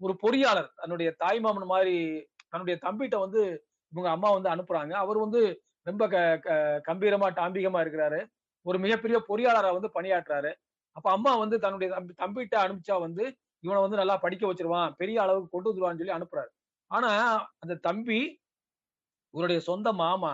ஒரு 0.00 0.14
பொறியாளர் 0.24 0.70
தன்னுடைய 0.80 1.10
தாய்மாமன் 1.22 1.72
மாதிரி 1.74 1.96
தன்னுடைய 2.52 2.76
தம்பிட்ட 2.86 3.16
வந்து 3.24 3.42
இவங்க 3.92 4.08
அம்மா 4.16 4.28
வந்து 4.36 4.50
அனுப்புறாங்க. 4.54 4.92
அவர் 5.04 5.18
வந்து 5.24 5.40
ரொம்ப 5.86 6.04
க 6.12 6.18
கம்பீரமா 6.88 7.28
டாம்பிகமா 7.40 7.80
இருக்கிறாரு. 7.84 8.20
ஒரு 8.66 8.78
மிகப்பெரிய 8.84 9.18
பொறியாளரை 9.28 9.70
வந்து 9.76 9.90
பணியாற்றுறாரு. 9.96 10.52
அப்ப 10.96 11.08
அம்மா 11.16 11.32
வந்து 11.36 11.56
தன்னுடைய 11.64 11.88
தம்பி 11.96 12.14
தம்பிட்ட 12.22 12.56
அனுப்பிச்சா 12.64 12.96
வந்து 13.06 13.24
இவனை 13.66 13.80
வந்து 13.82 14.00
நல்லா 14.00 14.16
படிக்க 14.22 14.44
வச்சிருவான் 14.46 14.90
பெரிய 15.00 15.16
அளவுக்கு 15.22 15.48
கொண்டு 15.50 15.68
வந்துருவான்னு 15.70 16.00
சொல்லி 16.00 16.16
அனுப்புறாரு. 16.16 16.50
ஆனா 16.90 17.10
அந்த 17.62 17.74
தம்பி 17.86 18.20
இவருடைய 19.34 19.60
சொந்த 19.64 19.88
மாமா 20.00 20.32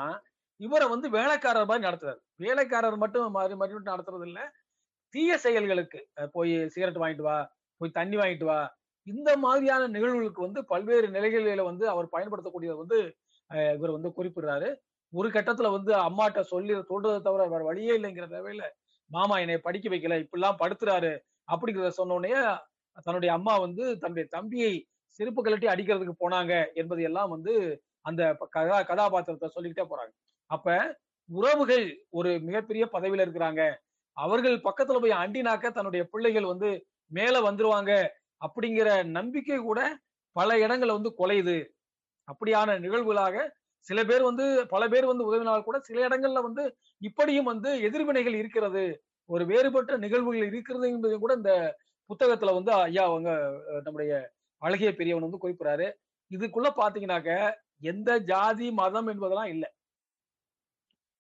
இவரை 0.61 0.87
வந்து 0.91 1.07
வேலைக்காரர் 1.15 1.69
மாதிரி 1.69 1.87
நடத்துறாரு. 1.87 2.21
வேலைக்காரர் 2.41 3.03
மட்டும் 3.03 3.37
மாதிரி 3.37 3.55
மட்டும் 3.61 3.91
நடத்துறது 3.91 4.27
இல்ல. 4.29 4.41
தீய 5.15 5.33
செயல்களுக்கு 5.45 6.01
போய் 6.35 6.53
சிகரெட் 6.75 7.01
வாங்கிட்டு 7.01 7.27
வா 7.27 7.39
போய் 7.81 7.97
தண்ணி 7.97 8.17
வாங்கிட்டு 8.17 8.47
வா. 8.47 8.61
இந்த 9.07 9.31
மாதிரியான 9.43 9.89
நிகழ்வுகளுக்கு 9.89 10.47
வந்து 10.47 10.61
பல்வேறு 10.71 11.07
நிலைகளில 11.09 11.63
வந்து 11.67 11.85
அவர் 11.93 12.13
பயன்படுத்தக்கூடியது 12.15 12.83
வந்து 12.83 12.99
அஹ், 13.51 13.75
இவர் 13.77 13.97
வந்து 13.97 14.11
குறிப்பிடுறாரு. 14.17 14.69
ஒரு 15.13 15.29
கட்டத்துல 15.31 15.71
வந்து 15.73 15.93
அம்மாட்ட 16.05 16.41
சொல்லி 16.51 16.75
சொல்றதை 16.91 17.19
தவிர 17.23 17.49
வேற 17.49 17.63
வழியே 17.65 17.95
இல்லைங்கிற 17.97 18.27
தேவையில 18.31 18.63
மாமா 19.11 19.35
என்னை 19.39 19.57
படிக்க 19.61 19.87
வைக்கல 19.91 20.17
இப்படிலாம் 20.23 20.61
படுத்துறாரு 20.61 21.11
அப்படிங்கிறத 21.49 21.91
சொன்ன 21.97 22.15
உடனே 22.15 22.31
தன்னுடைய 23.01 23.31
அம்மா 23.33 23.55
வந்து 23.59 23.85
தன்னுடைய 23.99 24.27
தம்பியை 24.31 24.73
செருப்பு 25.21 25.41
கழட்டி 25.43 25.67
அடிக்கிறதுக்கு 25.67 26.15
போனாங்க 26.21 26.53
என்பது 26.75 27.03
எல்லாம் 27.03 27.31
வந்து 27.31 27.55
அந்த 28.03 28.23
கதா 28.51 28.79
கதாபாத்திரத்தை 28.83 29.49
சொல்லிக்கிட்டே 29.49 29.87
போறாங்க. 29.91 30.13
அப்ப 30.51 30.69
உறவுகள் 31.29 31.87
ஒரு 32.11 32.31
மிகப்பெரிய 32.41 32.85
பதவியில 32.93 33.25
இருக்கிறாங்க. 33.27 33.63
அவர்கள் 34.17 34.57
பக்கத்துல 34.61 35.01
போய் 35.01 35.21
அண்டினாக்க 35.23 35.71
தன்னுடைய 35.73 36.03
பிள்ளைகள் 36.05 36.45
வந்து 36.45 36.71
மேல 37.11 37.35
வந்துருவாங்க 37.41 37.93
அப்படிங்கிற 38.41 38.89
நம்பிக்கை 39.11 39.59
கூட 39.61 39.81
பல 40.37 40.51
இடங்கள்ல 40.59 40.97
வந்து 40.99 41.13
குலையுது. 41.19 41.57
அப்படியான 42.29 42.79
நிகழ்வுகளாக 42.79 43.37
சில 43.87 44.01
பேர் 44.05 44.23
வந்து 44.23 44.45
பல 44.71 44.83
பேர் 44.89 45.07
வந்து 45.07 45.25
உதவினால் 45.31 45.65
கூட 45.65 45.79
சில 45.81 45.99
இடங்கள்ல 46.09 46.43
வந்து 46.43 46.65
இப்படியும் 47.03 47.45
வந்து 47.45 47.71
எதிர்வினைகள் 47.83 48.35
இருக்கிறது. 48.35 48.85
ஒரு 49.31 49.45
வேறுபட்ட 49.47 49.97
நிகழ்வுகள் 49.97 50.47
இருக்கிறது 50.47 50.87
என்பதையும் 50.89 51.21
கூட 51.21 51.35
இந்த 51.35 51.53
புத்தகத்துல 52.11 52.55
வந்து 52.59 52.73
ஐயா 52.87 53.05
அவங்க 53.11 53.31
நம்முடைய 53.85 54.13
அழகிய 54.63 54.91
பெரியவன் 54.99 55.27
வந்து 55.27 55.43
குறிப்பிடுறாரு 55.45 55.87
இதுக்குள்ள 56.31 56.69
பாத்தீங்கன்னாக்க 56.77 57.31
எந்த 57.93 58.11
ஜாதி 58.31 58.67
மதம் 58.81 59.09
என்பதெல்லாம் 59.13 59.53
இல்லை. 59.55 59.69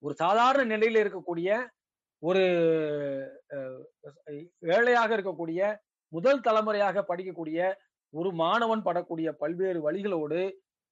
ஒரு 0.02 0.14
சாதாரண 0.14 0.64
நிலையில 0.74 1.02
இருக்கக்கூடிய 1.04 1.48
ஒரு 2.22 2.42
ஏழையாக 4.76 5.10
இருக்கக்கூடிய 5.16 5.60
முதல் 6.12 6.44
தலைமுறையாக 6.46 7.04
படிக்கக்கூடிய 7.08 7.60
ஒரு 8.14 8.30
மாணவன் 8.42 8.84
படக்கூடிய 8.84 9.28
பல்வேறு 9.42 9.78
வழிகளோடு 9.86 10.40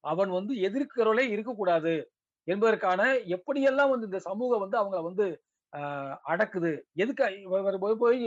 அவன் 0.05 0.31
வந்து 0.31 0.53
எதிர்க்கிறவளே 0.67 1.25
இருக்கக்கூடாது 1.35 1.95
என்பதற்கான 2.49 3.01
எப்படியெல்லாம் 3.37 3.93
வந்து 3.93 4.09
இந்த 4.11 4.21
சமூகம் 4.29 4.63
வந்து 4.65 4.77
அவங்கள 4.81 5.01
வந்து 5.09 5.27
அடக்குது? 6.33 6.71
எதுக்கு 6.95 7.25
போய் 7.83 8.01
போய் 8.05 8.23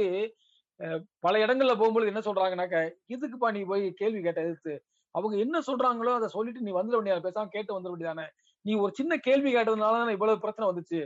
பல 1.24 1.34
இடங்கள்ல 1.45 1.74
போகும்போது 1.76 2.11
என்ன 2.11 2.21
சொல்றாங்கன்னாக்க 2.28 2.78
இதுக்குப்பா 3.09 3.49
நீ 3.51 3.61
போய் 3.63 3.86
கேள்வி 3.93 4.21
கேட்ட 4.21 4.39
எதிர்த்து? 4.41 4.74
அவங்க 5.15 5.36
என்ன 5.38 5.57
சொல்றாங்களோ 5.67 6.11
அதை 6.15 6.28
சொல்லிட்டு 6.28 6.65
நீ 6.67 6.71
வந்துட 6.71 6.97
வேண்டியது 6.99 7.26
பேசாம 7.28 7.51
கேட்டு 7.55 7.76
வந்துட 7.76 7.91
வேண்டியதானே 7.93 8.26
நீ 8.65 8.74
ஒரு 8.76 8.91
சின்ன 8.95 9.13
கேள்வி 9.17 9.49
கேட்டதுனால 9.53 10.15
இவ்வளவு 10.17 10.43
பிரச்சனை 10.45 10.65
வந்துச்சு? 10.71 11.01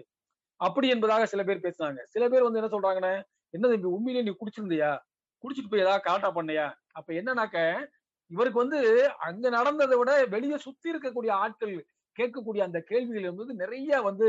அப்படி 0.59 0.87
என்பதாக 0.89 1.25
சில 1.25 1.41
பேர் 1.43 1.65
பேசுனாங்க 1.65 2.01
சில 2.13 2.23
பேர் 2.29 2.45
வந்து 2.47 2.59
என்ன 2.61 2.71
சொல்றாங்கன்னா 2.75 3.11
என்ன 3.53 3.65
தம்பி 3.67 3.89
உண்மையிலே 3.95 4.23
நீ 4.27 4.33
குடிச்சிருந்தியா? 4.35 4.91
குடிச்சிட்டு 5.43 5.71
போய் 5.71 5.85
ஏதாவது 5.85 6.05
கலாட்டா 6.07 6.29
பண்ணியா? 6.37 6.67
அப்ப 6.93 7.09
என்னன்னாக்க 7.13 7.57
இவருக்கு 8.31 8.59
வந்து 8.59 8.79
அங்க 9.27 9.49
நடந்ததை 9.49 9.95
விட 9.97 10.11
வெளியே 10.27 10.57
சுத்தி 10.57 10.87
இருக்கக்கூடிய 10.93 11.31
ஆட்கள் 11.43 11.75
கேட்கக்கூடிய 12.17 12.61
அந்த 12.67 12.79
கேள்விகள் 12.81 13.27
என்பது 13.31 13.51
நிறைய 13.53 14.01
வந்து 14.01 14.27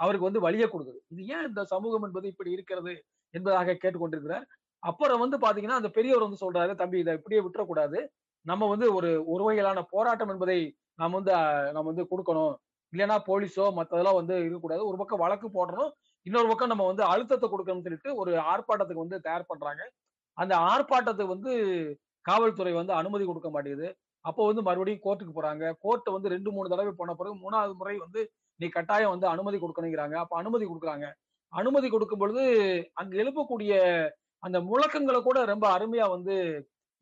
அவருக்கு 0.00 0.28
வந்து 0.28 0.44
வழியை 0.46 0.66
கொடுக்குது. 0.68 1.00
இது 1.12 1.22
ஏன் 1.34 1.46
இந்த 1.48 1.62
சமூகம் 1.64 2.04
என்பது 2.04 2.26
இப்படி 2.28 2.50
இருக்கிறது 2.56 2.92
என்பதாக 3.34 3.76
கேட்டுக்கொண்டிருக்கிறார். 3.82 4.46
அப்புறம் 4.82 5.22
வந்து 5.24 5.36
பாத்தீங்கன்னா 5.44 5.78
அந்த 5.80 5.90
பெரியவர் 5.96 6.26
வந்து 6.26 6.42
சொல்றாரு 6.44 6.72
தம்பி 6.82 6.98
இதை 7.02 7.12
இப்படியே 7.18 7.40
விட்டுறக்கூடாது. 7.44 7.98
நம்ம 8.46 8.68
வந்து 8.72 8.86
ஒரு 8.96 9.10
ஒரு 9.32 9.42
வகையிலான 9.46 9.82
போராட்டம் 9.94 10.32
என்பதை 10.34 10.58
நாம் 11.00 11.16
வந்து 11.18 11.32
நம்ம 11.74 11.86
வந்து 11.92 12.06
கொடுக்கணும். 12.12 12.54
இல்லைன்னா 12.92 13.16
போலீஸோ 13.28 13.64
மற்றதெல்லாம் 13.78 14.18
வந்து 14.20 14.34
இருக்கக்கூடாது. 14.44 14.82
ஒரு 14.90 14.96
பக்கம் 15.00 15.22
வழக்கு 15.24 15.48
போடணும். 15.58 15.90
இன்னொரு 16.26 16.48
பக்கம் 16.50 16.72
நம்ம 16.72 16.86
வந்து 16.90 17.04
அழுத்தத்தை 17.12 17.46
கொடுக்கணும்னு 17.52 17.86
சொல்லிட்டு 17.86 18.10
ஒரு 18.22 18.32
ஆர்ப்பாட்டத்துக்கு 18.52 19.04
வந்து 19.04 19.18
தயார் 19.26 19.50
பண்றாங்க. 19.50 19.82
அந்த 20.38 20.54
ஆர்ப்பாட்டத்துக்கு 20.72 21.34
வந்து 21.36 21.52
காவல்துறை 22.26 22.72
வந்து 22.80 22.92
அனுமதி 23.00 23.24
கொடுக்க 23.30 23.48
மாட்டேங்குது. 23.54 23.88
அப்போ 24.24 24.42
வந்து 24.48 24.62
மறுபடியும் 24.66 25.04
கோர்ட்டுக்கு 25.06 25.34
போறாங்க. 25.38 25.64
கோர்ட் 25.84 26.08
வந்து 26.16 26.32
ரெண்டு 26.34 26.50
மூணு 26.56 26.70
தடவை 26.72 26.92
போன 27.00 27.14
பிறகு 27.20 27.36
மூணாவது 27.44 27.72
முறை 27.80 27.94
வந்து 28.04 28.20
நீ 28.60 28.66
கட்டாயம் 28.76 29.12
வந்து 29.14 29.26
அனுமதி 29.34 29.58
கொடுக்கணுங்கிறாங்க. 29.60 30.16
அப்ப 30.22 30.36
அனுமதி 30.42 30.64
கொடுக்குறாங்க. 30.66 31.06
அனுமதி 31.52 31.88
கொடுக்கும் 31.94 32.22
பொழுது 32.22 32.42
அங்க 33.00 33.12
எழுப்பக்கூடிய 33.22 33.72
அந்த 34.42 34.58
முழக்கங்களை 34.60 35.22
கூட 35.22 35.44
ரொம்ப 35.44 35.66
அருமையா 35.76 36.06
வந்து 36.08 36.34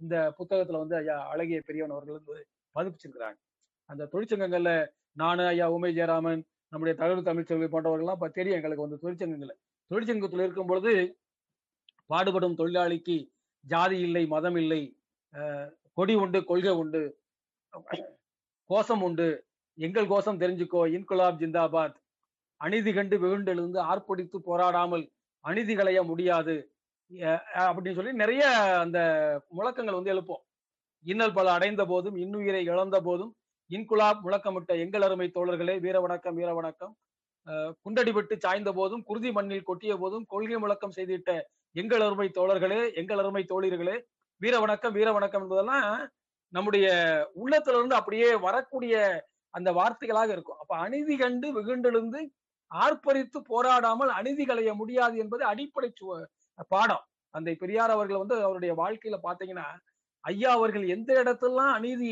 இந்த 0.00 0.16
புத்தகத்துல 0.38 0.80
வந்து 0.82 0.96
ஐயா 0.96 1.16
அழகிய 1.28 1.62
பெரியவன் 1.66 1.90
அவர்கள் 1.90 2.18
வந்து 2.18 2.44
பதிப்பிச்சிருக்கிறாங்க. 2.76 3.38
அந்த 3.90 4.08
தொழிற்சங்கங்கள்ல 4.12 4.72
நானு 5.16 5.46
ஐயா 5.46 5.66
உமே 5.70 5.90
ஜெயராமன் 5.92 6.42
நம்முடைய 6.72 6.94
தகவல் 6.98 7.28
தமிழ்ச்செல்வி 7.28 7.68
போன்றவர்கள்லாம் 7.68 8.18
இப்ப 8.18 8.28
தெரியும் 8.28 8.58
எங்களுக்கு 8.58 8.86
வந்து 8.86 9.02
தொழிற்சங்கங்கள்ல. 9.02 9.54
தொழிற்சங்கத்துல 9.90 10.44
இருக்கும் 10.44 10.66
பொழுது 10.66 10.92
பாடுபடும் 12.10 12.58
தொழிலாளிக்கு 12.58 13.16
ஜாதி 13.64 13.98
இல்லை 14.00 14.26
மதம் 14.26 14.56
இல்லை 14.56 14.82
அஹ் 15.34 15.68
கொடி 15.92 16.14
உண்டு 16.14 16.44
கொள்கை 16.44 16.74
உண்டு 16.74 17.02
கோஷம் 18.70 19.02
உண்டு 19.02 19.26
எங்கள் 19.78 20.06
கோஷம் 20.06 20.40
தெரிஞ்சுக்கோ 20.40 20.80
இன்குலாப் 20.94 21.40
ஜிந்தாபாத் 21.40 21.96
அநீதி 22.60 22.92
கண்டு 22.92 23.16
வெகுண்டெழுந்து 23.18 23.78
ஆர்ப்பரித்து 23.84 24.38
போராடாமல் 24.46 25.04
அநீதி 25.44 25.74
களைய 25.74 26.02
முடியாது 26.02 26.54
அப்படின்னு 27.10 27.94
சொல்லி 27.94 28.12
நிறைய 28.12 28.42
அந்த 28.82 28.98
முழக்கங்கள் 29.48 29.98
வந்து 29.98 30.12
எழுப்போம் 30.14 30.42
இன்னல் 31.04 31.32
பல 31.32 31.52
அடைந்த 31.52 31.82
போதும் 31.84 32.16
இன்னுயிரை 32.16 32.60
இழந்த 32.70 32.96
போதும் 33.00 33.32
இன்குலாப் 33.70 34.22
முழக்கமிட்ட 34.24 34.72
எங்கள் 34.78 35.02
அருமை 35.02 35.26
தோழர்களே 35.34 35.74
வீர 35.80 35.96
வணக்கம் 36.00 36.34
வீர 36.34 36.50
வணக்கம். 36.54 36.92
குண்டடிபட்டு 37.84 38.34
சாய்ந்த 38.38 38.70
போதும் 38.72 39.02
குருதி 39.02 39.30
மண்ணில் 39.30 39.66
கொட்டிய 39.68 39.92
போதும் 39.98 40.24
கொள்கை 40.28 40.56
முழக்கம் 40.56 40.96
செய்திட்ட 40.96 41.30
எங்கள் 41.76 42.00
அருமை 42.00 42.28
தோழர்களே 42.38 42.80
எங்கள் 42.94 43.18
அருமை 43.18 43.42
தோழர்களே 43.52 43.96
வீர 44.40 44.54
வணக்கம் 44.60 44.92
வீர 44.92 45.08
வணக்கம் 45.12 45.42
என்பதெல்லாம் 45.42 45.88
நம்முடைய 46.52 46.86
உள்ளத்துல 47.42 47.78
இருந்து 47.78 47.94
அப்படியே 47.94 48.28
வரக்கூடிய 48.46 48.94
அந்த 49.54 49.68
வார்த்தைகளாக 49.72 50.30
இருக்கும். 50.32 50.58
அப்ப 50.58 50.72
அநீதி 50.76 51.16
கண்டு 51.16 51.48
வெகுண்டெழுந்து 51.58 52.20
ஆர்ப்பரித்து 52.70 53.38
போராடாமல் 53.48 54.10
அநீதி 54.18 54.44
களைய 54.44 54.72
முடியாது 54.74 55.16
என்பது 55.18 55.44
அடிப்படை 55.44 55.90
பாடம். 56.74 57.04
அந்த 57.34 57.50
பெரியார் 57.62 57.94
அவர்கள் 57.96 58.22
வந்து 58.22 58.36
அவருடைய 58.46 58.72
வாழ்க்கையில 58.82 59.18
பாத்தீங்கன்னா 59.26 59.66
ஐயா 60.24 60.50
அவர்கள் 60.58 60.86
எந்த 60.88 61.10
இடத்துலாம் 61.22 61.72
அநீதி 61.78 62.10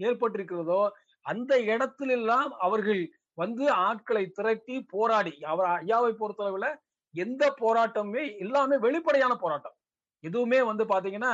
ஏற்பட்டிருக்கிறதோ 0.00 0.80
அந்த 1.26 1.52
இடத்திலெல்லாம் 1.74 2.50
அவர்கள் 2.66 3.02
வந்து 3.34 3.64
ஆட்களை 3.86 4.24
திரட்டி 4.38 4.76
போராடி 4.94 5.32
அவர் 5.52 5.68
ஐயாவை 5.78 6.12
பொறுத்தளவுல 6.20 6.66
எந்த 7.14 7.44
போராட்டமுமே 7.60 8.24
எல்லாமே 8.44 8.76
வெளிப்படையான 8.76 9.34
போராட்டம். 9.36 9.76
எதுவுமே 10.24 10.60
வந்து 10.62 10.84
பாத்தீங்கன்னா 10.84 11.32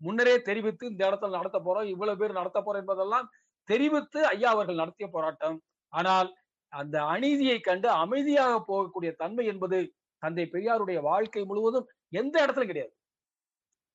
முன்னரே 0.00 0.34
தெரிவித்து 0.42 0.84
இந்த 0.86 1.02
இடத்துல 1.08 1.36
நடத்த 1.38 1.58
போறோம் 1.58 1.88
இவ்வளவு 1.92 2.20
பேர் 2.20 2.38
நடத்த 2.40 2.58
போறோம் 2.60 2.82
என்பதெல்லாம் 2.82 3.26
தெரிவித்து 3.68 4.20
ஐயா 4.26 4.50
அவர்கள் 4.50 4.80
நடத்திய 4.82 5.08
போராட்டம். 5.08 5.56
ஆனால் 5.92 6.28
அந்த 6.68 6.96
அநீதியை 7.04 7.58
கண்டு 7.60 7.88
அமைதியாக 8.04 8.54
போகக்கூடிய 8.68 9.10
தன்மை 9.16 9.44
என்பது 9.46 9.78
தந்தை 10.22 10.44
பெரியாருடைய 10.52 10.98
வாழ்க்கை 11.00 11.42
முழுவதும் 11.44 11.88
எந்த 12.12 12.36
இடத்துல 12.44 12.66
கிடையாது. 12.66 12.92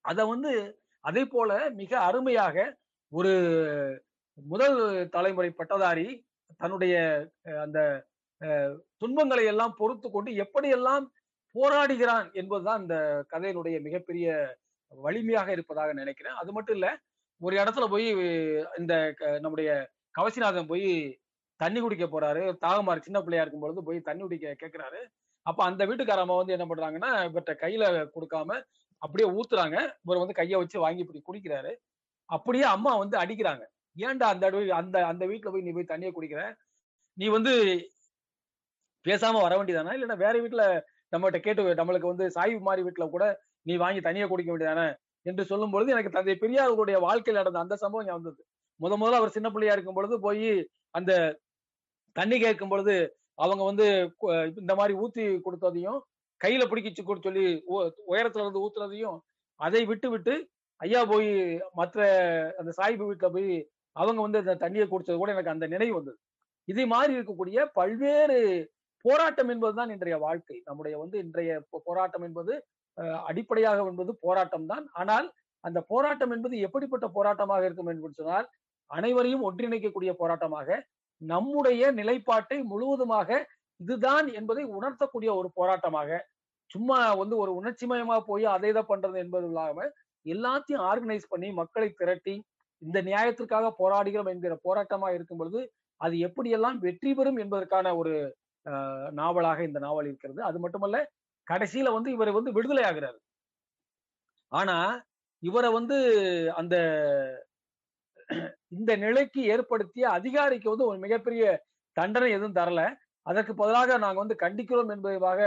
அத 0.05 0.26
வந்து 0.26 0.51
அதே 1.03 1.24
போல 1.26 1.51
மிக 1.74 1.91
அருமையாக 2.01 2.55
ஒரு 3.11 3.32
முதல் 4.38 4.78
தலைமுறை 5.09 5.49
பட்டதாரி 5.51 6.07
தன்னுடைய 6.59 6.95
அஹ், 7.45 7.61
அந்த 7.61 7.80
அஹ், 8.41 8.72
துன்பங்களை 8.97 9.45
எல்லாம் 9.45 9.76
பொறுத்து 9.78 10.07
கொண்டு 10.09 10.32
எப்படியெல்லாம் 10.43 11.05
போராடுகிறான் 11.55 12.28
என்பதுதான் 12.34 12.82
இந்த 12.82 12.95
கதையினுடைய 13.30 13.76
மிகப்பெரிய 13.82 14.30
வலிமையாக 14.91 15.49
இருப்பதாக 15.51 15.93
நினைக்கிறேன். 15.93 16.36
அது 16.36 16.51
மட்டும் 16.51 16.76
இல்ல 16.76 16.88
ஒரு 17.41 17.55
இடத்துல 17.55 17.86
போய் 17.88 18.07
இந்த 18.78 18.93
க- 19.13 19.39
நம்முடைய 19.39 19.70
கவசிநாதன் 20.16 20.68
போய் 20.68 20.89
தண்ணி 21.59 21.80
குடிக்க 21.80 22.05
போறாரு. 22.07 22.43
தாகமார் 22.59 22.99
சின்ன 22.99 23.20
பிள்ளையா 23.22 23.43
இருக்கும் 23.43 23.61
பொழுது 23.61 23.84
போய் 23.84 23.99
தண்ணி 24.01 24.24
குடிக்க 24.24 24.55
கேட்கிறாரு 24.55 25.01
அப்ப 25.46 25.60
அந்த 25.64 25.84
வீட்டுக்காரம்மா 25.86 26.36
வந்து 26.38 26.56
என்ன 26.56 26.66
பண்றாங்கன்னா 26.66 27.12
இவர்கிட்ட 27.28 27.54
கையில 27.64 27.84
கொடுக்காம 28.16 28.50
அப்படியே 29.02 29.28
ஊத்துறாங்க. 29.38 29.78
இவர் 30.06 30.22
வந்து 30.24 30.36
கையை 30.36 30.58
வச்சு 30.60 30.78
வாங்கி 30.80 31.04
இப்படி 31.04 31.22
குடிக்கிறாரு. 31.24 31.72
அப்படியே 32.30 32.66
அம்மா 32.76 32.93
வந்து 32.98 33.18
அடிக்கிறாங்க. 33.24 33.64
ஏன்டா 33.96 34.28
அந்த 34.34 34.46
அந்த 34.80 34.98
அந்த 35.12 35.24
வீட்டுல 35.32 35.52
போய் 35.54 35.68
நீ 35.68 35.74
போய் 35.74 35.91
தண்ணியை 35.93 36.12
குடிக்கிற? 36.14 36.41
நீ 37.18 37.28
வந்து 37.30 37.54
பேசாம 39.06 39.41
வர 39.41 39.54
வேண்டியதானா? 39.58 39.93
இல்லைன்னா 39.98 40.18
வேற 40.24 40.36
வீட்டுல 40.43 40.64
நம்மகிட்ட 41.14 41.39
கேட்டு 41.41 41.80
நம்மளுக்கு 41.82 42.12
வந்து 42.14 42.26
சாய்வு 42.38 42.62
மாதிரி 42.62 42.84
வீட்டுல 42.88 43.06
கூட 43.10 43.26
நீ 43.66 43.74
வாங்கி 43.78 44.02
தனியா 44.02 44.26
குடிக்க 44.28 44.50
வேண்டியதானே? 44.52 44.88
என்று 45.26 45.43
சொல்லும் 45.52 45.74
பொழுது 45.74 45.93
எனக்கு 45.96 46.12
தந்தை 46.12 46.36
பெரியாருடைய 46.41 46.98
வாழ்க்கையில் 47.06 47.39
நடந்த 47.41 47.60
அந்த 47.60 47.76
சம்பவம் 47.84 48.08
ஞாபகம் 48.08 48.22
வந்தது. 48.22 48.41
முத 48.80 48.93
முதல்ல 48.98 49.20
அவர் 49.22 49.36
சின்ன 49.38 49.48
பிள்ளையா 49.52 49.76
இருக்கும் 49.76 49.98
பொழுது 50.00 50.16
போய் 50.20 50.50
அந்த 50.96 51.12
தண்ணி 52.16 52.38
கேட்கும் 52.39 52.72
பொழுது 52.74 52.96
அவங்க 53.38 53.64
வந்து 53.64 53.86
இந்த 54.58 54.74
மாதிரி 54.76 54.94
ஊத்தி 54.98 55.24
கொடுத்ததையும் 55.46 56.00
கையில 56.42 56.64
பிடிக்கிச்சு 56.64 57.04
கொடுத்து 57.04 57.30
சொல்லி 57.30 57.46
உ- 57.68 57.90
உயரத்துல 58.08 58.44
இருந்து 58.44 58.64
ஊத்துறதையும் 58.66 59.18
அதை 59.60 59.82
விட்டு 59.86 60.10
விட்டு 60.10 60.34
ஐயா 60.82 61.02
போய் 61.06 61.30
மற்ற 61.74 62.00
அந்த 62.58 62.72
சாய்பு 62.78 63.04
வீட்டுல 63.10 63.30
போய் 63.30 63.52
அவங்க 63.96 64.20
வந்து 64.22 64.40
அந்த 64.40 64.56
தண்ணியை 64.56 64.86
குடிச்சது 64.88 65.18
கூட 65.18 65.32
எனக்கு 65.32 65.54
அந்த 65.54 65.68
நினைவு 65.68 65.96
வந்தது. 65.96 66.18
இது 66.68 66.84
மாதிரி 66.88 67.12
இருக்கக்கூடிய 67.16 67.66
பல்வேறு 67.74 68.38
போராட்டம் 69.06 69.50
என்பதுதான் 69.50 69.90
இன்றைய 69.90 70.18
வாழ்க்கை. 70.18 70.62
நம்முடைய 70.66 70.96
வந்து 70.98 71.18
இன்றைய 71.20 71.52
போராட்டம் 71.86 72.24
என்பது 72.24 72.54
அடிப்படையாக 73.26 73.86
என்பது 73.88 74.12
போராட்டம் 74.22 74.66
தான். 74.66 74.86
ஆனால் 74.94 75.28
அந்த 75.64 75.80
போராட்டம் 75.88 76.32
என்பது 76.32 76.56
எப்படிப்பட்ட 76.60 77.08
போராட்டமாக 77.16 77.66
இருக்கும் 77.66 77.88
என்று 77.88 78.12
சொன்னால் 78.14 78.48
அனைவரையும் 78.92 79.46
ஒன்றிணைக்கக்கூடிய 79.50 80.12
போராட்டமாக 80.14 80.68
நம்முடைய 81.22 81.91
நிலைப்பாட்டை 81.91 82.57
முழுவதுமாக 82.63 83.30
இதுதான் 83.80 84.28
என்பதை 84.34 84.63
உணர்த்தக்கூடிய 84.78 85.30
ஒரு 85.36 85.49
போராட்டமாக 85.55 86.20
சும்மா 86.72 86.97
வந்து 87.13 87.36
ஒரு 87.38 87.51
உணர்ச்சிமயமா 87.59 88.18
போய் 88.28 88.45
அதை 88.45 88.70
இதை 88.70 88.84
பண்றது 88.89 89.18
என்பது 89.18 89.45
இல்லாம 89.47 89.88
எல்லாத்தையும் 90.26 90.84
ஆர்கனைஸ் 90.84 91.26
பண்ணி 91.30 91.49
மக்களை 91.51 91.89
திரட்டி 91.91 92.36
இந்த 92.82 92.99
நியாயத்திற்காக 93.01 93.68
போராடுகிறோம் 93.80 94.32
என்கிற 94.34 94.53
போராட்டமா 94.66 95.09
இருக்கும் 95.16 95.38
பொழுது 95.38 95.59
அது 96.01 96.16
எப்படியெல்லாம் 96.28 96.78
வெற்றி 96.78 97.11
பெறும் 97.13 97.39
என்பதற்கான 97.43 97.93
ஒரு 97.97 98.13
நாவலாக 99.13 99.59
இந்த 99.63 99.80
நாவல் 99.80 100.07
இருக்கிறது. 100.09 100.41
அது 100.43 100.57
மட்டுமல்ல 100.59 100.97
கடைசியில 101.47 101.91
வந்து 101.93 102.09
இவர் 102.11 102.32
வந்து 102.32 102.55
விடுதலை 102.57 102.84
ஆகிறார். 102.84 103.18
ஆனா 104.51 104.78
இவரை 105.43 105.70
வந்து 105.72 105.97
அந்த 106.57 106.76
இந்த 108.78 108.96
நிலைக்கு 108.96 109.42
ஏற்படுத்திய 109.46 110.10
அதிகாரிக்கு 110.10 110.70
வந்து 110.70 110.86
ஒரு 110.86 110.98
மிகப்பெரிய 110.98 111.44
தண்டனை 111.98 112.32
எதுவும் 112.32 112.56
தரல. 112.56 112.82
அதற்கு 113.26 113.54
பதிலாக 113.56 113.98
நாங்க 113.98 114.20
வந்து 114.20 114.36
கண்டிக்கிறோம் 114.40 114.92
என்பதாக 114.92 115.40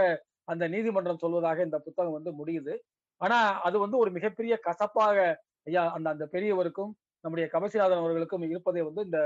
அந்த 0.44 0.68
நீதிமன்றம் 0.68 1.22
சொல்வதாக 1.22 1.64
இந்த 1.64 1.78
புத்தகம் 1.78 2.12
வந்து 2.12 2.30
முடியுது. 2.36 2.74
ஆனா 3.20 3.38
அது 3.60 3.78
வந்து 3.78 3.96
ஒரு 3.96 4.10
மிகப்பெரிய 4.10 4.56
கசப்பாக 4.56 5.16
ஐயா 5.64 5.92
அந்த 5.92 6.10
அந்த 6.10 6.28
பெரியவருக்கும் 6.32 6.92
நம்முடைய 7.24 7.46
கபசிநாதன் 7.52 7.98
அவர்களுக்கும் 7.98 8.42
இருப்பதை 8.42 8.82
வந்து 8.82 9.04
இந்த 9.04 9.20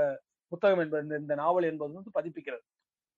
புத்தகம் 0.51 0.79
என்பது 0.79 1.03
இந்த- 1.03 1.17
இந்த 1.17 1.35
நாவல் 1.35 1.63
என்பது 1.63 1.93
வந்து 1.93 2.11
பதிப்பிக்கிறது. 2.13 2.63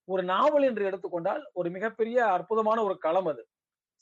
ஒரு 0.07 0.23
நாவல் 0.23 0.63
என்று 0.63 0.85
எடுத்துக்கொண்டால் 0.85 1.49
ஒரு 1.53 1.69
மிகப்பெரிய 1.69 2.25
அற்புதமான 2.27 2.83
ஒரு 2.83 2.97
களம் 2.97 3.25
அது. 3.25 3.43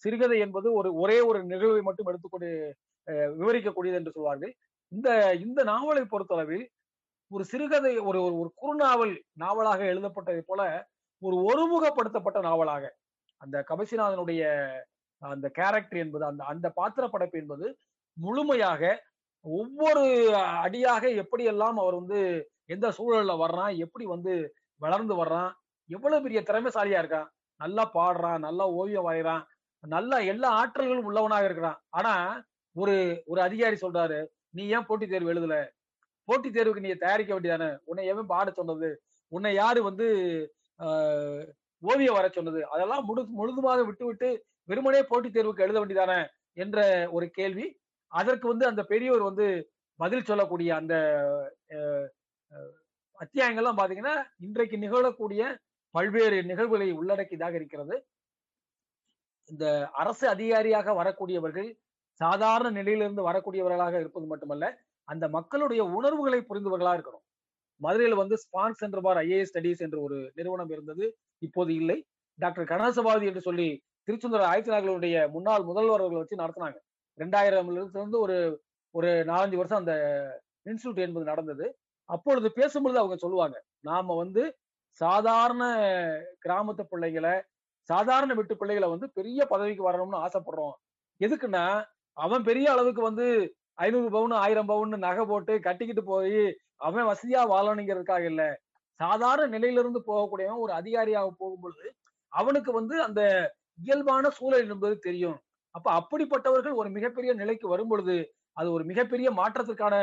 சிறுகதை 0.04 0.40
என்பது 0.40 0.74
ஒரு 0.74 0.96
ஒரே 0.96 1.20
ஒரு 1.22 1.44
நிகழ்வை 1.44 1.82
மட்டும் 1.82 2.06
எடுத்துக்கொண்டு 2.06 2.50
அஹ், 3.08 3.32
விவரிக்கக்கூடியது 3.40 3.94
என்று 3.94 4.12
சொல்வார்கள். 4.12 4.54
இந்த 4.94 5.36
இந்த 5.36 5.64
நாவலை 5.64 6.06
பொறுத்தளவில் 6.06 6.66
ஒரு 7.32 7.46
சிறுகதை 7.46 7.98
ஒரு 7.98 8.24
ஒரு 8.24 8.36
ஒரு 8.38 8.50
குறுநாவல் 8.56 9.14
நாவலாக 9.34 9.84
எழுதப்பட்டதை 9.84 10.42
போல 10.42 10.88
ஒரு 11.22 11.36
ஒருமுகப்படுத்தப்பட்ட 11.36 12.40
நாவலாக 12.42 12.94
அந்த 13.38 13.64
கபசிநாதனுடைய 13.68 14.42
அந்த 15.22 15.50
கேரக்டர் 15.50 15.98
என்பது 15.98 16.26
அந்த 16.26 16.44
அந்த 16.44 16.70
பாத்திர 16.70 17.08
படைப்பு 17.08 17.38
என்பது 17.38 17.68
முழுமையாக 18.18 18.82
ஒவ்வொரு 19.46 20.04
அடியாக 20.38 21.10
எப்படியெல்லாம் 21.10 21.78
அவர் 21.78 21.96
வந்து 21.96 22.20
எந்த 22.66 22.88
சூழல்ல 22.98 23.34
வர்றான் 23.46 23.78
எப்படி 23.78 24.06
வந்து 24.06 24.34
வளர்ந்து 24.82 25.16
வர்றான் 25.24 25.52
எவ்வளவு 25.90 26.24
பெரிய 26.24 26.42
திறமைசாலியா 26.42 27.00
இருக்கான் 27.00 27.30
நல்லா 27.60 27.92
பாடுறான் 27.94 28.40
நல்லா 28.40 28.66
ஓவியம் 28.70 29.08
வரைகிறான் 29.10 29.44
நல்லா 29.84 30.18
எல்லா 30.20 30.50
ஆற்றல்களும் 30.62 31.04
உள்ளவனாக 31.04 31.46
இருக்கிறான். 31.46 31.80
ஆனா 31.90 32.14
ஒரு 32.76 33.24
ஒரு 33.26 33.42
அதிகாரி 33.42 33.78
சொல்றாரு 33.82 34.20
நீ 34.54 34.64
ஏன் 34.70 34.86
போட்டித் 34.86 35.10
தேர்வு 35.10 35.32
எழுதல? 35.34 35.56
போட்டித் 36.28 36.56
தேர்வுக்கு 36.56 36.84
நீ 36.84 36.92
தயாரிக்க 36.98 37.32
வேண்டியதானே? 37.34 37.70
உன்னை 37.86 38.04
எவன் 38.08 38.28
பாட 38.28 38.50
சொன்னது? 38.52 38.90
உன்னை 39.32 39.52
யாரு 39.56 39.82
வந்து 39.84 40.08
ஆஹ், 40.80 41.44
ஓவியம் 41.84 42.18
வர 42.18 42.28
சொன்னது? 42.30 42.62
அதெல்லாம் 42.70 43.04
முழு 43.06 43.22
முழுதுமாக 43.34 43.82
விட்டு 43.84 44.06
விட்டு 44.06 44.30
வெறுமனே 44.70 45.02
போட்டித் 45.04 45.36
தேர்வுக்கு 45.36 45.66
எழுத 45.66 45.78
வேண்டியதானே? 45.80 46.20
என்ற 46.58 46.80
ஒரு 47.12 47.28
கேள்வி. 47.32 47.66
அதற்கு 48.12 48.46
வந்து 48.48 48.66
அந்த 48.68 48.82
பெரியவர் 48.84 49.28
வந்து 49.30 49.46
பதில் 50.00 50.26
சொல்லக்கூடிய 50.26 50.70
அந்த 50.76 50.94
அஹ், 51.76 52.08
அஹ், 52.52 52.74
அத்தியாயங்கள்லாம் 53.20 53.80
பாத்தீங்கன்னா 53.80 54.16
இன்றைக்கு 54.40 54.78
நிகழக்கூடிய 54.78 55.42
பல்வேறு 55.96 56.38
நிகழ்வுகளை 56.44 56.90
உள்ளடக்கியதாக 56.92 57.56
இருக்கிறது. 57.56 57.96
இந்த 59.50 59.66
அரசு 59.94 60.26
அதிகாரியாக 60.28 60.94
வரக்கூடியவர்கள் 60.94 61.70
சாதாரண 62.22 62.70
நிலையிலிருந்து 62.80 63.22
வரக்கூடியவர்களாக 63.30 64.00
இருப்பது 64.00 64.26
மட்டுமல்ல 64.32 64.66
அந்த 65.08 65.26
மக்களுடைய 65.36 65.82
உணர்வுகளை 65.98 66.40
புரிந்தவர்களா 66.50 66.92
இருக்கணும். 66.98 67.26
மதுரையில் 67.82 68.22
வந்து 68.22 68.36
spans 68.44 68.82
centre 68.82 69.04
for 69.06 69.20
IAS 69.24 69.52
studies 69.52 69.82
என்ற 69.86 69.98
ஒரு 70.02 70.18
நிறுவனம் 70.36 70.72
இருந்தது 70.76 71.06
இப்போது 71.42 71.72
இல்லை. 71.82 71.98
டாக்டர் 72.40 72.72
கணசபாதி 72.74 73.26
என்று 73.32 73.42
சொல்லி 73.48 73.68
திருச்செந்தூர் 74.08 74.50
ஆயத்தினார்களுடைய 74.52 75.16
முன்னாள் 75.36 75.64
முதல்வர் 75.64 76.04
அவர்களை 76.04 76.22
வச்சு 76.22 76.42
நடத்தினாங்க. 76.44 76.78
ரெண்டாயிரம்ல 77.18 77.80
இருந்து 77.82 78.20
ஒரு 78.26 78.38
ஒரு 78.96 79.10
நாலஞ்சு 79.32 79.60
வருஷம் 79.60 79.82
அந்த 79.84 79.94
இன்ஸ்டியூட் 80.70 81.00
என்பது 81.06 81.26
நடந்தது. 81.32 81.66
அப்பொழுது 82.10 82.48
பேசும்பொழுது 82.56 83.02
அவங்க 83.02 83.16
சொல்லுவாங்க 83.16 83.58
நாம 83.90 84.16
வந்து 84.16 84.44
சாதாரண 85.02 85.64
கிராமத்து 86.46 86.84
பிள்ளைகளை 86.92 87.34
சாதாரண 87.90 88.32
வீட்டு 88.34 88.56
பிள்ளைகளை 88.58 88.88
வந்து 88.90 89.08
பெரிய 89.18 89.40
பதவிக்கு 89.46 89.84
வரணும்னு 89.90 90.24
ஆசைப்படுறோம். 90.26 90.76
எதுக்குன்னா 91.22 91.64
அவன் 92.18 92.44
பெரிய 92.50 92.66
அளவுக்கு 92.74 93.02
வந்து 93.10 93.26
ஐநூறு 93.78 94.10
பவுன் 94.16 94.34
ஆயிரம் 94.44 94.70
பவுன் 94.72 94.92
நகை 95.06 95.24
போட்டு 95.32 95.54
கட்டிக்கிட்டு 95.68 96.04
போய் 96.12 96.42
அவன் 96.88 97.08
வசதியா 97.12 97.42
வாழணுங்கிறதுக்காக 97.54 98.26
இல்ல. 98.32 98.44
சாதாரண 99.00 99.48
நிலையிலிருந்து 99.56 100.00
போகக்கூடியவன் 100.10 100.64
ஒரு 100.66 100.74
அதிகாரியாக 100.80 101.30
போகும்பொழுது 101.42 101.86
அவனுக்கு 102.34 102.72
வந்து 102.80 102.96
அந்த 103.08 103.22
இயல்பான 103.80 104.30
சூழல் 104.38 104.72
என்பது 104.74 104.96
தெரியும். 105.08 105.38
அப்ப 105.76 105.88
அப்படிப்பட்டவர்கள் 106.00 106.76
ஒரு 106.82 106.90
மிகப்பெரிய 106.98 107.32
நிலைக்கு 107.42 107.68
வரும் 107.74 107.92
பொழுது 107.92 108.16
அது 108.58 108.68
ஒரு 108.72 108.84
மிகப்பெரிய 108.92 109.28
மாற்றத்திற்கான 109.40 109.96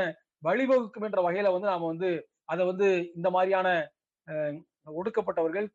வழிவகுக்கும் 0.42 1.06
என்ற 1.08 1.20
வகையில 1.26 1.52
வந்து 1.54 1.70
நாம 1.72 1.88
வந்து 1.92 2.10
அதை 2.52 2.62
வந்து 2.70 2.88
இந்த 3.18 3.28
மாதிரியான 3.36 3.68
ஒடுக்கப்பட்டவர்கள் 5.00 5.66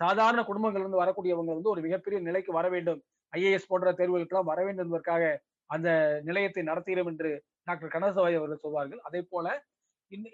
சாதாரண 0.00 0.40
குடும்பங்கள்ல 0.48 0.84
இருந்து 0.84 1.02
வரக்கூடியவங்க 1.02 1.52
வந்து 1.56 1.72
ஒரு 1.74 1.80
மிகப்பெரிய 1.86 2.18
நிலைக்கு 2.28 2.52
வர 2.58 2.66
வேண்டும். 2.74 3.00
ஐஏஎஸ் 3.36 3.68
போன்ற 3.68 3.92
தேர்வுகளுக்கெல்லாம் 3.92 4.44
வர 4.44 4.64
வேண்டும் 4.64 4.84
என்பதற்காக 4.84 5.42
அந்த 5.66 6.20
நிலையத்தை 6.24 6.62
நடத்துகிறோம் 6.62 7.06
என்று 7.06 7.42
டாக்டர் 7.64 7.88
கனசவாய் 7.88 8.36
அவர்கள் 8.36 8.56
சொல்வார்கள். 8.56 9.00
அதே 9.00 9.26
போல 9.30 9.64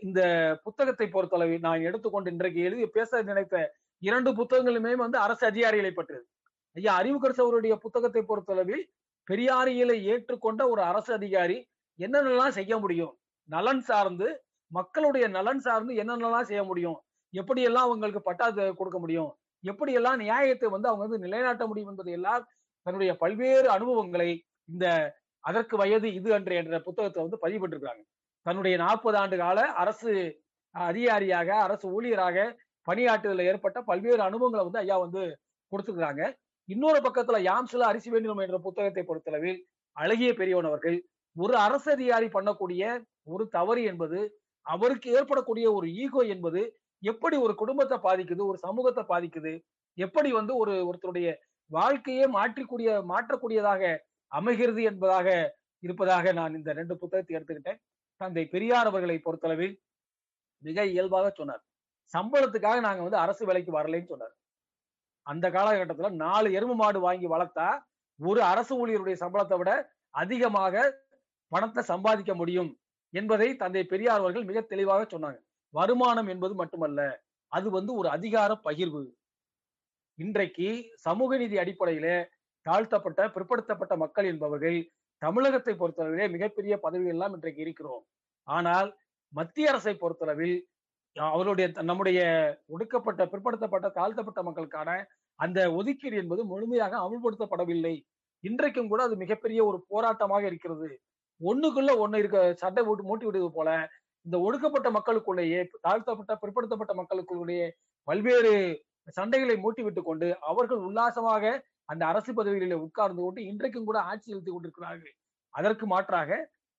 இந்த- 0.01 0.61
புத்தகத்தை 0.63 1.09
பொறுத்தளவில் 1.09 1.59
நான் 1.59 1.81
எடுத்துக்கொண்டு 1.81 2.31
இன்றைக்கு 2.31 2.61
எழுதி 2.61 2.87
பேச 2.87 3.23
நினைத்த 3.23 3.75
இரண்டு 3.99 4.31
புத்தகங்களுமே 4.33 4.95
வந்து 4.95 5.19
அரசு 5.19 5.47
அதிகாரிகளை 5.47 5.91
பற்றியது. 5.91 6.27
ஐயா 6.75 7.01
அறிவுக்கரசு 7.01 7.41
அவருடைய 7.41 7.77
புத்தகத்தை 7.77 8.23
பொறுத்தளவில் 8.23 8.91
பெரியாரியலை 9.31 9.97
ஏற்றுக்கொண்ட 10.03 10.69
ஒரு 10.69 10.83
அரசு 10.83 11.15
அதிகாரி 11.15 11.69
என்னென்னலாம் 11.99 12.49
செய்ய 12.49 12.79
முடியும்? 12.79 13.19
நலன் 13.45 13.81
சார்ந்து 13.81 14.43
மக்களுடைய 14.67 15.29
நலன் 15.29 15.59
சார்ந்து 15.59 15.95
என்னென்னலாம் 15.95 16.41
செய்ய 16.41 16.63
முடியும்? 16.63 17.01
எப்படியெல்லாம் 17.33 17.87
அவங்களுக்கு 17.87 18.23
பட்டா 18.23 18.51
கொடுக்க 18.51 18.99
முடியும்? 18.99 19.37
எப்படியெல்லாம் 19.63 20.17
நியாயத்தை 20.17 20.69
வந்து 20.69 20.89
அவங்க 20.89 21.07
வந்து 21.07 21.29
நிலைநாட்ட 21.29 21.67
முடியும் 21.67 21.91
என்பதை 21.91 22.13
எல்லாம் 22.13 22.47
தன்னுடைய 22.89 23.13
பல்வேறு 23.23 23.69
அனுபவங்களை 23.77 24.29
இந்த 24.69 24.87
அதற்கு 25.45 25.75
வயது 25.81 26.09
இது 26.19 26.29
அன்று 26.37 26.55
என்ற 26.61 26.79
புத்தகத்தை 26.87 27.21
வந்து 27.23 27.39
பதிவு 27.43 27.61
பண்ணிருக்கிறாங்க. 27.63 28.03
தன்னுடைய 28.47 28.75
நாற்பது 28.83 29.17
ஆண்டு 29.21 29.37
கால 29.37 29.59
அரசு 29.83 30.13
அதிகாரியாக 30.75 31.49
அரசு 31.67 31.87
ஊழியராக 31.97 32.37
பணியாற்றுதல 32.89 33.47
ஏற்பட்ட 33.51 33.79
பல்வேறு 33.91 34.23
அனுபவங்களை 34.29 34.63
வந்து 34.65 34.81
ஐயா 34.83 34.97
வந்து 35.05 35.23
கொடுத்துருக்குறாங்க. 35.73 36.23
இன்னொரு 36.69 36.99
பக்கத்துல 37.07 37.39
யாம்சில 37.49 37.87
அரிசி 37.91 38.11
வேண்டும் 38.15 38.43
என்ற 38.45 38.59
புத்தகத்தை 38.67 39.03
பொறுத்தளவில் 39.05 39.61
அழகிய 39.97 40.31
பெரியவன் 40.41 40.69
அவர்கள் 40.71 40.99
ஒரு 41.37 41.55
அரசு 41.67 41.89
அதிகாரி 41.97 42.29
பண்ணக்கூடிய 42.37 42.83
ஒரு 43.35 43.45
தவறு 43.57 43.83
என்பது 43.91 44.21
அவருக்கு 44.67 45.09
ஏற்படக்கூடிய 45.19 45.67
ஒரு 45.79 45.87
ஈகோ 46.05 46.23
என்பது 46.35 46.63
எப்படி 47.03 47.37
ஒரு 47.47 47.55
குடும்பத்தை 47.63 47.97
பாதிக்குது 48.07 48.43
ஒரு 48.51 48.59
சமூகத்தை 48.67 49.03
பாதிக்குது 49.13 49.53
எப்படி 49.99 50.31
வந்து 50.33 50.53
ஒரு 50.63 50.73
ஒருத்தருடைய 50.89 51.29
வாழ்க்கையே 51.77 52.25
மாற்றிக்கூடிய 52.37 52.91
மாற்றக்கூடியதாக 53.13 53.83
அமைகிறது 54.33 54.83
என்பதாக 54.91 55.29
இருப்பதாக 55.83 56.33
நான் 56.39 56.57
இந்த 56.59 56.71
ரெண்டு 56.79 56.95
புத்தகத்தை 57.01 57.35
எடுத்துக்கிட்டேன். 57.37 57.81
தந்தை 58.21 58.45
பெரியார் 58.55 58.89
அவர்களை 58.91 59.17
பொறுத்தளவில் 59.27 59.75
மிக 60.63 60.85
இயல்பாக 60.93 61.27
சொன்னார். 61.39 61.63
சம்பளத்துக்காக 62.15 62.79
நாங்க 62.87 63.03
வந்து 63.07 63.23
அரசு 63.25 63.43
வேலைக்கு 63.49 63.73
வரலைன்னு 63.79 64.11
சொன்னார். 64.13 64.35
அந்த 65.27 65.47
காலகட்டத்துல 65.57 66.11
நாலு 66.25 66.49
எருமை 66.59 66.77
மாடு 66.81 66.99
வாங்கி 67.07 67.27
வளர்த்தா 67.35 67.69
ஒரு 68.21 68.41
அரசு 68.53 68.73
ஊழியருடைய 68.81 69.17
சம்பளத்தை 69.23 69.57
விட 69.59 69.73
அதிகமாக 70.23 70.85
பணத்தை 71.53 71.83
சம்பாதிக்க 71.93 72.33
முடியும் 72.35 72.71
என்பதை 73.15 73.49
தந்தை 73.63 73.83
பெரியார் 73.93 74.23
அவர்கள் 74.23 74.49
மிக 74.51 74.61
தெளிவாக 74.73 75.03
சொன்னாங்க. 75.13 75.39
வருமானம் 75.75 76.29
என்பது 76.35 76.55
மட்டுமல்ல 76.61 77.01
அது 77.53 77.69
வந்து 77.77 77.93
ஒரு 78.01 78.09
அதிகார 78.17 78.51
பகிர்வு. 78.67 79.03
இன்றைக்கு 80.19 80.69
சமூக 81.07 81.37
நீதி 81.41 81.57
அடிப்படையில 81.63 82.07
தாழ்த்தப்பட்ட 82.67 83.21
பிற்படுத்தப்பட்ட 83.35 83.95
மக்கள் 84.03 84.27
என்பவர்கள் 84.31 84.79
தமிழகத்தை 85.23 85.73
பொறுத்தளவிலே 85.75 86.27
மிகப்பெரிய 86.35 86.75
பதவிகள் 86.85 87.15
எல்லாம் 87.15 87.35
இன்றைக்கு 87.37 87.61
இருக்கிறோம். 87.67 88.03
ஆனால் 88.49 88.89
மத்திய 89.33 89.71
அரசை 89.73 89.95
பொறுத்தளவில் 90.03 90.57
அவருடைய 91.17 91.67
நம்முடைய 91.91 92.21
ஒடுக்கப்பட்ட 92.75 93.23
பிற்படுத்தப்பட்ட 93.33 93.87
தாழ்த்தப்பட்ட 93.99 94.43
மக்களுக்கான 94.49 94.91
அந்த 95.39 95.59
ஒதுக்கீடு 95.79 96.17
என்பது 96.23 96.43
முழுமையாக 96.53 96.95
அமல்படுத்தப்படவில்லை. 97.05 97.95
இன்றைக்கும் 98.45 98.91
கூட 98.91 99.01
அது 99.07 99.15
மிகப்பெரிய 99.23 99.61
ஒரு 99.69 99.79
போராட்டமாக 99.93 100.45
இருக்கிறது. 100.51 100.89
ஒண்ணுக்குள்ள 101.41 101.91
ஒண்ணு 102.05 102.21
இருக்க 102.23 102.39
சட்டை 102.63 102.83
போட்டு 102.85 103.09
மூட்டி 103.09 103.27
விடுவது 103.29 103.51
போல 103.59 103.71
இந்த 104.27 104.37
ஒடுக்கப்பட்ட 104.47 104.89
மக்களுக்குள்ளேயே 104.97 105.61
தாழ்த்தப்பட்ட 105.87 106.33
பிற்படுத்தப்பட்ட 106.43 106.95
மக்களுக்குள்ளேயே 107.01 107.67
பல்வேறு 108.09 108.53
சண்டைகளை 109.17 109.57
மூட்டிவிட்டு 109.65 110.03
கொண்டு 110.09 110.29
அவர்கள் 110.51 110.81
உல்லாசமாக 110.89 111.45
அந்த 111.93 112.03
அரசு 112.11 112.31
பதவிகளில் 112.39 112.83
உட்கார்ந்து 112.87 113.21
கொண்டு 113.25 113.41
இன்றைக்கும் 113.51 113.89
கூட 113.89 113.99
ஆட்சி 114.11 114.27
செலுத்திக் 114.31 114.55
கொண்டிருக்கிறார்கள். 114.55 115.15
அதற்கு 115.55 115.85
மாற்றாக 115.93 116.31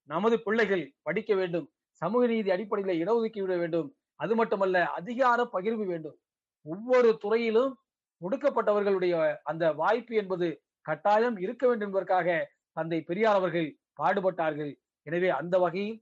நமது 0.10 0.36
பிள்ளைகள் 0.46 0.84
படிக்க 1.08 1.32
வேண்டும் 1.40 1.68
சமூக 2.02 2.24
நீதி 2.32 2.50
அடிப்படையில் 2.56 3.06
விட 3.46 3.56
வேண்டும் 3.62 3.90
அது 4.20 4.34
மட்டுமல்ல 4.40 4.78
அதிகார 5.00 5.40
பகிர்வு 5.56 5.86
வேண்டும். 5.92 6.18
ஒவ்வொரு 6.66 7.10
துறையிலும் 7.24 7.74
ஒடுக்கப்பட்டவர்களுடைய 8.22 9.16
அந்த 9.52 9.66
வாய்ப்பு 9.82 10.14
என்பது 10.22 10.48
கட்டாயம் 10.86 11.38
இருக்க 11.46 11.64
வேண்டும் 11.68 11.88
என்பதற்காக 11.90 12.30
தந்தை 12.78 13.00
பெரியார் 13.10 13.40
அவர்கள் 13.40 13.70
பாடுபட்டார்கள். 14.00 14.72
எனவே 15.08 15.30
அந்த 15.40 15.56
வகையில் 15.64 15.98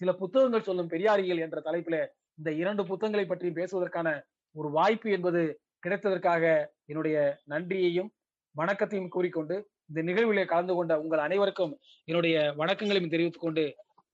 சில 0.00 0.10
புத்தகங்கள் 0.20 0.66
சொல்லும் 0.68 0.92
பெரியாரியல் 0.94 1.42
என்ற 1.46 1.58
தலைப்பில 1.68 1.96
இந்த 2.38 2.50
இரண்டு 2.62 2.82
புத்தகங்களை 2.90 3.26
பற்றி 3.26 3.48
பேசுவதற்கான 3.58 4.08
ஒரு 4.56 4.68
வாய்ப்பு 4.76 5.08
என்பது 5.16 5.42
கிடைத்ததற்காக 5.84 6.44
என்னுடைய 6.84 7.16
நன்றியையும் 7.44 8.10
வணக்கத்தையும் 8.54 9.08
கூறிக்கொண்டு 9.08 9.56
இந்த 9.86 10.00
நிகழ்விலே 10.02 10.44
கலந்து 10.44 10.74
கொண்ட 10.74 10.92
உங்கள் 11.00 11.24
அனைவருக்கும் 11.26 11.72
என்னுடைய 12.04 12.36
வணக்கங்களையும் 12.58 13.14
தெரிவித்துக் 13.14 13.46
கொண்டு 13.46 13.64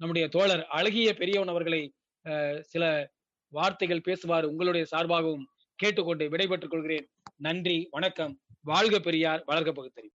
நம்முடைய 0.01 0.29
தோழர் 0.29 0.65
அழகிய 0.79 1.09
பெரியவன் 1.15 1.53
அவர்களை 1.55 1.81
சில 2.73 2.85
வார்த்தைகள் 3.53 4.07
பேசுவார் 4.09 4.45
உங்களுடைய 4.45 4.85
சார்பாகவும் 4.93 5.47
கேட்டுக்கொண்டு 5.79 6.25
விடைபெற்றுக் 6.29 6.71
கொள்கிறேன். 6.71 7.07
நன்றி 7.37 7.77
வணக்கம். 7.91 8.35
வாழ்க 8.71 8.97
பெரியார் 8.99 9.43
வளர்க்க 9.47 9.73
பகுத்தறி 9.73 10.09